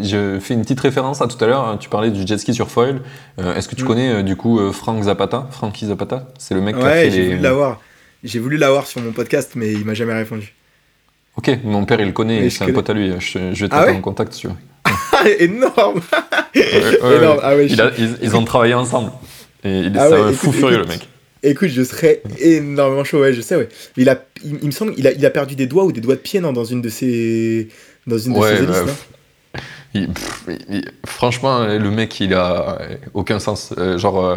[0.03, 1.78] je fais une petite référence à tout à l'heure.
[1.80, 3.01] Tu parlais du jet ski sur foil.
[3.39, 3.88] Euh, est-ce que tu mm.
[3.88, 6.28] connais euh, du coup Frank Zapata, Frankie Zapata?
[6.38, 7.82] C'est le mec qui a fait j'ai voulu l'avoir.
[8.24, 10.53] J'ai voulu l'avoir sur mon podcast, mais il m'a jamais répondu.
[11.36, 12.49] Ok, mon père il le connaît.
[12.49, 13.11] C'est un pote à lui.
[13.20, 14.51] Je, vais te ah mettre en contact veux.
[15.39, 16.01] Énorme.
[16.55, 17.41] Énorme.
[18.22, 19.11] Ils, ont travaillé ensemble.
[19.63, 21.07] Et il est ah fou furieux le mec.
[21.44, 23.70] Écoute, je serais énormément chaud, ouais, je sais, ouais.
[23.96, 26.16] il, a, il, me semble qu'il a, il a perdu des doigts ou des doigts
[26.16, 27.70] de pied, non, dans une de ses,
[28.06, 28.78] dans une de ses hélices,
[31.06, 32.80] franchement, le mec, il a
[33.14, 33.74] aucun sens.
[33.78, 34.36] Euh, genre, euh,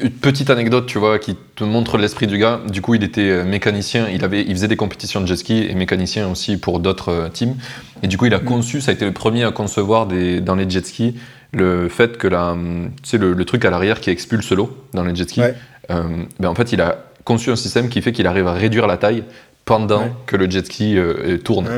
[0.00, 2.60] une petite anecdote, tu vois, qui te montre l'esprit du gars.
[2.68, 5.66] Du coup, il était euh, mécanicien, il, avait, il faisait des compétitions de jet ski
[5.68, 7.56] et mécanicien aussi pour d'autres teams.
[8.02, 8.44] Et du coup, il a mm.
[8.44, 11.14] conçu, ça a été le premier à concevoir des, dans les jet skis,
[11.52, 12.54] le fait que la,
[13.12, 15.40] le, le truc à l'arrière qui expulse l'eau dans les jet skis.
[15.88, 18.96] Ben en fait, il a conçu un système qui fait qu'il arrive à réduire la
[18.96, 19.24] taille
[19.64, 20.96] pendant que le jet ski
[21.44, 21.68] tourne.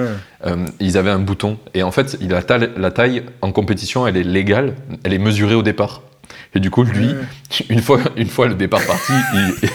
[0.78, 1.58] ils avaient un bouton.
[1.74, 2.42] Et en fait, il a
[2.76, 6.02] la taille en compétition, elle est légale, elle est mesurée au départ.
[6.54, 7.14] Et du coup, lui,
[7.68, 9.68] une, fois, une fois le départ parti, il,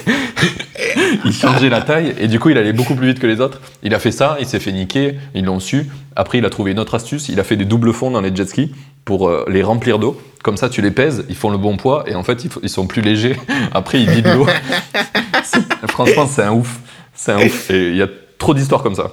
[1.26, 3.62] il, changeait la taille et du coup, il allait beaucoup plus vite que les autres.
[3.84, 5.88] Il a fait ça, il s'est fait niquer, ils l'ont su.
[6.16, 8.36] Après, il a trouvé une autre astuce, il a fait des doubles fonds dans les
[8.36, 8.74] jet skis
[9.06, 10.20] pour euh, les remplir d'eau.
[10.43, 12.86] Comme ça, tu les pèses, ils font le bon poids et en fait, ils, sont
[12.86, 13.36] plus légers.
[13.74, 14.47] Après, ils vident l'eau.
[15.88, 16.80] Franchement, c'est un ouf.
[17.14, 17.72] C'est un ouf.
[17.72, 19.12] Et il y a trop d'histoires comme ça.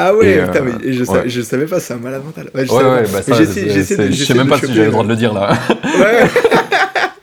[0.00, 2.48] Ah ouais, putain, euh, mais je, savais, je savais pas, c'est un malade mental.
[2.54, 5.08] Ouais, je ouais, ouais, bah ça, je sais même pas si j'avais le droit de
[5.08, 5.58] le dire là.
[5.98, 6.24] Ouais.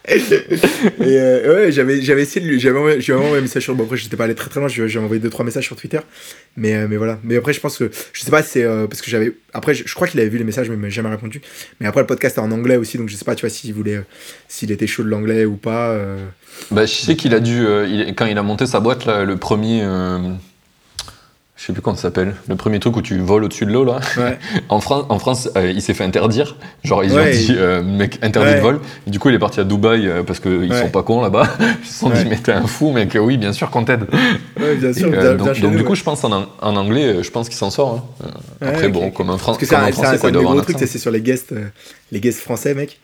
[0.10, 2.58] euh, ouais, j'avais, j'avais essayé de.
[2.58, 3.76] J'avais envoyé, envoyé un message sur.
[3.76, 6.00] Bon, après, j'étais pas allé très très loin, j'ai envoyé 2-3 messages sur Twitter.
[6.58, 7.20] Mais, euh, mais voilà.
[7.24, 7.90] Mais après, je pense que.
[8.14, 8.64] Je sais pas, c'est.
[8.64, 9.34] Euh, parce que j'avais.
[9.54, 11.42] Après, je, crois qu'il avait vu les messages, mais il m'a jamais répondu.
[11.80, 13.74] Mais après, le podcast est en anglais aussi, donc je sais pas, tu vois, s'il
[13.74, 14.02] voulait.
[14.48, 15.98] s'il était chaud de l'anglais ou pas.
[16.72, 17.66] Bah, je sais qu'il a dû.
[18.16, 19.84] quand il a monté sa boîte, là, le premier
[21.56, 23.86] je sais plus comment ça s'appelle, le premier truc où tu voles au-dessus de l'eau
[23.86, 24.02] là.
[24.70, 26.58] en France, en France euh, il s'est fait interdire.
[26.84, 28.82] Genre ils ont dit euh, mec interdit de vol.
[29.08, 31.48] du coup il est parti à Dubaï euh, parce qu'ils sont pas cons là-bas.
[31.82, 34.06] Ils se sont dit mais t'es un fou mec, oui bien sûr qu'on t'aide.
[34.58, 35.10] bien sûr.
[35.38, 38.06] donc, du coup je pense en, en anglais, je pense qu'il s'en sort.
[38.22, 38.28] Hein.
[38.60, 41.54] Après bon comme un, Fran que comme un français un truc c'est sur les guests,
[42.12, 43.00] les guests français mec.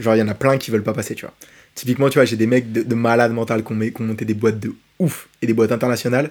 [0.00, 1.34] Genre il y en a plein qui veulent pas passer tu vois.
[1.76, 4.74] Typiquement tu vois j'ai des mecs de, malades mentales qui ont monté des boîtes de
[4.98, 6.30] ouf et des boîtes internationales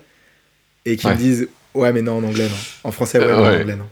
[0.86, 2.90] et qui me disent Ouais, mais non, en anglais, non.
[2.90, 3.88] En français, ouais, en anglais, non.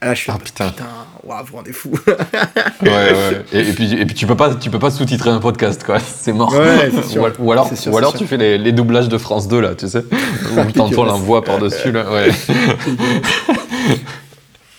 [0.00, 0.88] Ah, là, je suis ah, putain, putain
[1.22, 1.92] waouh, vous rendez fou.
[2.08, 3.44] ouais, ouais.
[3.52, 5.98] Et, et, puis, et puis tu peux pas, tu peux pas sous-titrer un podcast, quoi.
[6.04, 6.52] C'est mort.
[6.52, 7.22] Ouais, sûr.
[7.38, 10.02] Ou, alors, ou alors tu fais les, les, doublages de France 2, là, tu sais.
[10.56, 12.10] Où t'entends la voix par-dessus, là.
[12.10, 12.30] Ouais.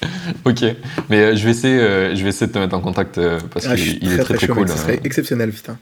[0.45, 0.65] ok,
[1.09, 3.39] mais euh, je, vais essayer, euh, je vais essayer de te mettre en contact euh,
[3.51, 4.67] parce ah, qu'il est très très, cool.
[4.67, 5.77] Ce serait exceptionnel, putain.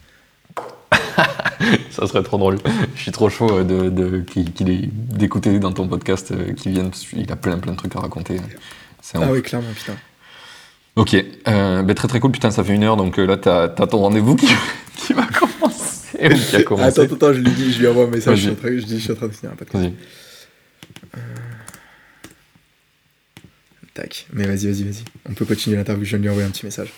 [1.92, 2.58] ça serait trop drôle.
[2.96, 6.92] Je suis trop chaud de, de, qu'il d'écouter dans ton podcast euh, qui vienne.
[7.14, 8.38] Il a plein plein de trucs à raconter.
[9.14, 9.94] Ah oui, clairement, putain.
[10.96, 11.16] Ok,
[11.48, 12.32] euh, ben très très cool.
[12.32, 14.48] Putain, ça fait une heure, donc euh, là, t'as as ton rendez-vous qui,
[14.98, 16.18] qui, va commencer.
[16.18, 17.02] qui a commencé.
[17.02, 18.38] Attends, attends, je lui dis, je lui envoie un message.
[18.38, 19.84] Je, suis en train, je dis, je suis en train de finir un podcast.
[19.84, 19.94] Vas-y.
[23.94, 24.28] Tac.
[24.34, 25.04] Mais vas-y, vas-y, vas-y.
[25.30, 26.06] On peut continuer l'interview.
[26.06, 26.92] Je viens de lui envoyer un petit message.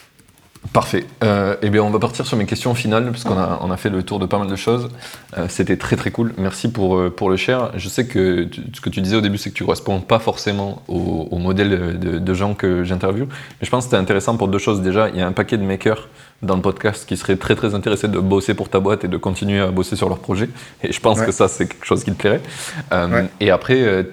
[0.72, 1.05] Parfait.
[1.24, 3.89] Euh, eh bien, on va partir sur mes questions finales, puisqu'on a, on a fait
[3.89, 4.89] le tour de pas mal de choses.
[5.38, 6.34] Euh, c'était très très cool.
[6.38, 7.72] Merci pour, euh, pour le share.
[7.76, 10.20] Je sais que ce que tu disais au début, c'est que tu ne corresponds pas
[10.20, 13.28] forcément au, modèle de, gens que j'interviewe.
[13.28, 14.82] Mais je pense que c'était intéressant pour deux choses.
[14.82, 16.07] Déjà, il y a un paquet de makers
[16.41, 19.18] dans le podcast qui seraient très très intéressés de bosser pour ta boîte et de
[19.18, 20.49] continuer à bosser sur leur projet.
[20.82, 22.41] Et je pense que ça, c'est quelque chose qui te plairait.
[23.39, 24.05] Et après,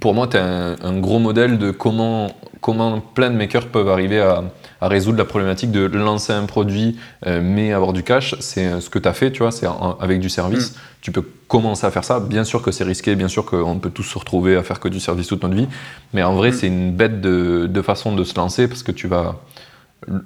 [0.00, 3.88] pour moi, tu es un, un, gros modèle de comment, comment plein de makers peuvent
[3.88, 4.44] arriver à
[4.80, 8.34] à résoudre la problématique de lancer un produit euh, mais avoir du cash.
[8.40, 9.66] C'est euh, ce que tu as fait, tu vois, c'est
[10.00, 10.72] avec du service.
[10.72, 10.74] Mm.
[11.02, 12.20] Tu peux commencer à faire ça.
[12.20, 14.88] Bien sûr que c'est risqué, bien sûr qu'on peut tous se retrouver à faire que
[14.88, 15.68] du service toute notre vie.
[16.12, 16.54] Mais en vrai, mm.
[16.54, 19.40] c'est une bête de, de, façon de se lancer parce que tu vas.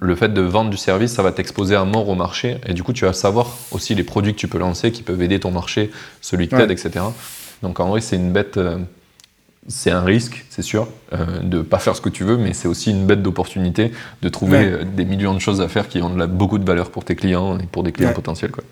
[0.00, 2.58] Le fait de vendre du service, ça va t'exposer à mort au marché.
[2.64, 5.20] Et du coup, tu vas savoir aussi les produits que tu peux lancer qui peuvent
[5.20, 5.90] aider ton marché,
[6.20, 7.00] celui qui t'aide, etc.
[7.60, 8.56] Donc en vrai, c'est une bête.
[8.56, 8.78] Euh,
[9.68, 12.52] c'est un risque, c'est sûr, euh, de ne pas faire ce que tu veux, mais
[12.52, 16.02] c'est aussi une bête d'opportunité de trouver euh, des millions de choses à faire qui
[16.02, 18.50] ont beaucoup de valeur pour tes clients et pour des clients potentiels.
[18.50, 18.64] Quoi.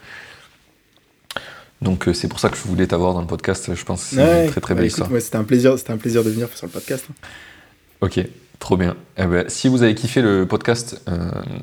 [1.81, 3.75] Donc euh, c'est pour ça que je voulais t'avoir dans le podcast.
[3.75, 5.09] Je pense que c'est une très très belle histoire.
[5.21, 7.07] c'était un plaisir, c'était un plaisir de venir sur le podcast.
[7.11, 7.15] Hein.
[8.03, 8.21] Ok,
[8.59, 8.95] trop bien.
[9.17, 11.01] Eh ben, si vous avez kiffé le podcast,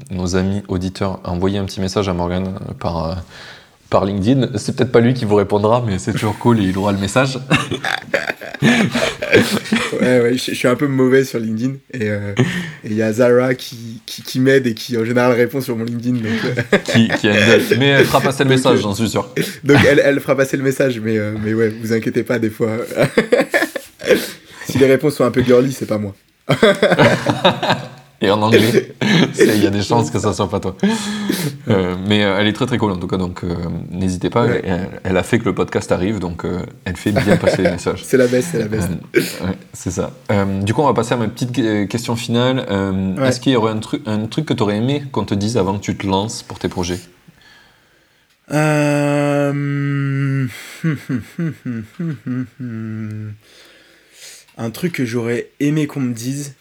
[0.09, 3.23] nos amis auditeurs, envoyez un petit message à Morgan par
[3.89, 4.57] par LinkedIn.
[4.57, 6.97] C'est peut-être pas lui qui vous répondra, mais c'est toujours cool et il aura le
[6.97, 7.39] message.
[8.61, 11.73] ouais, ouais, je, suis un peu mauvais sur LinkedIn.
[11.93, 12.33] Et euh,
[12.83, 16.17] il y a Zara qui, qui, m'aide et qui en général répond sur mon LinkedIn.
[16.25, 16.37] Euh.
[16.85, 17.27] qui, qui
[17.79, 19.33] mais elle fera passer le message, j'en suis sûr.
[19.63, 22.49] Donc elle, elle fera passer le message, mais, euh, mais ouais, vous inquiétez pas, des
[22.49, 22.71] fois.
[24.67, 26.15] si les réponses sont un peu girly, c'est pas moi.
[28.21, 28.93] et en anglais.
[29.39, 30.75] Il y a des chances que ça soit pas toi.
[31.69, 33.55] Euh, mais euh, elle est très très cool en tout cas, donc euh,
[33.91, 34.47] n'hésitez pas.
[35.03, 36.43] Elle, a fait que le podcast arrive, donc
[36.85, 38.03] elle fait bien passer les messages.
[38.09, 38.89] C'est la best, c'est la best.
[39.73, 40.11] c'est ça.
[40.61, 41.51] du coup, on va passer à ma petite
[41.87, 42.65] question finale.
[43.23, 45.77] Est-ce qu'il y aurait un, un truc que tu aurais aimé qu'on te dise avant
[45.77, 46.99] que tu te lances pour tes projets?
[54.57, 56.55] Un truc que j'aurais aimé qu'on me dise.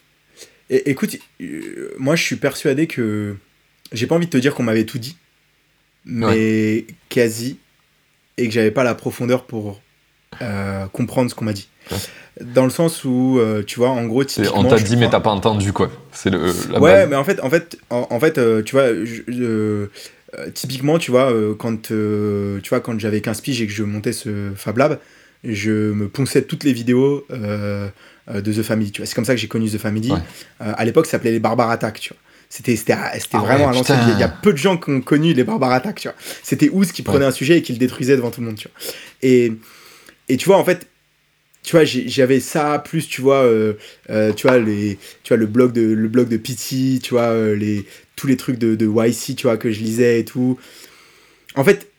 [0.70, 3.36] Et, écoute, euh, moi je suis persuadé que.
[3.92, 5.16] J'ai pas envie de te dire qu'on m'avait tout dit,
[6.04, 7.58] mais quasi,
[8.36, 9.80] et que j'avais pas la profondeur pour
[10.42, 11.70] euh, comprendre ce qu'on m'a dit.
[12.42, 15.30] Dans le sens où, euh, tu vois, en gros, On t'a dit, mais t'as pas
[15.30, 15.90] entendu, quoi.
[16.12, 16.52] C'est le.
[16.78, 18.88] ouais, mais en fait, en fait, en, fait tu vois,
[20.52, 24.52] typiquement, tu vois, quand, tu vois, quand j'avais 15 piges et que je montais ce
[24.54, 25.00] Fab Lab,
[25.44, 27.26] je me ponçais toutes les vidéos
[28.32, 29.06] de The Family, tu vois.
[29.06, 30.12] C'est comme ça que j'ai connu The Family.
[30.60, 32.18] à l'époque, ça s'appelait les Barbar Attack, tu vois.
[32.50, 33.98] C'était ah vraiment à l'ancienne.
[34.14, 36.16] Il y a peu de gens qui ont connu les Barbar Attack, tu vois.
[36.42, 38.68] C'était Ouz qui prenait un sujet et qui le détruisait devant tout le monde, tu
[38.68, 38.94] vois.
[39.22, 39.52] Et,
[40.28, 40.86] et tu vois, en fait,
[41.62, 43.74] tu vois, j'avais ça, plus, tu vois, euh,
[44.08, 47.30] euh, tu vois, les, tu vois, le blog de, le blog de Pity, tu vois,
[47.30, 47.84] euh, les,
[48.16, 50.58] tous les trucs de, de YC, tu vois, que je lisais et tout.
[51.56, 51.90] En fait,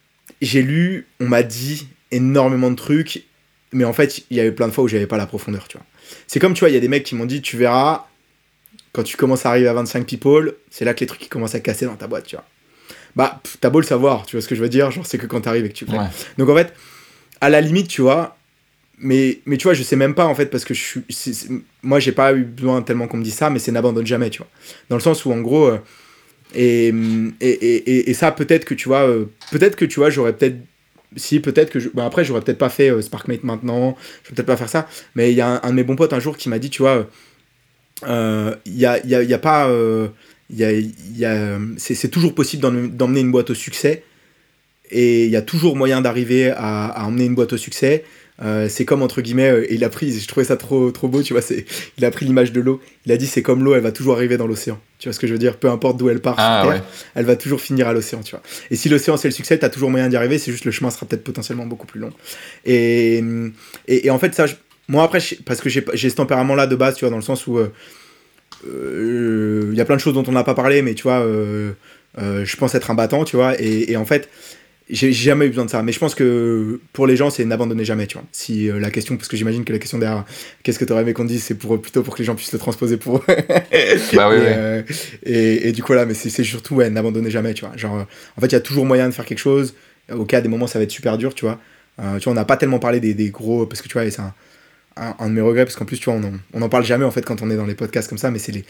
[0.42, 3.26] j'ai lu, on m'a dit énormément de trucs,
[3.72, 5.78] mais en fait, il y avait plein de fois où j'avais pas la profondeur, tu
[5.78, 5.86] vois.
[6.28, 8.08] C'est comme, tu vois, il y a des mecs qui m'ont dit, tu verras,
[8.94, 11.56] quand tu commences à arriver à 25 people, c'est là que les trucs qui commencent
[11.56, 12.46] à casser dans ta boîte, tu vois.
[13.16, 15.26] Bah, t'as beau le savoir, tu vois ce que je veux dire, genre, c'est que
[15.26, 15.98] quand t'arrives et que tu fais.
[16.38, 16.74] Donc en fait,
[17.42, 18.38] à la limite, tu vois,
[19.00, 21.64] mais, mais tu vois, je sais même pas en fait, parce que je suis.
[21.82, 24.40] moi, j'ai pas eu besoin tellement qu'on me dise ça, mais c'est n'abandonne jamais, tu
[24.40, 24.48] vois.
[24.90, 25.68] Dans le sens où, en gros.
[25.68, 25.78] Euh,
[26.54, 26.88] et,
[27.42, 29.08] et, et, et, ça, peut-être que tu vois.
[29.08, 30.58] Euh, peut-être que tu vois, j'aurais peut-être.
[31.16, 31.80] Si, peut-être que.
[31.80, 34.70] Je, bah, après, j'aurais peut-être pas fait euh, SparkMate maintenant, je vais peut-être pas faire
[34.70, 36.70] ça, mais il y a un, de mes bons potes un jour qui m'a dit,
[36.70, 37.08] tu vois,
[38.06, 39.70] il y a, y, a, y a pas.
[40.50, 44.04] y a, c'est toujours possible d'emmener une boîte au succès
[44.92, 48.04] et il y a toujours moyen d'arriver à, emmener une boîte au succès.
[48.42, 51.22] Euh, c'est comme entre guillemets, euh, il a pris, je trouvais ça trop, trop beau,
[51.22, 51.66] tu vois, c'est,
[51.98, 52.82] il a pris l'image de l'eau.
[53.06, 54.80] Il a dit c'est comme l'eau, elle va toujours arriver dans l'océan.
[54.98, 55.58] Tu vois ce que je veux dire?
[55.58, 56.66] Peu importe d'où elle part, ah,
[57.16, 58.42] elle va toujours finir à l'océan, tu vois.
[58.72, 60.90] Et si l'océan c'est le succès, t'as toujours moyen d'y arriver, c'est juste le chemin
[60.90, 62.12] sera peut-être potentiellement beaucoup plus long.
[62.66, 63.24] Et,
[63.88, 64.46] et, en fait, ça,
[64.88, 67.46] moi après, parce que j'ai, j'ai ce tempérament-là de base, tu vois, dans le sens
[67.48, 67.70] où euh,
[69.72, 71.26] il y a plein de choses dont on n'a pas parlé, mais tu vois,
[72.18, 74.30] je pense être un battant, tu vois, et, et en fait
[74.90, 75.84] j'ai jamais eu besoin de ça.
[75.84, 78.26] Mais je pense que pour les gens, c'est n'abandonner jamais, tu vois.
[78.32, 80.26] Si euh, la question, parce que j'imagine que la question derrière,
[80.64, 82.54] qu'est-ce que tu aurais aimé qu'on dise, c'est pour, plutôt pour que les gens puissent
[82.54, 83.24] le transposer pour eux.
[83.28, 84.84] bah oui, et, euh,
[85.24, 87.78] et, du coup, là, mais c'est surtout, ouais, n'abandonner jamais, tu vois.
[87.78, 88.04] Genre, euh,
[88.38, 89.76] en fait, il y a toujours moyen de faire quelque chose.
[90.12, 91.60] Au cas des moments, ça va être super dur, tu vois.
[91.98, 94.22] tu vois, on n'a pas tellement parlé des, des, gros, parce que tu vois, c'est
[94.22, 94.34] un,
[94.96, 97.06] un, de mes regrets, parce qu'en plus, tu vois, on en, on en, parle jamais,
[97.06, 98.66] en fait, quand on est dans les podcasts comme ça, mais c'est les,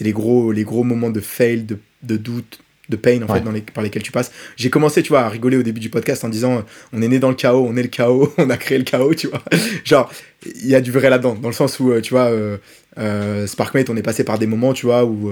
[0.00, 2.60] les, gros, les gros moments de fail, de, de doute,
[2.90, 4.30] de pain en fait dans les, par lesquels tu passes.
[4.56, 6.62] J'ai commencé, tu vois, à rigoler au début du podcast en disant euh,
[6.92, 9.14] on est né dans le chaos, on est le chaos, on a créé le chaos,
[9.14, 9.42] tu vois.
[9.84, 10.12] Genre,
[10.44, 13.88] il y a du vrai là-dedans, dans le sens où, euh, tu vois, euh, Sparkmate,
[13.88, 15.30] on est passé par des moments, tu vois, où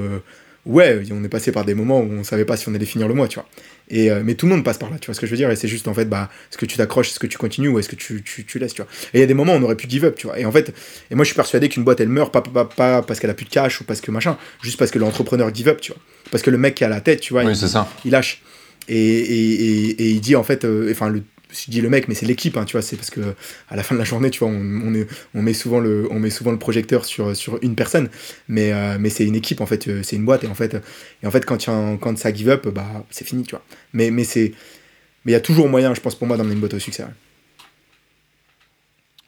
[0.65, 3.09] ouais, on est passé par des moments où on savait pas si on allait finir
[3.09, 3.49] le mois, tu vois.
[3.91, 5.51] Et, mais tout le monde passe par là, tu vois ce que je veux dire?
[5.51, 7.79] Et c'est juste, en fait, bah, est-ce que tu t'accroches, est-ce que tu continues ou
[7.79, 8.91] est-ce que tu, tu, tu, laisses, tu vois?
[9.15, 10.39] Et il y a des moments où on aurait pu give up, tu vois?
[10.39, 10.75] Et en fait,
[11.11, 13.35] et moi je suis persuadé qu'une boîte elle meurt pas, pas, pas parce qu'elle a
[13.35, 16.01] plus de cash ou parce que machin, juste parce que l'entrepreneur give up, tu vois?
[16.31, 17.57] Parce que le mec qui a la tête, tu vois, il,
[18.05, 18.43] il, lâche.
[18.89, 22.15] Et, et, et, il dit en fait, euh, enfin, le, je dis le mec, mais
[22.15, 23.21] c'est l'équipe, hein, tu vois, c'est parce que
[23.69, 26.07] à la fin de la journée, tu vois, on, on, est, on, met, souvent le,
[26.11, 28.09] on met souvent le projecteur sur, sur une personne,
[28.49, 30.77] mais, euh, mais c'est une équipe, en fait, euh, c'est une boîte, et en fait,
[31.23, 33.65] et en fait quand, ça give up, bah, c'est fini, tu vois.
[33.93, 36.79] Mais il mais y a toujours moyen, je pense, pour moi, d'emmener une boîte au
[36.79, 37.05] succès.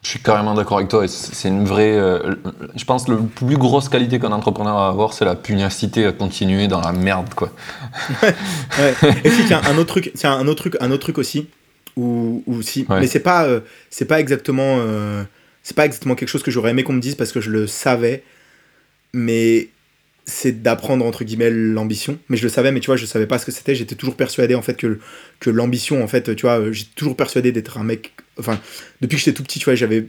[0.03, 1.07] Je suis carrément d'accord avec toi.
[1.07, 1.93] C'est une vraie.
[1.93, 2.35] Euh,
[2.75, 6.07] je pense que la plus grosse qualité qu'un entrepreneur a à avoir, c'est la pugnacité
[6.07, 7.51] à continuer dans la merde, quoi.
[8.23, 8.95] ouais.
[9.25, 11.49] Et puis, tiens, un autre truc, tiens, un autre truc, un autre truc aussi,
[11.97, 13.61] ou si, mais c'est pas, euh,
[13.91, 15.23] c'est pas exactement, euh,
[15.63, 17.67] c'est pas exactement quelque chose que j'aurais aimé qu'on me dise parce que je le
[17.67, 18.23] savais,
[19.13, 19.69] mais
[20.25, 22.19] c'est d'apprendre entre guillemets l'ambition.
[22.29, 23.75] Mais je le savais mais tu vois je savais pas ce que c'était.
[23.75, 24.99] J'étais toujours persuadé en fait que
[25.41, 28.61] que l'ambition en fait tu vois j'ai toujours persuadé d'être un mec enfin
[29.01, 30.07] depuis que j'étais tout petit tu vois j'avais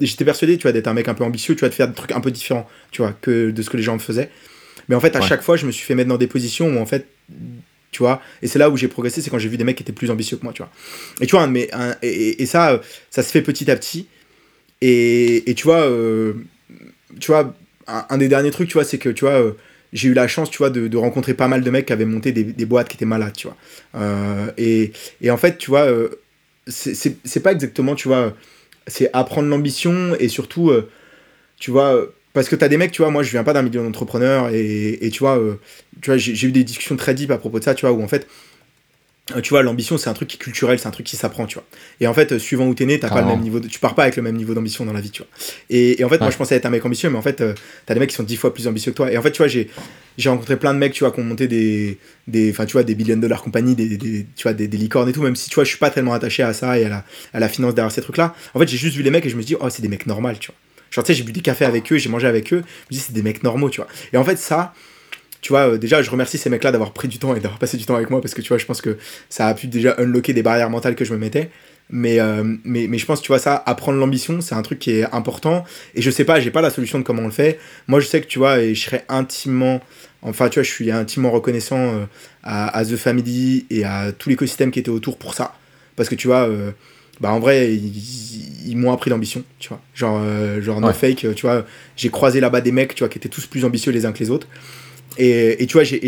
[0.00, 1.94] j'étais persuadé tu vois d'être un mec un peu ambitieux tu vois de faire des
[1.94, 4.30] trucs un peu différents tu vois que de ce que les gens me faisaient.
[4.88, 6.78] Mais en fait à chaque fois je me suis fait mettre dans des positions où
[6.78, 7.06] en fait
[7.94, 8.20] tu vois.
[8.42, 10.10] Et c'est là où j'ai progressé c'est quand j'ai vu des mecs qui étaient plus
[10.10, 10.70] ambitieux que moi tu vois.
[11.20, 11.70] Et tu vois mais
[12.02, 12.80] et, ça
[13.10, 14.06] ça se fait petit à petit.
[14.82, 16.34] Et, et tu vois euh,
[17.20, 17.54] tu vois
[17.86, 19.52] un, des derniers trucs, tu vois, c'est que, tu vois, euh,
[19.92, 22.32] j'ai eu la chance, tu vois, de, rencontrer pas mal de mecs qui avaient monté
[22.32, 23.56] des, boîtes qui étaient malades, tu vois.
[23.96, 24.92] Euh, et,
[25.30, 26.08] en fait, tu vois, euh,
[26.66, 28.34] c'est pas exactement, tu vois,
[28.86, 30.72] c'est apprendre l'ambition et surtout,
[31.58, 33.62] tu vois, parce que tu as des mecs, tu vois, moi je viens pas d'un
[33.62, 35.40] milieu d'entrepreneurs et, et, tu vois,
[36.02, 38.02] tu vois j'ai eu des discussions très deep à propos de ça, tu vois, où
[38.02, 38.26] en fait,
[39.34, 41.46] euh, tu vois, l'ambition, c'est un truc qui est culturel, c'est un truc qui s'apprend,
[41.46, 41.64] tu vois.
[41.98, 43.94] Et en fait, euh, suivant où t'es né, t'as pas le même niveau tu pars
[43.94, 45.28] pas avec le même niveau d'ambition dans la vie, tu vois.
[45.70, 47.54] Et, en fait, moi, je pensais être un mec ambitieux, mais en fait, euh,
[47.86, 49.10] t'as des mecs qui sont dix fois plus ambitieux que toi.
[49.10, 49.70] Et en fait, tu vois, j'ai,
[50.18, 51.98] j'ai rencontré plein de mecs, tu vois, qui ont monté des,
[52.28, 55.08] des, enfin, tu vois, des billion dollar compagnies, des, des, tu vois, des, des, licornes
[55.08, 56.90] et tout, même si, tu vois, je suis pas tellement attaché à ça et à
[56.90, 58.34] la, à la finance derrière ces trucs-là.
[58.52, 60.06] En fait, j'ai juste vu les mecs et je me dis, oh, c'est des mecs
[60.06, 60.56] normaux, tu vois.
[60.94, 62.98] Genre, tu sais, j'ai bu des cafés avec eux, j'ai mangé avec eux, je me
[62.98, 63.88] dis, c'est des mecs normaux, tu vois.
[64.12, 64.72] Et en fait, ça,
[65.40, 67.76] tu vois, euh, déjà, je remercie ces mecs-là d'avoir pris du temps et d'avoir passé
[67.76, 68.96] du temps avec moi parce que tu vois, je pense que
[69.28, 71.50] ça a pu déjà unlocker des barrières mentales que je me mettais.
[71.90, 74.92] Mais, euh, mais, mais je pense, tu vois, ça, apprendre l'ambition, c'est un truc qui
[74.92, 75.64] est important.
[75.96, 77.58] Et je sais pas, j'ai pas la solution de comment on le fait.
[77.88, 79.80] Moi, je sais que, tu vois, et je serais intimement,
[80.22, 82.04] enfin, tu vois, je suis intimement reconnaissant euh,
[82.44, 85.54] à, The Family et à tout l'écosystème qui était autour pour ça.
[85.96, 86.48] Parce que, tu vois,
[87.20, 89.80] bah, en vrai, ils, m'ont appris l'ambition, tu vois.
[89.94, 90.20] Genre,
[90.60, 91.64] genre no fake, tu vois,
[91.96, 94.18] j'ai croisé là-bas des mecs, tu vois, qui étaient tous plus ambitieux les uns que
[94.18, 94.48] les autres.
[95.18, 96.04] Et, et tu vois, j'ai,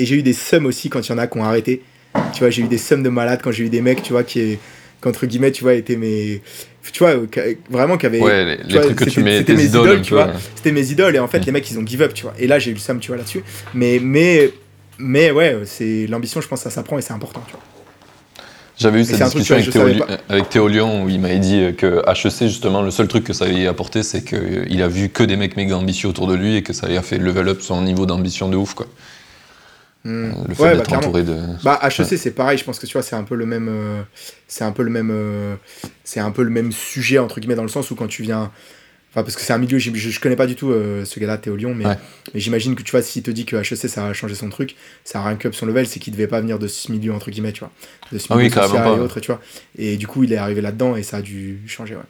[0.00, 1.82] et j'ai eu des sums aussi quand il y en a qui ont arrêté.
[2.32, 4.24] Tu vois, j'ai eu des sums de malades quand j'ai eu des mecs, tu vois,
[4.24, 4.58] qui,
[5.00, 6.40] qu'entre guillemets, tu vois, étaient mes.
[6.92, 7.14] Tu vois,
[7.68, 8.20] vraiment, qui avaient.
[8.20, 10.32] Ouais, les, mets, c'était mes idoles, tu vois.
[10.56, 11.46] C'était mes idoles, et en fait, mm.
[11.46, 12.34] les mecs, ils ont give up, tu vois.
[12.38, 13.42] Et là, j'ai eu le somme, tu vois, là-dessus.
[13.74, 14.50] Mais, mais,
[14.98, 17.62] mais ouais, c'est l'ambition, je pense, ça s'apprend et c'est important, tu vois.
[18.80, 19.88] J'avais eu cette discussion avec, Théo,
[20.30, 23.46] avec Théo Lyon où il m'avait dit que HEC, justement, le seul truc que ça
[23.46, 26.56] lui a apporté, c'est qu'il a vu que des mecs méga ambitieux autour de lui
[26.56, 28.86] et que ça lui a fait level up son niveau d'ambition de ouf, quoi.
[30.04, 30.30] Hmm.
[30.48, 31.36] Le fait d'être bah, entouré de.
[31.62, 33.68] Bah, HEC, c'est pareil, je pense que tu vois, c'est un peu le même.
[33.68, 34.00] Euh,
[34.48, 35.10] c'est un peu le même.
[35.12, 35.56] Euh,
[36.04, 38.50] c'est un peu le même sujet, entre guillemets, dans le sens où quand tu viens.
[39.10, 41.36] Enfin, parce que c'est un milieu, je, je, connais pas du tout euh, ce gars-là,
[41.36, 41.84] Théo Lyon, mais,
[42.32, 44.76] mais j'imagine que tu vois, s'il te dit que HEC ça a changé son truc,
[45.02, 47.32] ça a rank up son level, c'est qu'il devait pas venir de ce milieu, entre
[47.32, 47.72] guillemets, tu vois.
[48.12, 49.40] De ce ah milieu ah social et autres, tu vois.
[49.76, 52.02] Et du coup, il est arrivé là-dedans et ça a dû changer, ouais.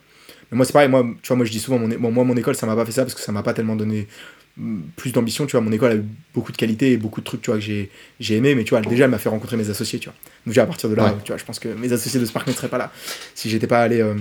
[0.51, 2.55] Mais moi, c'est pareil, moi, tu vois, moi je dis souvent, mon, moi, mon école,
[2.55, 4.07] ça m'a pas fait ça parce que ça m'a pas tellement donné
[4.95, 6.03] plus d'ambition, tu vois, mon école a eu
[6.35, 8.71] beaucoup de qualité et beaucoup de trucs, tu vois, que j'ai, j'ai aimé, mais tu
[8.71, 10.15] vois, déjà, elle m'a fait rencontrer mes associés, tu vois.
[10.45, 12.47] Donc, déjà, à partir de là, tu vois, je pense que mes associés de Spark
[12.47, 12.91] ne seraient pas là
[13.33, 14.13] si j'étais pas allé, euh,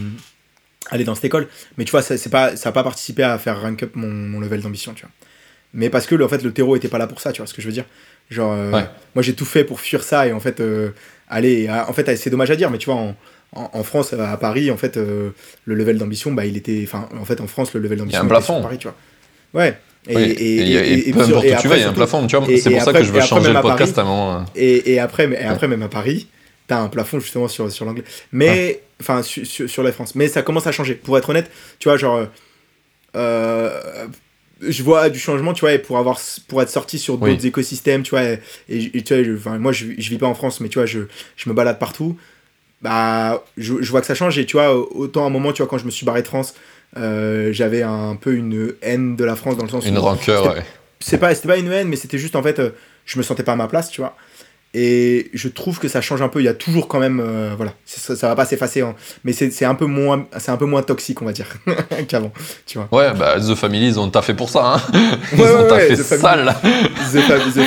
[0.91, 1.49] aller dans cette école.
[1.77, 4.09] Mais tu vois, ça, c'est pas, ça a pas participé à faire rank up mon,
[4.09, 5.11] mon level d'ambition, tu vois.
[5.73, 7.55] Mais parce que, en fait, le terreau était pas là pour ça, tu vois ce
[7.55, 7.85] que je veux dire.
[8.29, 8.71] Genre, euh,
[9.15, 10.91] moi, j'ai tout fait pour fuir ça et en fait, euh,
[11.29, 13.17] aller, en fait, c'est dommage à dire, mais tu vois, en,
[13.53, 15.35] en, France, à Paris, en fait, le
[15.67, 18.21] level d'ambition, bah, il était, enfin, en fait, en France, le level d'ambition.
[18.21, 18.63] Il y a un plafond.
[18.63, 18.97] Paris, tu vois.
[19.53, 19.77] Ouais,
[20.09, 22.27] et, peu importe où tu vas, il y a un plafond.
[22.29, 24.45] C'est pour ça que je veux changer le podcast à un moment.
[24.57, 26.29] Et, après, et après, même à Paris,
[26.71, 28.05] t'as un plafond justement sur, sur l'anglais.
[28.31, 30.15] Mais, enfin, sur, sur, la France.
[30.15, 30.95] Mais ça commence à changer.
[30.95, 32.27] Pour être honnête, tu vois, genre.
[33.17, 34.07] Euh,
[34.63, 38.03] je vois du changement, tu vois, et pour, avoir, pour être sorti sur d'autres écosystèmes,
[38.03, 38.23] tu vois,
[38.69, 41.01] et, tu vois, moi je, je vis pas en France, mais tu vois, je,
[41.37, 42.19] je me balade partout,
[42.83, 45.63] bah, je, je vois que ça change, et tu vois, autant à un moment, tu
[45.63, 46.55] vois, quand je me suis barré de France,
[46.99, 50.65] euh, j'avais un peu une haine de la France dans le sens une rancœur ouais
[50.99, 52.71] c'est pas c'était pas une haine mais c'était juste en fait euh,
[53.07, 54.17] je me sentais pas à ma place tu vois
[54.73, 56.41] et je trouve que ça change un peu.
[56.41, 57.73] Il y a toujours quand même euh, voilà.
[57.85, 58.95] Ça, ça, va pas s'effacer hein.
[59.25, 61.47] mais c'est un peu moins c'est un peu moins toxique on va dire
[62.09, 62.33] qu'avant
[62.67, 62.89] tu vois.
[62.93, 64.83] Ouais bah The Family ils ont taffé pour ça hein.
[65.33, 66.55] Ils ont taffé sale.
[67.13, 67.21] The,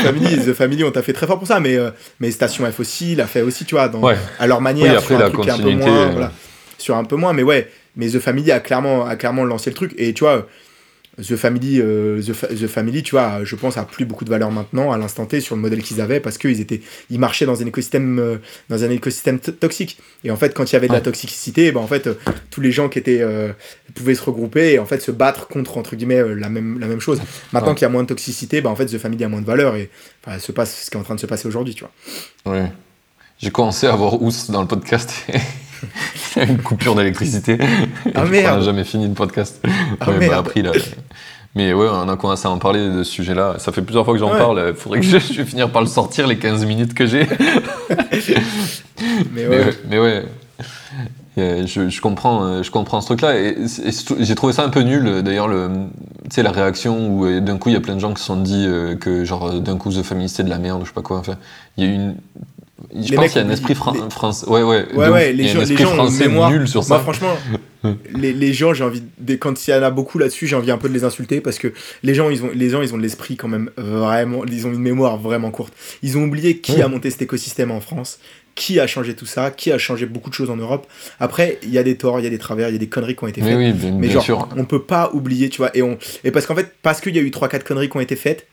[0.03, 1.77] Family The Family ont taffé très fort pour ça mais
[2.19, 4.01] mais Station F aussi l'a fait aussi tu vois dans,
[4.39, 6.31] à leur manière après, sur un truc un peu moins voilà,
[6.77, 9.75] sur un peu moins mais ouais mais The Family a clairement, a clairement lancé le
[9.75, 9.93] truc.
[9.97, 10.47] Et tu vois,
[11.21, 14.91] The Family, euh, The, Family, tu vois, je pense, a plus beaucoup de valeur maintenant
[14.91, 16.81] à l'instant T sur le modèle qu'ils avaient parce qu'ils étaient,
[17.11, 18.37] ils marchaient dans un écosystème, euh,
[18.69, 19.99] dans un écosystème toxique.
[20.23, 22.15] Et en fait, quand il y avait de la toxicité, ben, en fait, euh,
[22.49, 23.23] tous les gens qui étaient,
[23.93, 26.99] pouvaient se regrouper et en fait se battre contre entre guillemets la même, la même
[26.99, 27.21] chose.
[27.51, 29.45] Maintenant qu'il y a moins de toxicité, ben, en fait, The Family a moins de
[29.45, 29.91] valeur et
[30.25, 32.53] enfin, se passe ce qui est en train de se passer aujourd'hui, tu vois.
[32.53, 32.71] Ouais.
[33.37, 35.13] J'ai commencé à voir Ous dans le podcast.
[36.37, 37.57] une coupure d'électricité.
[38.15, 38.53] Ah, merde.
[38.53, 39.63] On n'a jamais fini le podcast.
[39.99, 40.71] Ah, ouais, bah, appris, là.
[41.55, 43.55] Mais ouais, on a commencé à en parler de ce sujet-là.
[43.59, 44.63] Ça fait plusieurs fois que j'en parle.
[44.69, 47.27] Il faudrait que je, finir par le sortir les 15 minutes que j'ai.
[49.33, 49.69] mais, ouais.
[49.87, 50.25] mais, ouais.
[51.37, 53.37] Je, je, comprends, je comprends ce truc-là.
[53.37, 53.55] Et,
[54.19, 57.81] j'ai trouvé ça un peu nul, d'ailleurs, la réaction où d'un coup il y a
[57.81, 60.43] plein de gens qui se sont dit euh, que, genre, d'un coup, The Family c'était
[60.43, 61.17] de la merde ou je sais pas quoi.
[61.17, 61.37] Enfin,
[61.77, 62.15] il y a eu une,
[62.91, 64.47] je pense qu'il y a un esprit français.
[64.47, 64.85] Ouais, ouais.
[64.93, 66.49] Ouais, ouais, les, gens, les gens mémoire.
[66.49, 66.95] nul sur ça.
[66.95, 67.37] Moi, franchement,
[68.15, 69.03] les, les, gens, j'ai envie.
[69.19, 71.39] De, quand il y en a beaucoup là-dessus, j'ai envie un peu de les insulter
[71.39, 71.71] parce que
[72.01, 74.43] les gens, ils ont, les gens, ils ont de l'esprit quand même vraiment.
[74.45, 75.73] Ils ont une mémoire vraiment courte.
[76.01, 78.19] Ils ont oublié qui a monté cet écosystème en France,
[78.55, 80.87] qui a changé tout ça, qui a changé beaucoup de choses en Europe.
[81.19, 82.89] Après, il y a des torts, il y a des travers, il y a des
[82.89, 83.55] conneries qui ont été faites.
[83.55, 84.49] Mais, oui, bien, mais genre, sûr.
[84.57, 85.69] on peut pas oublier, tu vois.
[85.77, 88.01] Et, on, et parce qu'en fait, parce qu'il y a eu 3-4 conneries qui ont
[88.01, 88.47] été faites,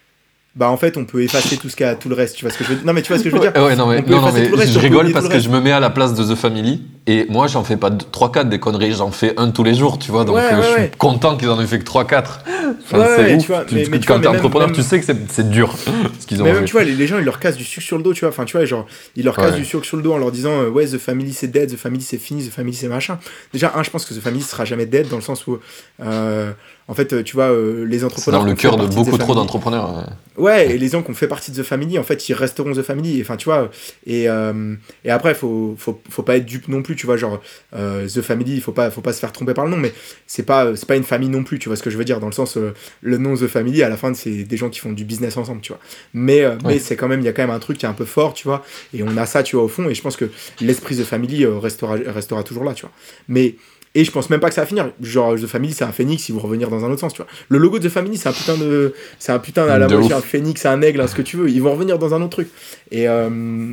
[0.61, 2.59] bah en fait on peut effacer tout ce qu'il tout le reste tu vois ce
[2.59, 2.85] que je veux dire.
[2.85, 3.53] Non mais tu vois ce que je veux dire.
[3.57, 6.13] ouais, non mais, non, mais je rigole parce que je me mets à la place
[6.13, 9.51] de The Family et moi j'en fais pas 3 4 des conneries j'en fais un
[9.51, 11.85] tous les jours tu vois donc euh, je suis content qu'ils en aient fait que
[11.85, 12.41] 3 4
[12.83, 15.75] enfin, c'est ouf tu vois, mais, mais, quand t'es entrepreneur tu sais que c'est dur
[16.21, 17.97] ce qu'ils ont mais même tu vois les, gens ils leur cassent du sucre sur
[17.97, 18.87] le dos tu vois enfin tu vois genre
[19.17, 21.33] ils leur cassent du sucre sur le dos en leur disant euh, ouais The Family
[21.33, 23.19] c'est dead The Family c'est fini The Family c'est machin
[23.53, 25.59] déjà un je pense que The Family sera jamais dead dans le sens où
[26.03, 26.53] euh,
[26.91, 27.51] en fait, tu vois,
[27.87, 28.41] les entrepreneurs.
[28.41, 30.07] C'est dans le cœur de beaucoup trop d'entrepreneurs.
[30.37, 32.73] Ouais, et les gens qui ont fait partie de The Family, en fait, ils resteront
[32.73, 33.21] The Family.
[33.21, 33.71] Enfin, tu vois.
[34.07, 34.75] Et, euh,
[35.05, 37.17] et après, faut, faut, faut pas être dupe non plus, tu vois.
[37.17, 37.41] Genre,
[37.75, 39.93] euh, The Family, il faut pas, faut pas se faire tromper par le nom, mais
[40.27, 42.21] c'est pas, c'est pas une famille non plus, tu vois ce que je veux dire.
[42.21, 44.81] Dans le sens, euh, le nom The Family, à la fin, c'est des gens qui
[44.81, 45.81] font du business ensemble, tu vois.
[46.15, 47.95] Mais, mais c'est quand même, il y a quand même un truc qui est un
[47.95, 48.65] peu fort, tu vois.
[48.95, 49.89] Et on a ça, tu vois, au fond.
[49.89, 50.27] Et je pense que
[50.61, 52.93] l'esprit The Family restera, restera toujours là, tu vois.
[53.29, 53.57] Mais
[53.95, 54.91] et je pense même pas que ça va finir.
[55.01, 57.31] Genre, The Family, c'est un phénix, ils vont revenir dans un autre sens, tu vois.
[57.49, 58.95] Le logo de The Family, c'est un putain de.
[59.19, 61.51] C'est un putain à la moitié, un phénix, un aigle, ce que tu veux.
[61.51, 62.51] Ils vont revenir dans un autre truc.
[62.93, 63.29] Et, euh,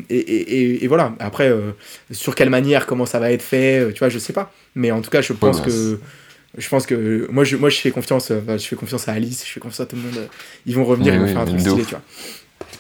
[0.10, 1.14] et, et, et, voilà.
[1.19, 1.72] Après, euh,
[2.10, 4.52] sur quelle manière, comment ça va être fait, euh, tu vois, je sais pas.
[4.73, 5.99] Mais en tout cas, je pense que.
[6.57, 9.52] Je pense que moi je, moi, je fais confiance je fais confiance à Alice, je
[9.52, 10.27] fais confiance à tout le monde.
[10.65, 12.02] Ils vont revenir, ils vont faire un truc stylé, tu vois.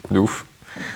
[0.09, 0.45] De ouf.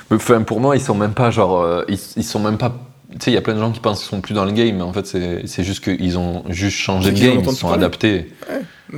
[0.10, 1.84] Enfin, pour moi, ils sont même pas genre.
[1.88, 4.00] ils, ils sont même pas tu sais, il y a plein de gens qui pensent
[4.00, 7.12] qu'ils sont plus dans le game, mais en fait, c'est juste qu'ils ont juste changé
[7.12, 8.32] de game, ils sont adaptés.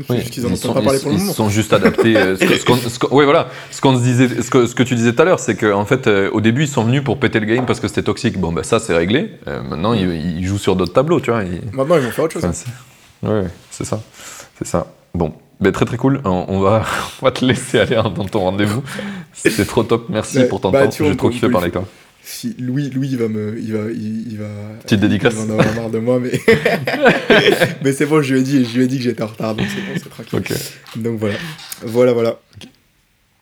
[0.09, 2.15] ils, sont, pas parler pour ils, sont juste adaptés.
[2.15, 3.47] Euh, ce oui, voilà.
[3.71, 5.85] Ce, qu'on se disait, ce que, ce, que, tu disais tout à l'heure, c'est qu'en
[5.85, 8.39] fait, euh, au début, ils sont venus pour péter le game parce que c'était toxique.
[8.39, 9.31] Bon, ben ça, c'est réglé.
[9.47, 11.43] Euh, maintenant, ils, jouent sur d'autres tableaux, tu vois.
[11.73, 12.45] Maintenant, ils vont faire autre chose.
[13.23, 13.41] Oui,
[13.71, 14.01] c'est ça.
[14.57, 14.87] C'est ça.
[15.13, 16.21] Bon, ben, très très cool.
[16.25, 16.83] On, va,
[17.21, 18.83] on va te laisser aller dans ton rendez-vous.
[19.33, 20.05] C'était trop top.
[20.09, 20.91] Merci pour ton bah, temps.
[20.91, 21.85] J'ai trop kiffé parler avec toi
[22.23, 24.45] si Louis, Louis il va me, il va, il, va,
[24.83, 25.33] Petite dédicace.
[25.33, 26.31] Il va en avoir marre de moi, mais,
[27.83, 29.55] mais c'est bon, je lui ai dit, je lui ai dit que j'étais en retard,
[29.55, 30.57] donc c'est bon, c'est tranquille.
[30.95, 31.35] Donc voilà,
[31.83, 32.39] voilà, voilà.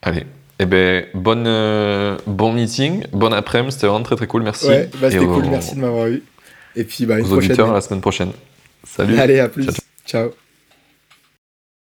[0.01, 0.25] Allez.
[0.59, 4.67] Eh ben, bonne, euh, bon meeting, bon après-midi, c'était vraiment très très cool, merci.
[4.67, 6.23] Ouais, bah, c'était cool, merci de m'avoir eu.
[6.75, 7.51] Et puis, bah, une aux prochaine.
[7.51, 8.31] auditeurs, à la semaine prochaine.
[8.83, 9.17] Salut.
[9.17, 9.67] Allez, à plus.
[10.05, 10.31] ciao.